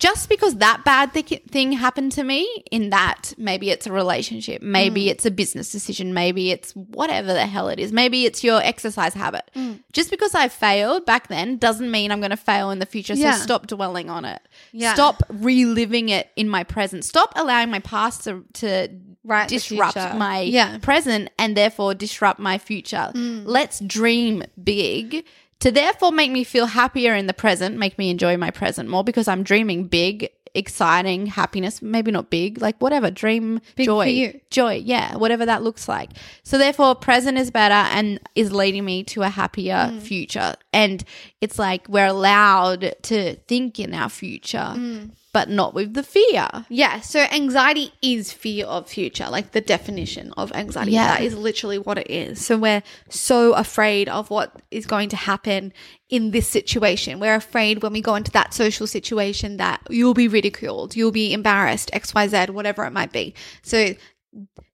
Just 0.00 0.28
because 0.28 0.56
that 0.56 0.82
bad 0.84 1.12
thi- 1.12 1.42
thing 1.50 1.72
happened 1.72 2.12
to 2.12 2.24
me, 2.24 2.48
in 2.70 2.90
that 2.90 3.34
maybe 3.36 3.70
it's 3.70 3.86
a 3.86 3.92
relationship, 3.92 4.62
maybe 4.62 5.10
it's 5.10 5.26
a 5.26 5.30
business 5.30 5.70
decision, 5.70 6.14
maybe 6.14 6.50
it's 6.50 6.72
whatever 6.72 7.32
the 7.32 7.46
hell 7.46 7.68
it 7.68 7.78
is, 7.78 7.92
maybe 7.92 8.24
it's 8.24 8.42
your 8.42 8.60
exercise 8.62 9.14
habit. 9.14 9.48
Just 9.92 10.10
because 10.10 10.34
I 10.34 10.48
failed 10.48 11.04
back 11.06 11.28
then 11.28 11.58
doesn't 11.58 11.90
mean 11.90 12.10
I'm 12.10 12.20
going 12.20 12.30
to 12.30 12.36
fail 12.38 12.70
in 12.70 12.78
the 12.78 12.86
future. 12.86 13.14
So 13.14 13.20
Yeah. 13.22 13.34
stop 13.34 13.66
dwelling 13.66 14.08
on 14.10 14.24
it. 14.24 14.40
Yeah. 14.72 14.94
Stop 14.94 15.22
reliving 15.28 16.08
it 16.08 16.30
in 16.34 16.48
my 16.48 16.64
present. 16.64 17.04
Stop 17.04 17.32
allowing 17.36 17.70
my 17.70 17.80
past 17.80 18.24
to, 18.24 18.42
to 18.54 18.88
Right, 19.22 19.48
disrupt 19.48 19.96
my 20.16 20.40
Yeah. 20.40 20.78
present 20.78 21.28
and 21.38 21.54
therefore 21.54 21.92
disrupt 21.94 22.40
my 22.40 22.56
future. 22.56 23.12
Mm. 23.14 23.42
Let's 23.44 23.78
dream 23.80 24.44
big 24.64 25.26
to 25.60 25.70
therefore 25.70 26.12
make 26.12 26.30
me 26.30 26.44
feel 26.44 26.66
happier 26.66 27.14
in 27.14 27.26
the 27.26 27.32
present, 27.34 27.76
make 27.78 27.98
me 27.98 28.10
enjoy 28.10 28.36
my 28.36 28.50
present 28.50 28.88
more 28.88 29.04
because 29.04 29.28
I'm 29.28 29.42
dreaming 29.42 29.84
big, 29.84 30.28
exciting, 30.54 31.26
happiness, 31.26 31.80
maybe 31.80 32.10
not 32.10 32.28
big, 32.30 32.60
like 32.60 32.80
whatever, 32.80 33.10
dream 33.10 33.60
Big 33.76 33.86
joy. 33.86 34.40
Joy, 34.50 34.74
yeah, 34.84 35.16
whatever 35.16 35.46
that 35.46 35.62
looks 35.62 35.88
like. 35.88 36.10
So 36.42 36.58
therefore 36.58 36.94
present 36.96 37.38
is 37.38 37.50
better 37.50 37.74
and 37.74 38.18
is 38.34 38.50
leading 38.52 38.84
me 38.84 39.04
to 39.04 39.22
a 39.22 39.28
happier 39.28 39.90
Mm. 39.92 40.00
future. 40.00 40.54
And 40.72 41.04
it's 41.40 41.58
like 41.58 41.88
we're 41.88 42.06
allowed 42.06 42.94
to 43.02 43.36
think 43.46 43.78
in 43.78 43.94
our 43.94 44.08
future, 44.08 44.72
Mm. 44.76 45.10
But 45.32 45.48
not 45.48 45.74
with 45.74 45.94
the 45.94 46.02
fear. 46.02 46.48
Yeah, 46.68 47.00
so 47.00 47.20
anxiety 47.20 47.92
is 48.02 48.32
fear 48.32 48.66
of 48.66 48.88
future, 48.88 49.28
like 49.30 49.52
the 49.52 49.60
definition 49.60 50.32
of 50.36 50.52
anxiety. 50.52 50.92
Yeah. 50.92 51.16
That 51.16 51.22
is 51.22 51.34
literally 51.36 51.78
what 51.78 51.98
it 51.98 52.10
is. 52.10 52.44
So 52.44 52.58
we're 52.58 52.82
so 53.08 53.52
afraid 53.54 54.08
of 54.08 54.30
what 54.30 54.60
is 54.70 54.86
going 54.86 55.08
to 55.10 55.16
happen 55.16 55.72
in 56.08 56.32
this 56.32 56.48
situation. 56.48 57.20
We're 57.20 57.36
afraid 57.36 57.82
when 57.82 57.92
we 57.92 58.00
go 58.00 58.16
into 58.16 58.32
that 58.32 58.54
social 58.54 58.86
situation 58.86 59.58
that 59.58 59.80
you'll 59.88 60.14
be 60.14 60.28
ridiculed, 60.28 60.96
you'll 60.96 61.12
be 61.12 61.32
embarrassed, 61.32 61.90
XYZ, 61.92 62.50
whatever 62.50 62.84
it 62.84 62.92
might 62.92 63.12
be. 63.12 63.34
So 63.62 63.94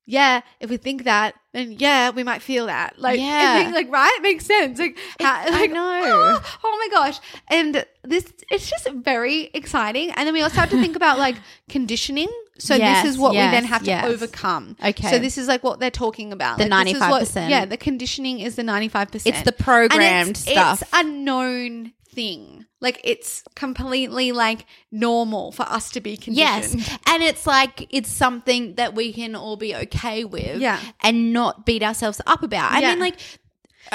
yeah, 0.07 0.41
if 0.61 0.71
we 0.71 0.77
think 0.77 1.05
that, 1.05 1.35
then 1.57 1.73
yeah, 1.79 2.11
we 2.11 2.23
might 2.23 2.43
feel 2.43 2.67
that. 2.67 2.99
Like, 2.99 3.19
Yeah. 3.19 3.71
Like, 3.75 3.91
right? 3.91 4.13
It 4.19 4.23
makes 4.23 4.47
sense. 4.47 4.79
Like, 4.79 4.99
how, 5.21 5.45
I 5.47 5.67
know. 5.67 6.03
oh, 6.05 6.59
oh 6.65 6.79
my 6.79 6.89
gosh. 6.91 7.19
And 7.49 7.85
this, 8.05 8.33
it's 8.51 8.69
just 8.69 8.89
very 8.91 9.51
exciting. 9.55 10.11
And 10.11 10.27
then 10.27 10.35
we 10.35 10.43
also 10.43 10.57
have 10.57 10.71
to 10.71 10.81
think 10.81 10.97
about 10.97 11.19
like 11.19 11.37
conditioning. 11.69 12.29
So 12.59 12.75
Yes, 12.75 13.03
this 13.03 13.13
is 13.15 13.19
what 13.19 13.33
we 13.33 13.39
then 13.39 13.65
have 13.65 13.83
to 13.83 13.87
yes. 13.87 14.05
overcome. 14.07 14.77
Okay. 14.83 15.11
So 15.11 15.19
this 15.19 15.37
is 15.37 15.47
like 15.47 15.63
what 15.63 15.79
they're 15.79 15.91
talking 15.91 16.33
about. 16.33 16.59
The 16.59 16.67
Like, 16.69 16.87
this 16.87 16.95
is 16.95 17.01
what- 17.01 17.23
95%. 17.23 17.51
Yeah, 17.51 17.65
the 17.67 17.77
conditioning 17.77 18.41
is 18.41 18.57
the 18.57 18.63
95%. 18.63 19.27
It's 19.27 19.43
the 19.43 19.53
programmed 19.53 20.03
And 20.03 20.31
it's, 20.31 20.41
stuff. 20.41 20.83
It's 20.83 20.91
a 20.93 21.03
known 21.05 21.93
thing. 22.17 22.65
Like 22.81 23.01
it's 23.05 23.45
completely 23.55 24.33
like 24.33 24.65
normal 24.91 25.53
for 25.53 25.63
us 25.65 25.91
to 25.93 26.01
be 26.01 26.17
conditioned. 26.17 26.81
Yes. 26.81 26.99
And 27.07 27.23
it's 27.23 27.47
like 27.47 27.87
it's 27.91 28.11
something 28.11 28.75
that 28.77 28.95
we 28.95 29.13
can 29.13 29.37
all 29.37 29.57
be 29.57 29.75
okay 29.85 30.25
with 30.25 30.61
Yeah. 30.61 30.81
and 31.03 31.33
not 31.33 31.65
beat 31.67 31.83
ourselves 31.83 32.21
up 32.27 32.43
about. 32.43 32.73
I 32.73 32.81
Yeah. 32.81 32.91
mean 32.91 33.01
like 33.01 33.21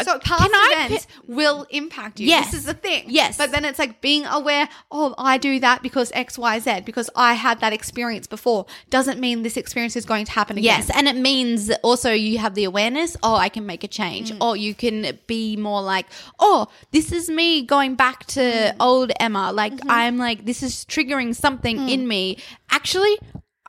So 0.04 0.20
past 0.20 0.50
events 0.54 1.08
will 1.28 1.66
impact 1.70 2.20
you. 2.20 2.28
Yes. 2.28 2.52
This 2.52 2.62
is 2.62 2.66
the 2.66 2.74
thing. 2.74 3.06
Yes. 3.08 3.38
But 3.38 3.52
then 3.52 3.66
it's 3.66 3.80
like 3.80 4.02
being 4.02 4.26
aware, 4.26 4.70
oh, 4.92 5.14
I 5.18 5.38
do 5.38 5.60
that 5.60 5.82
because 5.84 6.12
X, 6.14 6.38
Y, 6.38 6.60
Z, 6.60 6.82
because 6.86 7.10
I 7.16 7.34
had 7.34 7.60
that 7.60 7.74
experience 7.74 8.28
before. 8.28 8.66
Doesn't 8.90 9.20
mean 9.20 9.44
this 9.44 9.58
experience 9.58 9.96
is 9.96 10.06
going 10.06 10.26
to 10.26 10.32
happen 10.32 10.58
again. 10.58 10.80
Yes, 10.80 10.90
and 10.94 11.08
it 11.08 11.16
means 11.16 11.70
also 11.84 12.12
you 12.12 12.38
have 12.40 12.56
the 12.56 12.64
awareness, 12.64 13.16
oh, 13.24 13.36
I 13.36 13.50
can 13.50 13.66
make 13.66 13.84
a 13.84 13.88
change. 13.88 14.32
Mm. 14.32 14.42
Or 14.42 14.56
you 14.58 14.74
can 14.74 15.20
be 15.28 15.58
more 15.58 15.82
like, 15.82 16.06
oh, 16.40 16.68
this 16.92 17.12
is 17.12 17.30
me 17.30 17.64
going 17.64 17.96
back 17.96 18.26
to 18.28 18.42
Mm. 18.42 18.76
old 18.80 19.12
Emma. 19.20 19.52
Like, 19.52 19.74
Mm-hmm. 19.74 19.92
I'm 19.92 20.18
like, 20.18 20.46
this 20.46 20.62
is 20.64 20.86
triggering 20.86 21.36
something 21.36 21.78
Mm. 21.78 21.90
in 21.92 22.08
me. 22.08 22.38
Actually, 22.70 23.18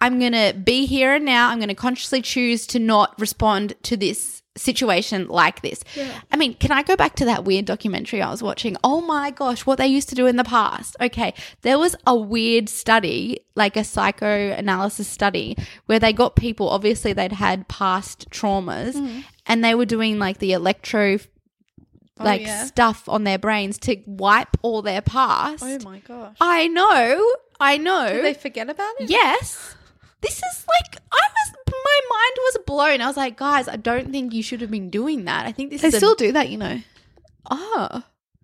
I'm 0.00 0.18
going 0.18 0.32
to 0.32 0.52
be 0.58 0.86
here 0.86 1.14
and 1.14 1.24
now. 1.24 1.48
I'm 1.50 1.58
going 1.58 1.68
to 1.68 1.74
consciously 1.74 2.20
choose 2.22 2.66
to 2.68 2.78
not 2.78 3.18
respond 3.20 3.74
to 3.84 3.96
this 3.96 4.41
situation 4.56 5.28
like 5.28 5.62
this. 5.62 5.82
I 6.30 6.36
mean, 6.36 6.54
can 6.54 6.72
I 6.72 6.82
go 6.82 6.96
back 6.96 7.16
to 7.16 7.24
that 7.24 7.44
weird 7.44 7.64
documentary 7.64 8.20
I 8.20 8.30
was 8.30 8.42
watching? 8.42 8.76
Oh 8.84 9.00
my 9.00 9.30
gosh, 9.30 9.64
what 9.64 9.78
they 9.78 9.86
used 9.86 10.08
to 10.10 10.14
do 10.14 10.26
in 10.26 10.36
the 10.36 10.44
past. 10.44 10.96
Okay, 11.00 11.34
there 11.62 11.78
was 11.78 11.96
a 12.06 12.14
weird 12.14 12.68
study, 12.68 13.40
like 13.54 13.76
a 13.76 13.84
psychoanalysis 13.84 15.08
study, 15.08 15.56
where 15.86 15.98
they 15.98 16.12
got 16.12 16.36
people, 16.36 16.68
obviously 16.68 17.12
they'd 17.12 17.32
had 17.32 17.68
past 17.68 18.28
traumas, 18.30 18.94
mm-hmm. 18.94 19.20
and 19.46 19.64
they 19.64 19.74
were 19.74 19.86
doing 19.86 20.18
like 20.18 20.38
the 20.38 20.52
electro 20.52 21.18
oh, 21.18 22.24
like 22.24 22.42
yeah. 22.42 22.64
stuff 22.64 23.08
on 23.08 23.24
their 23.24 23.38
brains 23.38 23.78
to 23.78 23.96
wipe 24.06 24.56
all 24.62 24.82
their 24.82 25.02
past. 25.02 25.64
Oh 25.66 25.78
my 25.84 26.00
gosh. 26.00 26.36
I 26.40 26.68
know. 26.68 27.36
I 27.58 27.78
know. 27.78 28.08
Did 28.12 28.24
they 28.24 28.34
forget 28.34 28.68
about 28.68 28.94
it? 29.00 29.08
Yes. 29.08 29.76
This 30.20 30.36
is 30.36 30.66
like 30.68 31.02
I 31.12 31.16
was 31.16 31.61
my 31.84 32.00
mind 32.10 32.36
was 32.38 32.58
blown. 32.66 33.00
I 33.00 33.06
was 33.06 33.16
like, 33.16 33.36
guys, 33.36 33.68
I 33.68 33.76
don't 33.76 34.10
think 34.12 34.32
you 34.32 34.42
should 34.42 34.60
have 34.60 34.70
been 34.70 34.90
doing 34.90 35.24
that. 35.26 35.46
I 35.46 35.52
think 35.52 35.70
this 35.70 35.82
They 35.82 35.88
is 35.88 35.94
a- 35.94 35.98
still 35.98 36.14
do 36.14 36.32
that, 36.32 36.48
you 36.50 36.58
know. 36.58 36.80
oh 37.50 38.02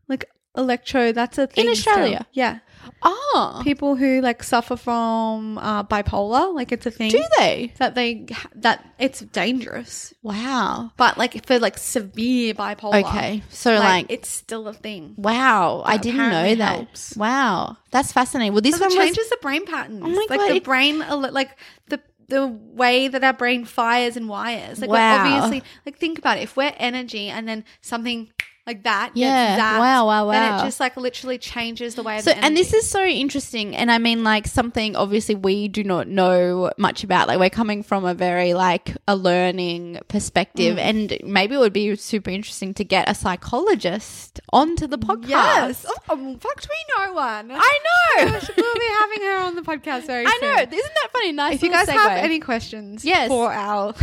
Like 0.09 0.25
electro, 0.57 1.13
that's 1.13 1.39
a 1.39 1.47
thing. 1.47 1.67
In 1.67 1.71
Australia? 1.71 2.27
Yeah. 2.33 2.59
oh 3.03 3.61
People 3.65 3.95
who 3.97 4.21
like 4.21 4.43
suffer 4.43 4.77
from 4.77 5.59
uh, 5.59 5.85
bipolar, 5.85 6.55
like 6.55 6.73
it's 6.73 6.87
a 6.87 6.91
thing. 6.91 7.11
do 7.11 7.23
they? 7.39 7.73
That 7.79 7.95
they, 7.95 8.27
that 8.57 8.85
it's 8.99 9.21
dangerous. 9.21 10.13
Wow. 10.23 10.91
But 10.97 11.17
like 11.19 11.45
for 11.47 11.59
like 11.59 11.79
severe 11.79 12.55
bipolar. 12.55 13.05
Okay, 13.05 13.43
so 13.51 13.75
Like, 13.75 13.83
like, 13.83 14.07
it's 14.11 14.29
still 14.29 14.67
a 14.67 14.73
thing. 14.75 15.15
wow, 15.17 15.83
I 15.85 15.97
didn't 15.99 16.17
know 16.19 16.25
apparently 16.29 16.55
that. 16.57 16.77
helps. 16.77 17.17
Wow, 17.17 17.77
that's 17.91 18.11
fascinating. 18.13 18.53
Well, 18.53 18.63
this 18.63 18.75
Because 18.77 18.95
one 18.95 19.03
it 19.05 19.07
was 19.07 19.17
changes 19.17 19.31
the 19.31 19.39
brain 19.43 19.65
patterns. 19.67 20.03
Oh 20.03 20.09
my 20.09 20.27
like 20.29 20.41
God, 20.41 20.51
the 20.51 20.57
it- 20.57 20.65
brain, 20.65 21.03
ele- 21.03 21.33
like 21.33 21.57
the 21.89 22.01
the 22.29 22.47
way 22.47 23.09
that 23.09 23.25
our 23.25 23.33
brain 23.33 23.65
fires 23.65 24.17
and 24.17 24.29
wires. 24.29 24.81
Like 24.81 24.91
Wow. 24.91 25.25
we're 25.25 25.33
obviously, 25.35 25.63
like 25.87 25.97
think 25.99 26.19
about 26.19 26.39
it. 26.39 26.43
If 26.43 26.57
we're 26.57 26.75
energy 26.77 27.29
and 27.29 27.49
then 27.49 27.65
something 27.81 28.31
like 28.69 28.83
that, 28.85 29.13
Yeah. 29.15 29.59
zapped, 29.59 29.79
Wow, 29.81 30.07
wow, 30.07 30.31
then 30.31 30.55
it 30.61 30.63
just 30.63 30.79
like 30.79 30.97
literally 30.97 31.39
changes 31.39 31.95
the 31.95 32.03
way. 32.03 32.21
So, 32.21 32.33
and 32.33 32.55
this 32.57 32.73
is 32.75 32.89
so 32.89 33.03
interesting. 33.05 33.75
And 33.75 33.91
I 33.91 33.97
mean, 33.99 34.23
like, 34.23 34.47
something 34.47 34.95
obviously 34.95 35.35
we 35.35 35.69
do 35.69 35.83
not 35.83 36.07
know 36.07 36.71
much 36.77 37.03
about. 37.03 37.29
Like, 37.29 37.39
we're 37.41 37.49
coming 37.51 37.83
from 37.83 38.05
a 38.05 38.13
very, 38.15 38.53
like, 38.55 38.95
a 39.09 39.17
learning 39.17 40.01
perspective. 40.09 40.77
Mm. 40.77 40.81
And 40.81 41.19
maybe 41.25 41.55
it 41.55 41.59
would 41.59 41.73
be 41.73 41.97
super 41.97 42.31
interesting 42.31 42.75
to 42.75 42.85
get 42.85 43.09
a 43.09 43.15
psychologist 43.15 44.41
onto 44.53 44.87
the 44.87 44.99
podcast. 44.99 45.29
yes. 45.29 45.87
Oh, 46.09 46.15
in 46.19 46.39
fact, 46.39 46.69
we 46.69 47.05
know 47.07 47.15
one. 47.15 47.51
I 47.53 47.79
know. 47.89 48.31
Gosh, 48.31 48.51
we'll 48.57 48.75
be 48.75 48.81
having 49.01 49.23
her 49.23 49.37
on 49.47 49.55
the 49.57 49.63
podcast 49.63 50.07
very 50.07 50.27
I 50.27 50.31
soon. 50.41 50.41
know. 50.55 50.63
Isn't 50.63 50.71
that 51.03 51.09
funny? 51.13 51.33
Nice. 51.33 51.55
If 51.55 51.63
you 51.63 51.71
guys 51.71 51.89
have 51.89 52.13
any 52.19 52.39
questions 52.41 53.05
Yes. 53.05 53.29
for 53.29 53.51
our 53.53 53.95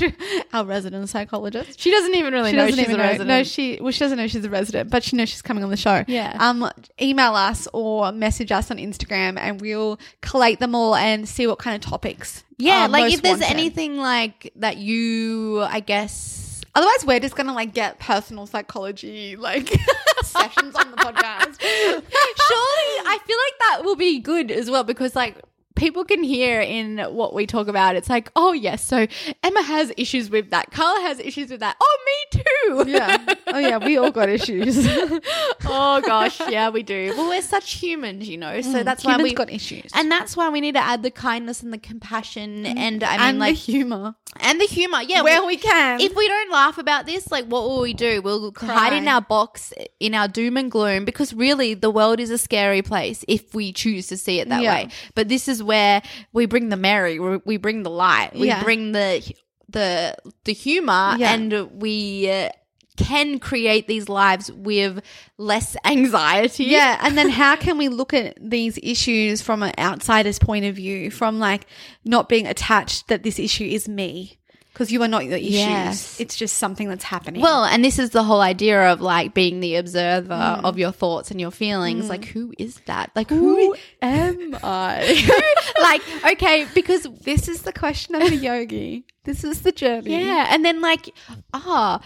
our 0.52 0.64
resident 0.64 1.08
psychologist, 1.08 1.78
she 1.80 1.90
doesn't 1.90 2.14
even 2.14 2.32
really 2.32 2.50
she 2.50 2.56
know 2.56 2.66
she's 2.68 2.88
a 2.88 2.92
know. 2.92 2.98
resident. 2.98 3.28
No, 3.28 3.42
she 3.44 3.78
well, 3.80 3.90
she 3.92 4.00
doesn't 4.00 4.13
know 4.16 4.26
she's 4.26 4.44
a 4.44 4.50
resident, 4.50 4.90
but 4.90 5.02
she 5.04 5.16
knows 5.16 5.28
she's 5.28 5.42
coming 5.42 5.64
on 5.64 5.70
the 5.70 5.76
show. 5.76 6.04
Yeah. 6.06 6.36
Um, 6.38 6.70
email 7.00 7.34
us 7.34 7.68
or 7.72 8.12
message 8.12 8.52
us 8.52 8.70
on 8.70 8.78
Instagram, 8.78 9.38
and 9.38 9.60
we'll 9.60 9.98
collate 10.20 10.60
them 10.60 10.74
all 10.74 10.94
and 10.94 11.28
see 11.28 11.46
what 11.46 11.58
kind 11.58 11.74
of 11.74 11.80
topics. 11.88 12.44
yeah, 12.58 12.86
like 12.86 13.12
if 13.12 13.22
there's 13.22 13.40
wanted. 13.40 13.50
anything 13.52 13.96
like 13.96 14.52
that 14.56 14.76
you, 14.76 15.62
I 15.62 15.80
guess. 15.80 16.62
Otherwise, 16.76 17.04
we're 17.06 17.20
just 17.20 17.36
gonna 17.36 17.54
like 17.54 17.72
get 17.72 18.00
personal 18.00 18.46
psychology 18.46 19.36
like 19.36 19.68
sessions 20.24 20.74
on 20.74 20.90
the 20.90 20.96
podcast. 20.96 21.60
Surely, 21.60 22.90
I 23.06 23.18
feel 23.24 23.36
like 23.36 23.58
that 23.60 23.84
will 23.84 23.96
be 23.96 24.18
good 24.18 24.50
as 24.50 24.68
well 24.70 24.82
because, 24.82 25.14
like, 25.14 25.36
people 25.76 26.04
can 26.04 26.22
hear 26.22 26.60
in 26.60 26.98
what 26.98 27.34
we 27.34 27.46
talk 27.46 27.68
about. 27.68 27.96
It's 27.96 28.08
like, 28.08 28.30
oh, 28.36 28.52
yes, 28.52 28.84
so 28.84 29.06
Emma 29.42 29.62
has 29.62 29.92
issues 29.96 30.30
with 30.30 30.50
that. 30.50 30.70
Carla 30.70 31.00
has 31.02 31.18
issues 31.18 31.50
with 31.50 31.60
that. 31.60 31.76
Oh, 31.80 31.98
me 32.06 32.40
too. 32.40 32.90
yeah. 32.90 33.34
Oh 33.48 33.58
yeah, 33.58 33.78
we 33.78 33.96
all 33.96 34.10
got 34.10 34.28
issues. 34.28 34.76
oh, 35.66 36.00
gosh. 36.04 36.40
Yeah, 36.48 36.70
we 36.70 36.82
do. 36.82 37.14
Well, 37.16 37.28
we're 37.28 37.42
such 37.42 37.72
humans, 37.74 38.28
you 38.28 38.36
know. 38.36 38.60
So 38.60 38.80
mm, 38.80 38.84
that's 38.84 39.04
why 39.04 39.12
Humans 39.12 39.30
we 39.30 39.34
got 39.34 39.50
issues. 39.50 39.90
And 39.94 40.10
that's 40.10 40.36
why 40.36 40.48
we 40.48 40.60
need 40.60 40.74
to 40.74 40.80
add 40.80 41.02
the 41.02 41.10
kindness 41.10 41.62
and 41.62 41.72
the 41.72 41.78
compassion 41.78 42.64
mm. 42.64 42.76
and, 42.76 43.02
I 43.02 43.16
mean, 43.18 43.20
and 43.28 43.38
like, 43.38 43.54
the 43.54 43.60
humor 43.60 44.14
and 44.40 44.60
the 44.60 44.66
humor. 44.66 45.02
Yeah. 45.02 45.22
where 45.22 45.40
we- 45.40 45.44
we 45.54 45.56
can. 45.56 46.00
if 46.00 46.14
we 46.14 46.26
don't 46.26 46.50
laugh 46.50 46.78
about 46.78 47.06
this, 47.06 47.30
like 47.30 47.44
what 47.46 47.62
will 47.62 47.80
we 47.80 47.94
do? 47.94 48.22
We'll 48.22 48.52
hide 48.56 48.92
in 48.92 49.06
our 49.08 49.20
box, 49.20 49.72
in 50.00 50.14
our 50.14 50.26
doom 50.26 50.56
and 50.56 50.70
gloom, 50.70 51.04
because 51.04 51.34
really 51.34 51.74
the 51.74 51.90
world 51.90 52.18
is 52.18 52.30
a 52.30 52.38
scary 52.38 52.82
place 52.82 53.24
if 53.28 53.54
we 53.54 53.72
choose 53.72 54.06
to 54.08 54.16
see 54.16 54.40
it 54.40 54.48
that 54.48 54.62
Yeah. 54.62 54.74
way. 54.74 54.88
But 55.14 55.28
this 55.28 55.48
is 55.48 55.62
where 55.64 56.02
we 56.32 56.46
bring 56.46 56.68
the 56.68 56.76
merry, 56.76 57.18
we 57.18 57.38
we 57.44 57.56
bring 57.56 57.82
the 57.82 57.90
light, 57.90 58.34
we 58.34 58.46
Yeah. 58.48 58.62
bring 58.62 58.92
the 58.92 59.32
the 59.68 60.14
the 60.44 60.52
humor, 60.52 61.16
Yeah. 61.18 61.32
and 61.34 61.80
we. 61.80 62.30
Uh, 62.30 62.48
can 62.96 63.40
create 63.40 63.88
these 63.88 64.08
lives 64.08 64.52
with 64.52 65.00
less 65.36 65.76
anxiety. 65.84 66.62
Yeah, 66.66 66.96
and 67.02 67.18
then 67.18 67.28
how 67.28 67.56
can 67.56 67.76
we 67.76 67.88
look 67.88 68.14
at 68.14 68.38
these 68.40 68.78
issues 68.84 69.42
from 69.42 69.64
an 69.64 69.72
outsider's 69.80 70.38
point 70.38 70.64
of 70.64 70.76
view, 70.76 71.10
from 71.10 71.40
like 71.40 71.66
not 72.04 72.28
being 72.28 72.46
attached 72.46 73.08
that 73.08 73.24
this 73.24 73.40
issue 73.40 73.64
is 73.64 73.88
me? 73.88 74.38
Because 74.74 74.90
you 74.90 75.00
are 75.02 75.08
not 75.08 75.20
the 75.22 75.38
issues. 75.38 75.52
Yes. 75.54 76.20
It's 76.20 76.34
just 76.34 76.58
something 76.58 76.88
that's 76.88 77.04
happening. 77.04 77.40
Well, 77.40 77.64
and 77.64 77.84
this 77.84 77.96
is 78.00 78.10
the 78.10 78.24
whole 78.24 78.40
idea 78.40 78.90
of 78.92 79.00
like 79.00 79.32
being 79.32 79.60
the 79.60 79.76
observer 79.76 80.34
Mm. 80.34 80.64
of 80.64 80.78
your 80.80 80.90
thoughts 80.90 81.30
and 81.30 81.40
your 81.40 81.52
feelings. 81.52 82.08
Like, 82.08 82.24
who 82.24 82.52
is 82.58 82.80
that? 82.86 83.12
Like, 83.14 83.30
who? 83.30 83.54
who 83.56 83.76
am 84.02 84.56
I? 84.64 85.62
like, 85.80 86.02
okay, 86.32 86.66
because 86.74 87.04
this 87.22 87.46
is 87.46 87.62
the 87.62 87.72
question 87.72 88.16
of 88.16 88.22
the 88.28 88.34
yogi. 88.34 89.04
This 89.22 89.44
is 89.44 89.62
the 89.62 89.70
journey. 89.70 90.24
Yeah, 90.24 90.48
and 90.50 90.64
then 90.64 90.80
like, 90.80 91.08
ah, 91.54 92.00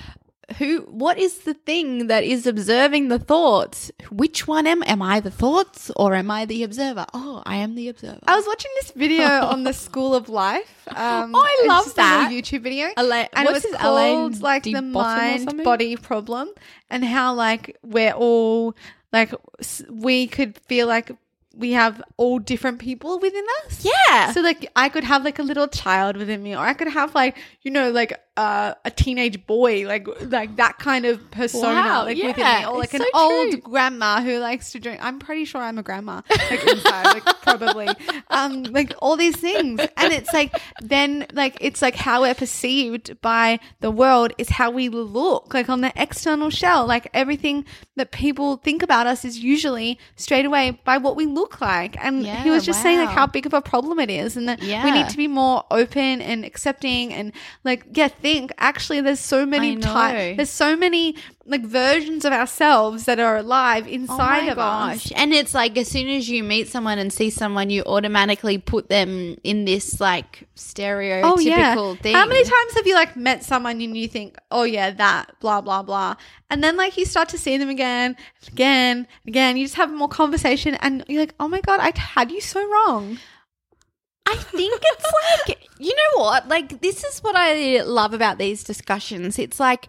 who? 0.56 0.80
What 0.88 1.18
is 1.18 1.40
the 1.40 1.52
thing 1.54 2.06
that 2.06 2.24
is 2.24 2.46
observing 2.46 3.08
the 3.08 3.18
thoughts? 3.18 3.90
Which 4.10 4.46
one 4.46 4.66
am? 4.66 4.82
Am 4.86 5.02
I 5.02 5.20
the 5.20 5.30
thoughts 5.30 5.90
or 5.96 6.14
am 6.14 6.30
I 6.30 6.46
the 6.46 6.62
observer? 6.62 7.04
Oh, 7.12 7.42
I 7.44 7.56
am 7.56 7.74
the 7.74 7.88
observer. 7.88 8.20
I 8.26 8.34
was 8.36 8.46
watching 8.46 8.70
this 8.80 8.92
video 8.92 9.26
on 9.52 9.64
the 9.64 9.72
School 9.74 10.14
of 10.14 10.28
Life. 10.28 10.88
Um, 10.94 11.34
Oh, 11.34 11.42
I 11.44 11.66
love 11.68 11.94
that. 11.96 12.30
YouTube 12.32 12.62
video, 12.62 12.88
Ela- 12.96 13.28
and 13.34 13.48
it 13.48 13.52
was 13.52 13.66
called 13.66 13.82
Alain 14.32 14.40
like 14.40 14.62
the 14.62 14.72
de 14.72 14.82
Botton 14.82 15.42
or 15.48 15.52
mind 15.54 15.64
body 15.64 15.96
problem, 15.96 16.48
and 16.88 17.04
how 17.04 17.34
like 17.34 17.76
we're 17.82 18.12
all 18.12 18.74
like 19.12 19.32
we 19.90 20.26
could 20.26 20.56
feel 20.58 20.86
like 20.86 21.10
we 21.56 21.72
have 21.72 22.00
all 22.18 22.38
different 22.38 22.78
people 22.78 23.18
within 23.18 23.44
us. 23.66 23.84
yeah. 23.84 24.30
So 24.32 24.40
like 24.42 24.70
I 24.76 24.88
could 24.88 25.02
have 25.04 25.24
like 25.24 25.38
a 25.40 25.42
little 25.42 25.66
child 25.66 26.16
within 26.16 26.42
me, 26.42 26.54
or 26.54 26.60
I 26.60 26.72
could 26.72 26.88
have 26.88 27.14
like 27.14 27.36
you 27.62 27.70
know 27.70 27.90
like 27.90 28.12
uh, 28.38 28.72
a 28.84 28.90
teenage 28.92 29.44
boy, 29.48 29.84
like 29.84 30.06
like 30.30 30.54
that 30.56 30.78
kind 30.78 31.04
of 31.04 31.28
persona, 31.32 31.74
Wow, 31.74 32.04
like 32.04 32.16
yeah, 32.16 32.28
within 32.28 32.46
me, 32.46 32.66
or 32.66 32.78
like 32.78 32.94
it's 32.94 32.94
an 32.94 33.10
so 33.12 33.20
old 33.20 33.50
true. 33.50 33.60
grandma 33.62 34.20
who 34.20 34.38
likes 34.38 34.70
to 34.72 34.78
drink. 34.78 35.00
I'm 35.02 35.18
pretty 35.18 35.44
sure 35.44 35.60
I'm 35.60 35.76
a 35.76 35.82
grandma, 35.82 36.22
like 36.30 36.64
inside, 36.68 37.14
like 37.14 37.24
probably, 37.42 37.88
um, 38.30 38.62
like 38.62 38.94
all 39.02 39.16
these 39.16 39.34
things, 39.34 39.80
and 39.96 40.12
it's 40.12 40.32
like 40.32 40.56
then 40.80 41.26
like 41.32 41.58
it's 41.60 41.82
like 41.82 41.96
how 41.96 42.20
we're 42.20 42.34
perceived 42.34 43.20
by 43.22 43.58
the 43.80 43.90
world 43.90 44.32
is 44.38 44.50
how 44.50 44.70
we 44.70 44.88
look, 44.88 45.52
like 45.52 45.68
on 45.68 45.80
the 45.80 45.92
external 45.96 46.48
shell, 46.48 46.86
like 46.86 47.10
everything 47.12 47.64
that 47.96 48.12
people 48.12 48.58
think 48.58 48.84
about 48.84 49.08
us 49.08 49.24
is 49.24 49.40
usually 49.40 49.98
straight 50.14 50.44
away 50.44 50.78
by 50.84 50.96
what 50.96 51.16
we 51.16 51.26
look 51.26 51.60
like, 51.60 51.96
and 52.04 52.24
he 52.24 52.50
was 52.50 52.64
just 52.64 52.82
saying 52.82 52.98
like 53.00 53.08
how 53.08 53.26
big 53.26 53.46
of 53.46 53.52
a 53.52 53.60
problem 53.60 53.98
it 53.98 54.10
is, 54.10 54.36
and 54.36 54.48
that 54.48 54.60
we 54.60 54.92
need 54.92 55.08
to 55.08 55.16
be 55.16 55.26
more 55.26 55.64
open 55.72 56.22
and 56.22 56.44
accepting, 56.44 57.12
and 57.12 57.32
like 57.64 57.84
yeah, 57.94 58.06
think 58.32 58.52
actually 58.58 59.00
there's 59.00 59.20
so 59.20 59.46
many 59.46 59.76
types, 59.76 60.36
there's 60.36 60.50
so 60.50 60.76
many 60.76 61.16
like 61.46 61.64
versions 61.64 62.24
of 62.26 62.32
ourselves 62.32 63.04
that 63.06 63.18
are 63.18 63.38
alive 63.38 63.86
Oh 63.86 63.90
inside 63.90 64.44
my 64.44 64.52
of 64.52 64.58
us. 64.58 65.10
And 65.16 65.32
it's 65.32 65.54
like 65.54 65.78
as 65.78 65.88
soon 65.88 66.08
as 66.08 66.28
you 66.28 66.44
meet 66.44 66.68
someone 66.68 66.98
and 66.98 67.10
see 67.12 67.30
someone, 67.30 67.70
you 67.70 67.82
automatically 67.84 68.58
put 68.58 68.88
them 68.90 69.36
in 69.44 69.64
this 69.64 69.98
like 70.00 70.46
stereotypical 70.56 71.22
Oh 71.24 71.38
yeah. 71.38 71.94
thing. 71.96 72.14
How 72.14 72.26
many 72.26 72.44
times 72.44 72.74
have 72.74 72.86
you 72.86 72.94
like 72.94 73.16
met 73.16 73.44
someone 73.44 73.80
and 73.80 73.96
you 73.96 74.08
think, 74.08 74.36
oh 74.50 74.64
yeah, 74.64 74.90
that 74.90 75.40
blah 75.40 75.60
blah 75.60 75.82
blah, 75.82 76.16
and 76.50 76.62
then 76.62 76.76
like 76.76 76.96
you 76.96 77.04
start 77.04 77.28
to 77.30 77.38
see 77.38 77.56
them 77.56 77.70
again, 77.70 78.16
again, 78.52 79.06
again. 79.26 79.56
You 79.56 79.64
just 79.64 79.76
have 79.76 79.92
more 79.92 80.08
conversation, 80.08 80.74
and 80.76 81.04
you're 81.08 81.22
like, 81.22 81.34
oh 81.40 81.48
my 81.48 81.60
god, 81.60 81.80
I 81.80 81.92
had 81.98 82.30
you 82.30 82.40
so 82.40 82.60
wrong. 82.68 83.18
I 84.28 84.36
think 84.36 84.82
it's 84.84 85.48
like, 85.48 85.68
you 85.78 85.94
know 85.94 86.22
what? 86.22 86.48
Like, 86.48 86.82
this 86.82 87.02
is 87.02 87.20
what 87.20 87.34
I 87.34 87.80
love 87.82 88.12
about 88.12 88.36
these 88.36 88.62
discussions. 88.62 89.38
It's 89.38 89.58
like 89.58 89.88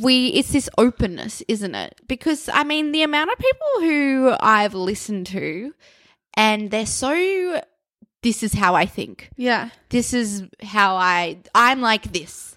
we 0.00 0.28
it's 0.28 0.52
this 0.52 0.70
openness, 0.78 1.42
isn't 1.48 1.74
it? 1.74 2.00
Because 2.06 2.48
I 2.52 2.64
mean, 2.64 2.92
the 2.92 3.02
amount 3.02 3.30
of 3.30 3.38
people 3.38 3.80
who 3.80 4.34
I've 4.40 4.74
listened 4.74 5.26
to, 5.28 5.74
and 6.34 6.70
they're 6.70 6.86
so. 6.86 7.60
This 8.22 8.42
is 8.42 8.52
how 8.52 8.74
I 8.74 8.86
think. 8.86 9.30
Yeah. 9.36 9.70
This 9.90 10.12
is 10.12 10.44
how 10.62 10.96
I. 10.96 11.38
I'm 11.54 11.80
like 11.80 12.12
this, 12.12 12.56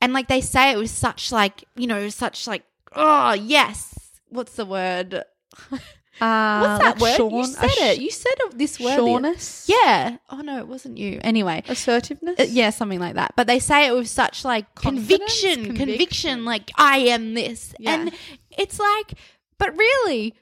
and 0.00 0.12
like 0.12 0.28
they 0.28 0.40
say 0.40 0.72
it 0.72 0.78
with 0.78 0.90
such 0.90 1.32
like 1.32 1.64
you 1.74 1.86
know 1.86 2.08
such 2.08 2.46
like 2.46 2.64
oh 2.94 3.32
yes. 3.32 3.94
What's 4.28 4.56
the 4.56 4.66
word? 4.66 5.22
Uh, 6.20 6.60
What's 6.78 6.82
that 6.84 7.00
like 7.00 7.18
word? 7.18 7.32
you 7.32 7.44
said 7.46 7.64
a 7.80 7.90
it. 7.92 8.00
You 8.00 8.10
said 8.10 8.32
this 8.54 8.78
word. 8.78 8.98
Sureness? 8.98 9.68
Yeah. 9.68 10.18
Oh 10.30 10.40
no, 10.42 10.58
it 10.58 10.68
wasn't 10.68 10.96
you. 10.98 11.20
Anyway, 11.22 11.62
Assertiveness? 11.68 12.38
uh, 12.38 12.46
yeah, 12.48 12.70
something 12.70 13.00
like 13.00 13.14
that. 13.14 13.32
But 13.36 13.46
they 13.48 13.58
say 13.58 13.86
it 13.88 13.94
with 13.94 14.08
such 14.08 14.44
like 14.44 14.72
conviction, 14.76 15.64
Conviction. 15.64 15.76
conviction, 15.76 16.44
like 16.44 16.70
I 16.76 16.98
am 16.98 17.34
this. 17.34 17.74
Yeah. 17.80 17.94
And 17.94 18.12
it's 18.56 18.78
like, 18.78 19.14
but 19.58 19.76
really, 19.76 20.34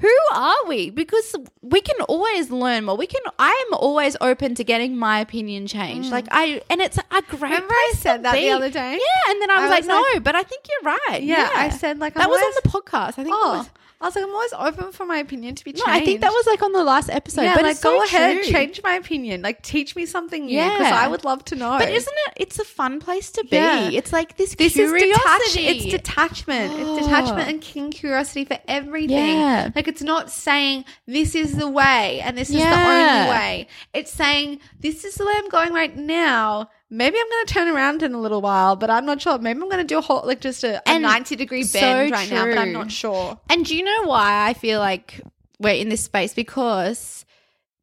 who 0.00 0.12
are 0.34 0.66
we? 0.68 0.90
Because 0.90 1.34
we 1.62 1.80
can 1.80 1.98
always 2.02 2.50
learn 2.50 2.84
more. 2.84 2.98
We 2.98 3.06
can. 3.06 3.22
I 3.38 3.64
am 3.68 3.78
always 3.78 4.14
open 4.20 4.54
to 4.56 4.64
getting 4.64 4.98
my 4.98 5.20
opinion 5.20 5.66
changed. 5.66 6.10
Like 6.10 6.26
I, 6.30 6.60
and 6.68 6.82
it's 6.82 6.98
a 6.98 7.02
great. 7.22 7.40
Mm. 7.40 7.42
Remember 7.42 7.72
I 7.72 7.92
said 7.96 8.22
that 8.24 8.34
the 8.34 8.50
other 8.50 8.68
day? 8.68 8.92
Yeah, 9.00 9.30
and 9.32 9.40
then 9.40 9.50
I 9.50 9.62
was, 9.62 9.70
I 9.72 9.76
was 9.78 9.86
like, 9.86 9.96
like- 9.96 10.14
no, 10.16 10.20
but 10.20 10.34
I 10.34 10.42
think 10.42 10.66
you're 10.68 10.92
right. 11.08 11.22
Yeah, 11.22 11.48
I 11.54 11.70
said, 11.70 11.98
like, 11.98 12.14
I'm 12.16 12.20
that 12.20 12.28
was 12.28 12.38
always- 12.42 12.56
on 12.56 12.60
the 12.64 12.68
podcast. 12.68 13.08
I 13.18 13.24
think. 13.24 13.28
it 13.28 13.34
Oh, 13.34 13.58
was, 13.58 13.70
I 14.00 14.04
was 14.06 14.14
like, 14.14 14.24
I'm 14.24 14.30
always 14.30 14.52
open 14.52 14.92
for 14.92 15.06
my 15.06 15.18
opinion 15.18 15.54
to 15.54 15.64
be 15.64 15.72
no, 15.72 15.76
changed. 15.84 15.88
I 15.88 16.04
think 16.04 16.20
that 16.20 16.30
was 16.30 16.46
like 16.46 16.62
on 16.62 16.72
the 16.72 16.84
last 16.84 17.08
episode. 17.08 17.42
yeah, 17.42 17.54
but 17.54 17.62
like 17.64 17.72
it's 17.72 17.80
so 17.80 17.96
go 17.96 18.04
ahead, 18.04 18.42
true. 18.42 18.52
change 18.52 18.80
my 18.84 18.94
opinion. 18.94 19.40
Like 19.40 19.62
teach 19.62 19.96
me 19.96 20.04
something 20.04 20.44
new 20.46 20.56
because 20.62 20.80
Yeah. 20.80 20.98
I 21.00 21.08
would 21.08 21.24
love 21.24 21.44
to 21.46 21.54
know. 21.54 21.78
But 21.78 21.88
isn't 21.88 22.14
it? 22.26 22.32
It's 22.36 22.58
a 22.58 22.64
fun 22.64 23.00
place 23.00 23.30
to 23.32 23.44
be. 23.44 23.56
Yeah. 23.56 23.88
It's 23.90 24.12
like 24.12 24.36
this. 24.36 24.54
this 24.54 24.76
is 24.76 24.90
curiosity. 24.92 25.62
detach- 25.62 25.76
It's 25.76 25.84
detachment. 25.86 26.72
Oh. 26.76 26.96
It's 26.98 27.06
detachment 27.08 27.48
and 27.48 27.60
keen 27.62 27.90
curiosity 27.90 28.44
for 28.44 28.58
everything. 28.68 29.38
Yeah. 29.38 29.70
Like 29.74 29.88
it's 29.88 30.02
not 30.02 30.30
saying 30.30 30.84
this 31.06 31.34
is 31.34 31.56
the 31.56 31.68
way 31.68 32.20
and 32.20 32.36
this 32.36 32.50
is 32.50 32.56
the 32.56 32.62
only 32.64 33.30
way. 33.30 33.68
It's 33.94 34.12
saying 34.12 34.60
this 34.80 35.04
is 35.06 35.14
the 35.14 35.24
way 35.24 35.32
I'm 35.36 35.48
going 35.48 35.72
right 35.72 35.96
now. 35.96 36.68
Maybe 36.88 37.18
I'm 37.18 37.28
going 37.28 37.46
to 37.46 37.52
turn 37.54 37.68
around 37.68 38.02
in 38.04 38.14
a 38.14 38.20
little 38.20 38.40
while, 38.40 38.76
but 38.76 38.90
I'm 38.90 39.04
not 39.04 39.20
sure. 39.20 39.38
Maybe 39.38 39.60
I'm 39.60 39.68
going 39.68 39.78
to 39.78 39.84
do 39.84 39.98
a 39.98 40.00
whole 40.00 40.22
like 40.24 40.40
just 40.40 40.62
a, 40.62 40.80
a 40.88 40.98
90 40.98 41.34
degree 41.34 41.64
so 41.64 41.80
bend 41.80 42.12
right 42.12 42.30
now, 42.30 42.46
but 42.46 42.58
I'm 42.58 42.72
not 42.72 42.92
sure. 42.92 43.38
And 43.50 43.64
do 43.66 43.76
you 43.76 43.82
know 43.82 44.04
why 44.04 44.48
I 44.48 44.54
feel 44.54 44.78
like 44.78 45.20
we're 45.58 45.74
in 45.74 45.88
this 45.88 46.04
space? 46.04 46.32
Because 46.32 47.24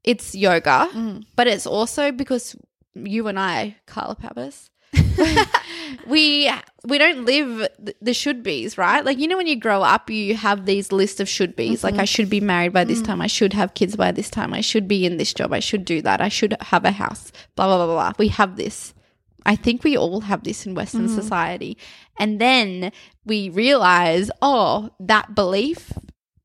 it's 0.05 0.33
yoga, 0.35 0.89
Mm. 0.93 1.25
but 1.35 1.47
it's 1.47 1.65
also 1.65 2.11
because 2.11 2.55
you 2.95 3.27
and 3.27 3.37
I, 3.39 3.75
Carla 3.87 4.15
Pappas, 4.15 4.69
we 6.07 6.51
we 6.85 6.97
don't 6.97 7.25
live 7.25 7.67
the 8.01 8.13
should 8.13 8.43
be's, 8.43 8.77
right? 8.77 9.03
Like 9.05 9.19
you 9.19 9.27
know 9.27 9.37
when 9.37 9.47
you 9.47 9.55
grow 9.55 9.81
up, 9.83 10.09
you 10.09 10.35
have 10.35 10.65
these 10.65 10.91
list 10.91 11.19
of 11.19 11.27
should 11.29 11.55
be's. 11.55 11.79
Mm-hmm. 11.79 11.87
Like 11.87 12.01
I 12.01 12.05
should 12.05 12.29
be 12.29 12.41
married 12.41 12.73
by 12.73 12.83
this 12.83 13.01
Mm. 13.01 13.05
time. 13.05 13.21
I 13.21 13.27
should 13.27 13.53
have 13.53 13.73
kids 13.73 13.95
by 13.95 14.11
this 14.11 14.29
time. 14.29 14.53
I 14.53 14.61
should 14.61 14.87
be 14.87 15.05
in 15.05 15.17
this 15.17 15.33
job. 15.33 15.53
I 15.53 15.59
should 15.59 15.85
do 15.85 16.01
that. 16.01 16.21
I 16.21 16.29
should 16.29 16.55
have 16.61 16.85
a 16.85 16.91
house. 16.91 17.31
Blah 17.55 17.67
blah 17.67 17.77
blah 17.77 17.85
blah. 17.85 17.95
blah. 17.95 18.13
We 18.17 18.27
have 18.29 18.55
this. 18.57 18.93
I 19.45 19.55
think 19.57 19.83
we 19.83 19.97
all 19.97 20.21
have 20.21 20.43
this 20.43 20.65
in 20.65 20.73
Western 20.75 21.07
Mm. 21.09 21.15
society. 21.15 21.77
And 22.17 22.39
then 22.39 22.91
we 23.25 23.49
realize, 23.49 24.31
oh, 24.41 24.91
that 24.99 25.35
belief 25.35 25.91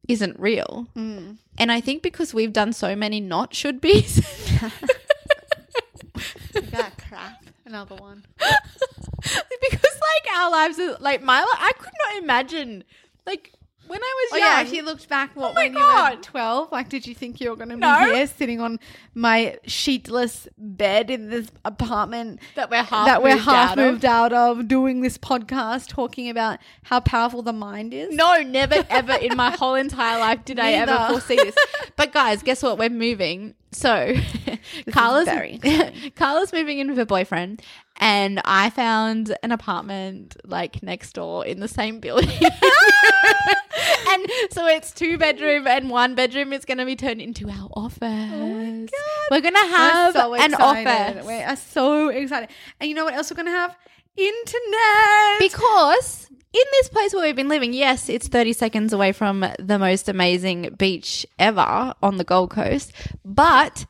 isn't 0.08 0.38
real. 0.40 0.88
Mm. 0.96 1.36
And 1.58 1.70
I 1.70 1.80
think 1.80 2.02
because 2.02 2.32
we've 2.34 2.52
done 2.52 2.72
so 2.72 2.96
many 2.96 3.20
not 3.20 3.54
should 3.54 3.80
be's, 3.80 4.20
got 6.72 6.96
crap. 7.08 7.44
Another 7.66 7.96
one. 7.96 8.24
because 9.60 9.80
like 9.82 10.36
our 10.36 10.50
lives 10.50 10.78
are 10.78 10.96
like 11.00 11.22
my 11.22 11.40
life, 11.40 11.48
I 11.58 11.72
could 11.78 11.92
not 12.06 12.22
imagine 12.22 12.84
like 13.26 13.52
when 13.86 14.02
I 14.02 14.14
was 14.30 14.30
Oh 14.34 14.36
young. 14.36 14.48
yeah, 14.48 14.60
if 14.60 14.72
you 14.74 14.82
looked 14.82 15.08
back, 15.08 15.34
what 15.34 15.52
oh 15.52 15.54
my 15.54 15.62
when 15.64 15.72
you 15.72 15.78
were 15.78 15.84
God. 15.86 16.22
twelve? 16.22 16.70
Like, 16.70 16.90
did 16.90 17.06
you 17.06 17.14
think 17.14 17.40
you 17.40 17.48
were 17.48 17.56
going 17.56 17.70
to 17.70 17.76
be 17.76 17.80
No. 17.80 18.12
here, 18.14 18.26
sitting 18.26 18.60
on 18.60 18.78
my 19.14 19.56
sheetless 19.66 20.46
bed 20.58 21.08
in 21.10 21.30
this 21.30 21.48
apartment 21.64 22.40
That 22.54 22.68
we're 22.70 22.82
half 22.82 23.06
that 23.06 23.22
we're 23.22 23.30
moved 23.36 23.44
half 23.46 23.70
out 23.70 23.78
of? 23.78 23.84
moved 23.92 24.04
out 24.04 24.32
of, 24.34 24.68
doing 24.68 25.00
this 25.00 25.16
podcast, 25.16 25.88
talking 25.88 26.28
about 26.28 26.58
how 26.82 27.00
powerful 27.00 27.40
the 27.40 27.54
mind 27.54 27.94
is? 27.94 28.14
No, 28.14 28.42
never 28.42 28.84
ever 28.90 29.14
in 29.14 29.34
my 29.38 29.52
whole 29.52 29.74
entire 29.74 30.18
life 30.20 30.44
did 30.44 30.58
I 30.60 30.72
ever 30.72 31.06
foresee 31.08 31.36
this. 31.36 31.56
But 31.96 32.12
guys, 32.12 32.42
guess 32.42 32.62
what? 32.62 32.76
We're 32.76 32.90
moving. 32.90 33.54
So 33.72 34.14
Carla's. 34.90 35.28
Carla's 36.16 36.52
moving 36.52 36.78
in 36.78 36.88
with 36.88 36.98
her 36.98 37.04
boyfriend 37.06 37.62
and 37.98 38.40
I 38.44 38.70
found 38.70 39.36
an 39.42 39.52
apartment 39.52 40.36
like 40.44 40.82
next 40.82 41.12
door 41.12 41.44
in 41.44 41.60
the 41.60 41.68
same 41.68 42.00
building. 42.00 42.30
and 44.08 44.26
so 44.50 44.66
it's 44.66 44.92
two 44.92 45.18
bedroom 45.18 45.66
and 45.66 45.90
one 45.90 46.14
bedroom 46.14 46.52
is 46.52 46.64
going 46.64 46.78
to 46.78 46.84
be 46.84 46.96
turned 46.96 47.20
into 47.20 47.48
our 47.48 47.68
office. 47.74 48.00
Oh 48.02 49.26
We're 49.30 49.40
going 49.40 49.54
to 49.54 49.58
have 49.58 50.12
so 50.14 50.34
an 50.34 50.54
office. 50.54 51.26
We 51.26 51.34
are 51.34 51.56
so 51.56 52.08
excited. 52.08 52.50
And 52.80 52.88
you 52.88 52.94
know 52.94 53.04
what 53.04 53.14
else 53.14 53.30
we're 53.30 53.36
going 53.36 53.46
to 53.46 53.52
have? 53.52 53.76
Internet. 54.16 55.38
Because 55.38 56.28
in 56.30 56.64
this 56.72 56.88
place 56.88 57.12
where 57.12 57.24
we've 57.24 57.36
been 57.36 57.48
living, 57.48 57.72
yes, 57.72 58.08
it's 58.08 58.28
30 58.28 58.52
seconds 58.52 58.92
away 58.92 59.12
from 59.12 59.44
the 59.58 59.78
most 59.78 60.08
amazing 60.08 60.74
beach 60.78 61.26
ever 61.38 61.94
on 62.02 62.16
the 62.16 62.24
Gold 62.24 62.50
Coast, 62.50 62.92
but 63.24 63.86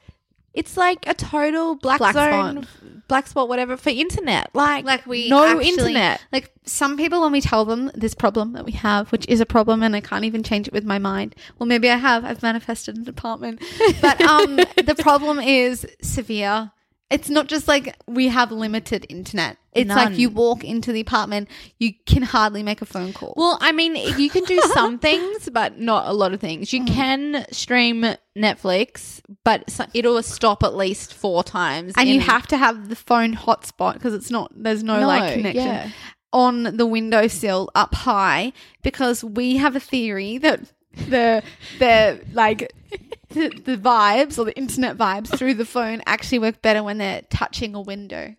it's 0.54 0.76
like 0.76 1.06
a 1.06 1.14
total 1.14 1.76
black, 1.76 1.98
Black 1.98 2.14
zone, 2.14 2.62
spot. 2.64 2.74
Black 3.08 3.26
spot, 3.26 3.48
whatever, 3.48 3.76
for 3.76 3.90
internet. 3.90 4.50
Like, 4.54 4.84
like 4.84 5.06
we 5.06 5.28
no 5.28 5.44
actually- 5.44 5.68
internet. 5.70 6.24
Like 6.30 6.52
some 6.64 6.96
people, 6.96 7.20
when 7.22 7.32
we 7.32 7.40
tell 7.40 7.64
them 7.64 7.90
this 7.94 8.14
problem 8.14 8.52
that 8.52 8.64
we 8.64 8.72
have, 8.72 9.10
which 9.10 9.26
is 9.28 9.40
a 9.40 9.46
problem, 9.46 9.82
and 9.82 9.96
I 9.96 10.00
can't 10.00 10.24
even 10.24 10.42
change 10.42 10.68
it 10.68 10.72
with 10.74 10.84
my 10.84 10.98
mind. 10.98 11.34
Well, 11.58 11.66
maybe 11.66 11.90
I 11.90 11.96
have. 11.96 12.24
I've 12.24 12.42
manifested 12.42 12.96
an 12.96 13.08
apartment, 13.08 13.62
but 14.02 14.20
um, 14.20 14.56
the 14.56 14.94
problem 14.98 15.40
is 15.40 15.86
severe. 16.02 16.70
It's 17.10 17.30
not 17.30 17.46
just 17.46 17.66
like 17.68 17.96
we 18.06 18.28
have 18.28 18.52
limited 18.52 19.06
internet. 19.08 19.56
It's 19.72 19.88
None. 19.88 19.96
like 19.96 20.18
you 20.18 20.28
walk 20.28 20.62
into 20.62 20.92
the 20.92 21.00
apartment, 21.00 21.48
you 21.78 21.92
can 22.04 22.22
hardly 22.22 22.62
make 22.62 22.82
a 22.82 22.86
phone 22.86 23.12
call. 23.14 23.32
Well, 23.36 23.56
I 23.62 23.72
mean, 23.72 23.96
you 23.96 24.28
can 24.28 24.44
do 24.44 24.60
some 24.74 24.98
things, 24.98 25.48
but 25.50 25.78
not 25.78 26.06
a 26.08 26.12
lot 26.12 26.34
of 26.34 26.40
things. 26.40 26.68
Mm. 26.68 26.72
You 26.72 26.84
can 26.84 27.46
stream 27.50 28.04
Netflix, 28.36 29.20
but 29.44 29.80
it'll 29.94 30.22
stop 30.22 30.62
at 30.62 30.74
least 30.76 31.14
four 31.14 31.42
times. 31.44 31.94
and 31.96 32.08
you 32.08 32.20
have 32.20 32.46
to 32.48 32.56
have 32.56 32.88
the 32.88 32.96
phone 32.96 33.34
hotspot 33.34 33.94
because 33.94 34.14
it's 34.14 34.30
not. 34.30 34.52
There's 34.54 34.82
no, 34.82 35.00
No, 35.00 35.06
like 35.06 35.34
connection. 35.34 35.64
yeah. 35.64 35.90
on 36.32 36.76
the 36.76 36.86
windowsill 36.86 37.70
up 37.74 37.94
high 37.94 38.52
because 38.82 39.24
we 39.24 39.56
have 39.56 39.74
a 39.76 39.80
theory 39.80 40.38
that 40.38 40.60
the 41.08 41.42
the 41.78 42.20
like 42.32 42.72
the, 43.30 43.48
the 43.64 43.76
vibes 43.76 44.38
or 44.38 44.44
the 44.44 44.56
internet 44.56 44.96
vibes 44.96 45.36
through 45.36 45.54
the 45.54 45.64
phone 45.64 46.02
actually 46.06 46.38
work 46.38 46.62
better 46.62 46.82
when 46.82 46.98
they're 46.98 47.22
touching 47.30 47.74
a 47.74 47.80
window. 47.80 48.34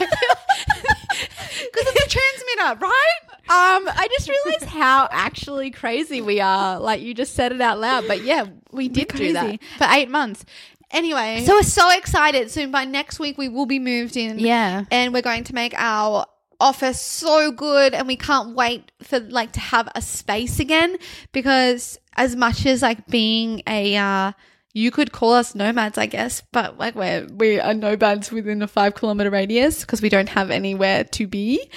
Because 1.61 1.93
it's 1.95 2.05
a 2.05 2.09
transmitter, 2.09 2.87
right? 2.87 3.18
Um, 3.51 3.89
I 3.89 4.09
just 4.16 4.29
realized 4.29 4.64
how 4.66 5.09
actually 5.11 5.70
crazy 5.70 6.20
we 6.20 6.41
are. 6.41 6.79
Like 6.79 7.01
you 7.01 7.14
just 7.14 7.35
said 7.35 7.53
it 7.53 7.61
out 7.61 7.81
loud, 7.81 8.05
but 8.07 8.22
yeah, 8.22 8.47
we 8.70 8.89
did 8.89 9.09
do 9.09 9.33
that 9.33 9.59
for 9.76 9.87
eight 9.91 10.09
months. 10.09 10.45
Anyway, 10.91 11.43
So 11.45 11.55
we're 11.55 11.62
so 11.62 11.91
excited. 11.91 12.51
Soon 12.51 12.70
by 12.70 12.85
next 12.85 13.18
week 13.18 13.37
we 13.39 13.49
will 13.49 13.66
be 13.66 13.79
moved 13.79 14.16
in. 14.16 14.39
yeah, 14.39 14.85
and 14.91 15.12
we're 15.12 15.22
going 15.22 15.45
to 15.45 15.55
make 15.55 15.74
our 15.76 16.26
office 16.61 17.01
so 17.01 17.51
good 17.53 17.95
and 17.95 18.07
we 18.09 18.16
can't 18.16 18.55
wait 18.55 18.91
for 19.03 19.20
like 19.20 19.53
to 19.53 19.61
have 19.61 19.89
a 19.95 20.03
space 20.03 20.59
again 20.61 20.97
because 21.33 21.99
as 22.19 22.37
much 22.37 22.66
as 22.66 22.83
like 22.83 23.07
being 23.07 23.62
a 23.66 23.97
uh 23.97 24.33
you 24.75 24.91
could 24.91 25.12
call 25.12 25.33
us 25.33 25.55
nomads 25.55 25.97
i 25.97 26.07
guess 26.07 26.43
but 26.53 26.77
like 26.77 26.95
we're 26.95 27.27
we 27.37 27.59
are 27.59 27.73
nomads 27.73 28.31
within 28.31 28.61
a 28.61 28.69
five 28.69 28.95
kilometer 28.95 29.31
radius 29.31 29.81
because 29.81 30.03
we 30.03 30.09
don't 30.09 30.29
have 30.29 30.51
anywhere 30.51 31.05
to 31.05 31.27
be 31.27 31.71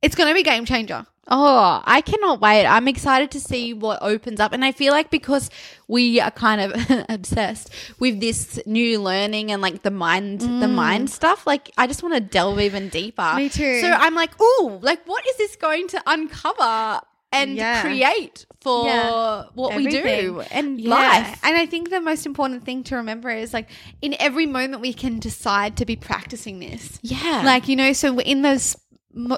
it's 0.00 0.14
going 0.14 0.28
to 0.28 0.34
be 0.34 0.42
game 0.42 0.64
changer 0.64 1.04
Oh, 1.30 1.82
I 1.84 2.00
cannot 2.00 2.40
wait. 2.40 2.66
I'm 2.66 2.88
excited 2.88 3.30
to 3.32 3.40
see 3.40 3.74
what 3.74 3.98
opens 4.00 4.40
up. 4.40 4.52
And 4.52 4.64
I 4.64 4.72
feel 4.72 4.94
like 4.94 5.10
because 5.10 5.50
we 5.86 6.20
are 6.20 6.30
kind 6.30 6.60
of 6.60 7.04
obsessed 7.10 7.70
with 7.98 8.18
this 8.20 8.58
new 8.64 9.00
learning 9.00 9.52
and 9.52 9.60
like 9.60 9.82
the 9.82 9.90
mind, 9.90 10.40
the 10.40 10.68
mind 10.68 11.10
stuff, 11.10 11.46
like 11.46 11.70
I 11.76 11.86
just 11.86 12.02
want 12.02 12.14
to 12.14 12.20
delve 12.20 12.60
even 12.60 12.88
deeper. 12.88 13.22
Mm. 13.22 13.36
Me 13.36 13.48
too. 13.50 13.80
So 13.82 13.90
I'm 13.90 14.14
like, 14.14 14.40
ooh, 14.40 14.78
like 14.80 15.06
what 15.06 15.26
is 15.28 15.36
this 15.36 15.56
going 15.56 15.88
to 15.88 16.02
uncover 16.06 17.02
and 17.32 17.56
Yeah. 17.56 17.82
create 17.82 18.46
for 18.60 18.86
Yeah. 18.86 19.44
what 19.54 19.76
we 19.76 19.86
do 19.86 20.42
and 20.50 20.80
Yeah. 20.80 20.90
life? 20.90 21.38
And 21.42 21.56
I 21.56 21.66
think 21.66 21.90
the 21.90 22.00
most 22.00 22.26
important 22.26 22.64
thing 22.64 22.82
to 22.84 22.96
remember 22.96 23.30
is 23.30 23.52
like 23.52 23.68
in 24.02 24.16
every 24.18 24.46
moment 24.46 24.80
we 24.80 24.92
can 24.92 25.18
decide 25.18 25.76
to 25.76 25.84
be 25.84 25.96
practicing 25.96 26.58
this. 26.58 26.98
Yeah. 27.02 27.42
Like, 27.44 27.68
you 27.68 27.76
know, 27.76 27.92
so 27.92 28.18
in 28.20 28.42
those 28.42 28.76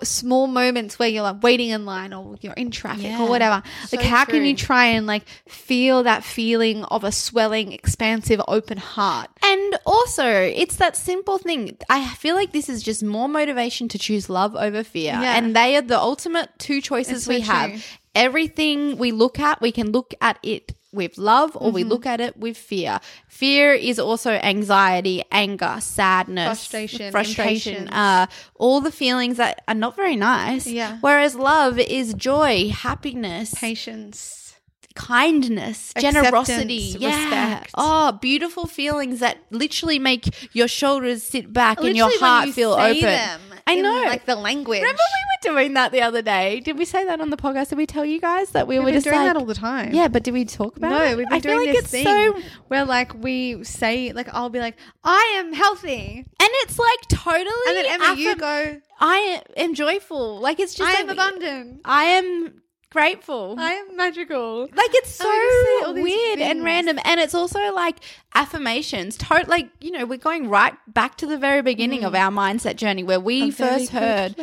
small 0.03 0.47
moments 0.47 0.99
where 0.99 1.09
you're 1.09 1.23
like 1.23 1.43
waiting 1.43 1.71
in 1.71 1.85
line 1.87 2.13
or 2.13 2.37
you're 2.41 2.53
in 2.55 2.71
traffic 2.71 3.05
Yeah. 3.05 3.23
or 3.23 3.29
whatever. 3.29 3.63
Like, 3.93 4.03
So 4.03 4.09
how 4.09 4.25
can 4.25 4.45
you 4.45 4.55
try 4.57 4.87
and 4.87 5.07
like 5.07 5.27
feel 5.49 6.03
that 6.05 6.25
feeling 6.25 6.85
of 6.85 7.05
a 7.05 7.13
swelling, 7.13 7.73
expansive, 7.73 8.41
open 8.49 8.79
heart? 8.79 9.31
And 9.43 9.79
also, 9.87 10.27
it's 10.27 10.77
that 10.77 10.97
simple 10.97 11.39
thing. 11.39 11.77
I 11.89 12.07
feel 12.15 12.35
like 12.35 12.53
this 12.53 12.69
is 12.69 12.83
just 12.83 13.03
more 13.03 13.29
motivation 13.29 13.89
to 13.89 13.99
choose 13.99 14.29
love 14.31 14.55
over 14.57 14.85
fear. 14.85 15.13
Yeah. 15.21 15.37
And 15.37 15.55
they 15.57 15.77
are 15.77 15.83
the 15.83 15.99
ultimate 15.99 16.51
two 16.59 16.81
choices 16.81 17.25
so 17.25 17.31
we 17.33 17.41
have. 17.41 17.85
Everything 18.15 18.99
we 18.99 19.13
look 19.13 19.39
at, 19.39 19.61
we 19.61 19.71
can 19.73 19.93
look 19.93 20.15
at 20.21 20.39
it 20.43 20.73
with 20.93 21.19
love 21.19 21.55
or 21.57 21.69
Mm-hmm. 21.69 21.75
we 21.75 21.85
look 21.85 22.05
at 22.07 22.21
it 22.21 22.37
with 22.37 22.57
fear. 22.57 22.99
Fear 23.29 23.75
is 23.75 23.99
also 23.99 24.33
anxiety, 24.33 25.23
anger, 25.31 25.77
sadness, 25.81 26.47
Frustration, 26.49 27.13
frustration, 27.13 27.89
uh, 27.89 28.27
all 28.57 28.81
the 28.81 28.91
feelings 28.93 29.37
that 29.37 29.63
are 29.69 29.75
not 29.75 29.95
very 29.97 30.17
nice. 30.17 30.67
Yeah. 30.67 30.99
Whereas 31.01 31.35
love 31.37 31.79
is 31.79 32.15
joy, 32.15 32.71
happiness, 32.71 33.55
Patience. 33.55 34.57
kindness, 34.95 35.93
generosity, 35.99 36.97
yeah. 36.99 37.23
respect. 37.55 37.71
Oh, 37.77 38.13
beautiful 38.21 38.67
feelings 38.67 39.21
that 39.21 39.39
literally 39.51 39.99
make 39.99 40.25
your 40.55 40.69
shoulders 40.69 41.23
sit 41.23 41.53
back 41.53 41.79
and 41.81 41.97
your 41.97 42.07
Literally 42.09 42.21
heart 42.27 42.47
you 42.49 42.53
feel 42.53 42.73
open. 42.73 43.01
them 43.03 43.41
I 43.67 43.75
in, 43.75 43.83
know. 43.83 44.03
like 44.07 44.27
the 44.27 44.37
language. 44.37 44.81
Remember 44.81 45.01
we 45.43 45.51
were 45.53 45.55
doing 45.55 45.75
that 45.75 45.93
the 45.93 46.03
other 46.03 46.23
day? 46.23 46.61
Did 46.61 46.79
we 46.79 46.85
say 46.85 47.05
that 47.05 47.21
on 47.21 47.31
the 47.31 47.37
podcast? 47.37 47.69
Did 47.71 47.79
we 47.79 47.87
tell 47.87 48.05
you 48.05 48.21
guys 48.21 48.51
that 48.51 48.67
we 48.67 48.79
We've 48.79 48.85
were 48.87 48.93
just 48.93 49.05
doing 49.05 49.17
like, 49.17 49.27
that 49.27 49.37
all 49.37 49.45
the 49.47 49.55
time. 49.55 49.93
Yeah, 49.95 50.09
but 50.09 50.23
did 50.23 50.35
we 50.35 50.45
talk 50.45 50.77
about 50.77 50.91
No, 50.91 51.03
it? 51.05 51.17
we've 51.17 51.29
been 51.29 51.39
I 51.39 51.41
feel 51.41 51.57
doing 51.57 51.67
like 51.69 51.77
this 51.77 51.85
it's 51.85 51.91
thing 51.93 52.05
so 52.05 52.41
where 52.69 52.85
like 52.85 53.15
we 53.15 53.63
say 53.65 54.13
like 54.13 54.29
I'll 54.33 54.51
be 54.51 54.61
like 54.61 54.77
I 55.05 55.35
am 55.39 55.53
healthy, 55.53 56.19
and 56.19 56.27
it's 56.63 56.79
like 56.79 57.09
totally 57.09 57.45
and 57.69 57.77
then 57.77 57.87
Emma 57.87 58.15
you 58.17 58.37
go 58.37 58.81
I 59.01 59.43
am 59.57 59.75
joyful. 59.75 60.41
Like 60.41 60.61
it's 60.61 60.75
just 60.75 60.89
I 60.89 60.93
like, 60.95 61.03
am 61.05 61.11
abundant, 61.11 61.81
I 61.85 62.05
am 62.05 62.63
grateful. 62.91 63.55
I 63.59 63.73
am 63.73 63.97
magical. 63.97 64.63
like 64.63 64.91
it's 64.95 65.21
And 65.21 65.29
we 65.29 65.35
just 65.37 65.65
say 65.65 65.85
so 65.85 65.93
weird 66.03 66.39
and 66.41 66.65
random 66.65 66.99
and 67.05 67.21
it's 67.21 67.35
also 67.35 67.73
like 67.73 67.97
affirmations 68.35 69.17
to- 69.17 69.45
like 69.49 69.69
you 69.81 69.91
know 69.91 70.07
we're 70.07 70.17
going 70.19 70.49
right 70.49 70.75
back 70.87 71.17
to 71.17 71.27
the 71.27 71.37
very 71.37 71.63
beginning 71.63 72.05
of 72.05 72.15
our 72.15 72.31
mindset 72.31 72.77
journey 72.77 73.03
where 73.03 73.19
we 73.21 73.41
Mm. 73.41 73.49
A 73.49 73.53
first 73.53 73.93
heard 73.93 74.37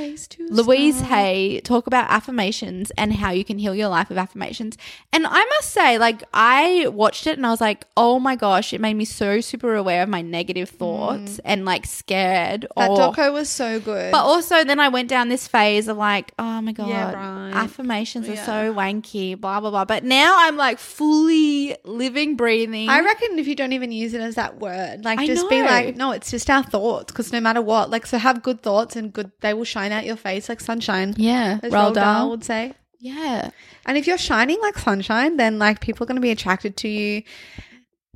Louise 0.50 0.96
start. 0.98 1.12
Hay 1.12 1.62
talk 1.62 1.88
about 1.88 2.10
affirmations 2.10 2.92
and 2.98 3.14
how 3.14 3.32
you 3.32 3.44
can 3.46 3.58
heal 3.60 3.76
your 3.76 3.88
life 3.90 4.10
with 4.10 4.18
affirmations. 4.18 4.78
And 5.14 5.26
I 5.28 5.44
must 5.46 5.70
say, 5.72 5.98
like, 5.98 6.24
I 6.34 6.88
watched 6.90 7.28
it 7.28 7.38
and 7.38 7.46
I 7.46 7.50
was 7.52 7.62
like, 7.62 7.86
oh 7.96 8.20
my 8.20 8.36
gosh, 8.36 8.74
it 8.74 8.82
made 8.82 8.96
me 8.96 9.06
so 9.06 9.40
super 9.42 9.76
aware 9.76 10.04
of 10.04 10.10
my 10.10 10.22
negative 10.22 10.70
thoughts 10.70 11.40
and 11.46 11.64
like 11.66 11.86
scared. 11.86 12.66
Mm. 12.76 12.88
That 12.88 12.90
or, 12.92 13.14
doco 13.14 13.34
was 13.34 13.50
so 13.50 13.80
good. 13.80 14.12
but 14.12 14.24
also 14.24 14.64
then 14.64 14.80
I 14.80 14.90
went 14.90 15.10
down 15.10 15.30
this 15.30 15.48
phase 15.48 15.88
of 15.88 15.98
like, 15.98 16.32
oh 16.40 16.62
my 16.62 16.72
god, 16.72 16.90
Yeah, 16.90 17.14
right. 17.14 17.54
affirmations 17.54 18.28
Yeah. 18.38 18.46
so 18.46 18.74
wanky, 18.74 19.40
blah 19.40 19.60
blah 19.60 19.70
blah. 19.70 19.86
But 19.86 20.04
now 20.04 20.36
I'm 20.38 20.56
like 20.58 20.80
fully 20.80 21.76
living, 21.84 22.36
breathing. 22.36 22.90
I 22.90 23.02
reckon 23.02 23.38
if 23.40 23.48
you 23.48 23.56
don't 23.56 23.74
even 23.74 23.92
use 23.92 24.14
it 24.14 24.22
as 24.22 24.36
that 24.36 24.60
word, 24.60 25.04
like 25.04 25.20
I 25.20 25.28
just 25.28 25.50
be 25.50 25.62
like, 25.62 25.96
no, 25.96 26.12
it's 26.12 26.32
just 26.32 26.50
our 26.50 26.64
thoughts. 26.64 27.12
Because 27.12 27.32
no 27.32 27.40
matter 27.42 27.62
what, 27.62 27.90
like, 27.90 28.06
so 28.06 28.18
have 28.18 28.42
good 28.42 28.62
thoughts 28.62 28.96
and 28.96 29.12
good, 29.12 29.32
they 29.42 29.54
will 29.54 29.66
shine 29.66 29.92
out 29.92 30.06
your 30.06 30.16
face 30.16 30.50
like 30.50 30.62
sunshine. 30.62 31.14
yeah, 31.18 31.60
as 31.62 31.72
Roald 31.74 31.94
Dahl 31.94 32.22
Dahl. 32.22 32.30
would 32.32 32.44
say. 32.44 32.74
Yeah, 33.00 33.52
And 33.86 33.96
if 33.96 34.08
you're 34.08 34.18
shining 34.18 34.60
like 34.60 34.78
sunshine, 34.78 35.38
then 35.38 35.60
like 35.60 35.82
people 35.82 36.04
are 36.04 36.08
going 36.08 36.16
to 36.16 36.22
be 36.22 36.32
attracted 36.32 36.76
to 36.78 36.88
you. 36.88 37.22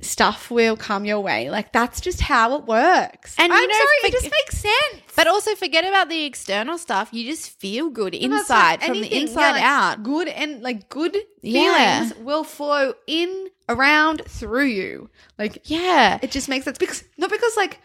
Stuff 0.04 0.50
will 0.50 0.76
come 0.76 1.04
your 1.04 1.20
way. 1.20 1.48
Like 1.48 1.72
that's 1.72 2.00
just 2.00 2.20
how 2.20 2.56
it 2.58 2.64
works. 2.64 3.36
And 3.38 3.52
I'm 3.52 3.62
you 3.62 3.68
know, 3.68 3.74
sorry, 3.74 3.86
for- 4.00 4.06
it 4.08 4.12
just 4.12 4.24
makes 4.30 4.58
sense. 4.58 5.02
but 5.14 5.26
also 5.28 5.54
forget 5.54 5.84
about 5.84 6.08
the 6.08 6.24
external 6.24 6.76
stuff. 6.76 7.10
You 7.12 7.24
just 7.24 7.50
feel 7.60 7.88
good 7.88 8.12
that's 8.12 8.22
like 8.24 8.32
inside 8.32 8.82
from 8.82 9.00
the 9.00 9.16
inside 9.16 9.40
yeah, 9.40 9.52
like, 9.52 9.62
out. 9.62 10.02
Good 10.02 10.28
and 10.28 10.60
like 10.62 10.88
good 10.88 11.16
Yeah. 11.42 12.00
feelings 12.04 12.18
will 12.24 12.42
flow 12.44 12.94
in, 13.06 13.48
around, 13.68 14.22
through 14.26 14.66
you. 14.66 15.08
Like 15.38 15.58
Yeah, 15.70 16.18
it 16.20 16.32
just 16.32 16.48
makes 16.48 16.64
sense 16.64 16.78
because 16.78 17.04
not 17.16 17.30
because 17.30 17.56
like 17.56 17.78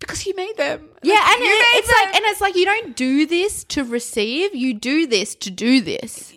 because 0.00 0.26
you 0.26 0.34
made 0.34 0.56
them. 0.56 0.88
yeah, 1.04 1.14
Like, 1.14 1.28
and 1.36 1.42
it- 1.44 1.66
it's 1.76 1.88
like, 1.88 2.14
and 2.16 2.24
it's 2.26 2.40
like 2.40 2.56
you 2.56 2.64
don't 2.64 2.96
do 2.96 3.24
this 3.24 3.62
to 3.64 3.84
receive. 3.84 4.52
You 4.54 4.74
do 4.74 5.06
this 5.06 5.34
to 5.36 5.50
do 5.50 5.80
this. 5.80 6.32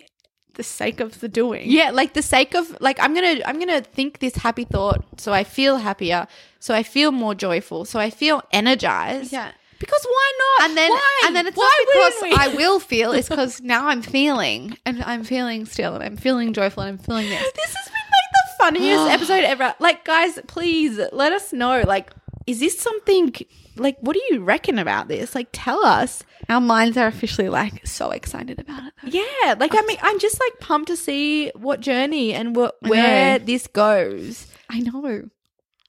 The 0.56 0.62
sake 0.62 1.00
of 1.00 1.20
the 1.20 1.28
doing. 1.28 1.70
Yeah, 1.70 1.90
like 1.90 2.12
the 2.14 2.22
sake 2.22 2.54
of 2.54 2.76
like 2.80 2.98
I'm 3.00 3.14
gonna 3.14 3.40
I'm 3.46 3.58
gonna 3.58 3.80
think 3.80 4.18
this 4.18 4.36
happy 4.36 4.64
thought, 4.64 5.04
so 5.18 5.32
I 5.32 5.44
feel 5.44 5.76
happier, 5.78 6.26
so 6.58 6.74
I 6.74 6.82
feel 6.82 7.12
more 7.12 7.34
joyful, 7.34 7.84
so 7.84 7.98
I 8.00 8.10
feel 8.10 8.42
energized. 8.52 9.32
Yeah. 9.32 9.52
because 9.78 10.04
why 10.08 10.32
not? 10.38 10.68
And 10.68 10.76
then, 10.76 10.90
why? 10.90 11.22
and 11.26 11.36
then 11.36 11.46
it's 11.46 11.56
why 11.56 11.84
not 11.86 12.20
because? 12.20 12.38
I 12.38 12.54
will 12.56 12.80
feel. 12.80 13.12
It's 13.12 13.28
because 13.28 13.60
now 13.60 13.88
I'm 13.88 14.02
feeling, 14.02 14.76
and 14.84 15.02
I'm 15.04 15.22
feeling 15.24 15.66
still, 15.66 15.94
and 15.94 16.02
I'm 16.02 16.16
feeling 16.16 16.52
joyful, 16.52 16.82
and 16.82 16.98
I'm 16.98 17.04
feeling 17.04 17.28
this. 17.28 17.52
This 17.54 17.74
has 17.74 17.86
been 17.86 18.08
like 18.18 18.30
the 18.32 18.64
funniest 18.64 19.10
episode 19.16 19.44
ever. 19.44 19.74
Like, 19.78 20.04
guys, 20.04 20.38
please 20.46 20.98
let 21.12 21.32
us 21.32 21.52
know. 21.52 21.82
Like, 21.86 22.10
is 22.46 22.60
this 22.60 22.78
something? 22.78 23.34
Like, 23.76 23.96
what 24.00 24.14
do 24.14 24.22
you 24.30 24.42
reckon 24.42 24.78
about 24.78 25.08
this? 25.08 25.34
Like, 25.34 25.48
tell 25.52 25.84
us. 25.84 26.22
Our 26.48 26.60
minds 26.60 26.96
are 26.96 27.06
officially 27.06 27.48
like 27.48 27.86
so 27.86 28.10
excited 28.10 28.58
about 28.60 28.84
it. 28.84 28.92
Though. 29.02 29.08
Yeah, 29.10 29.54
like 29.58 29.74
I 29.74 29.80
mean, 29.82 29.98
I'm 30.02 30.18
just 30.18 30.38
like 30.40 30.60
pumped 30.60 30.88
to 30.88 30.96
see 30.96 31.50
what 31.56 31.80
journey 31.80 32.32
and 32.34 32.54
what 32.56 32.76
where 32.80 33.38
this 33.38 33.66
goes. 33.66 34.46
I 34.70 34.80
know. 34.80 35.28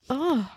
Oh, 0.10 0.50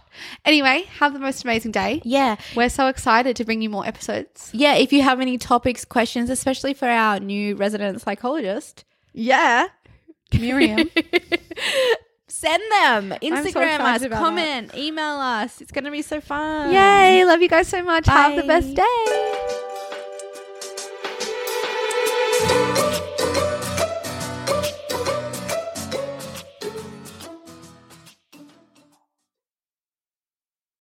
Anyway, 0.45 0.85
have 0.99 1.13
the 1.13 1.19
most 1.19 1.43
amazing 1.45 1.73
day. 1.73 2.01
yeah. 2.05 2.37
We're 2.55 2.69
so 2.69 2.87
excited 2.87 3.35
to 3.37 3.45
bring 3.45 3.63
you 3.63 3.69
more 3.71 3.85
episodes. 3.87 4.49
Yeah, 4.53 4.75
if 4.77 4.93
you 4.93 5.03
have 5.03 5.21
any 5.21 5.39
topics, 5.39 5.85
questions, 5.85 6.31
especially 6.31 6.73
for 6.73 6.87
our 6.89 7.19
new 7.19 7.57
resident 7.57 8.01
psychologist, 8.01 8.85
Yeah. 9.13 9.67
Miriam. 10.39 10.89
send 12.41 12.63
them. 12.71 13.15
Instagram 13.23 13.81
us, 13.81 14.07
comment, 14.09 14.75
email 14.75 15.17
us. 15.17 15.61
It's 15.61 15.73
going 15.73 15.85
to 15.85 15.91
be 15.91 16.03
so 16.03 16.21
fun. 16.21 16.73
Yay. 16.73 17.25
Love 17.25 17.43
you 17.43 17.49
guys 17.49 17.69
so 17.69 17.83
much. 17.83 18.07
Have 18.07 18.37
the 18.37 18.45
best 18.45 18.75
day. 18.75 19.70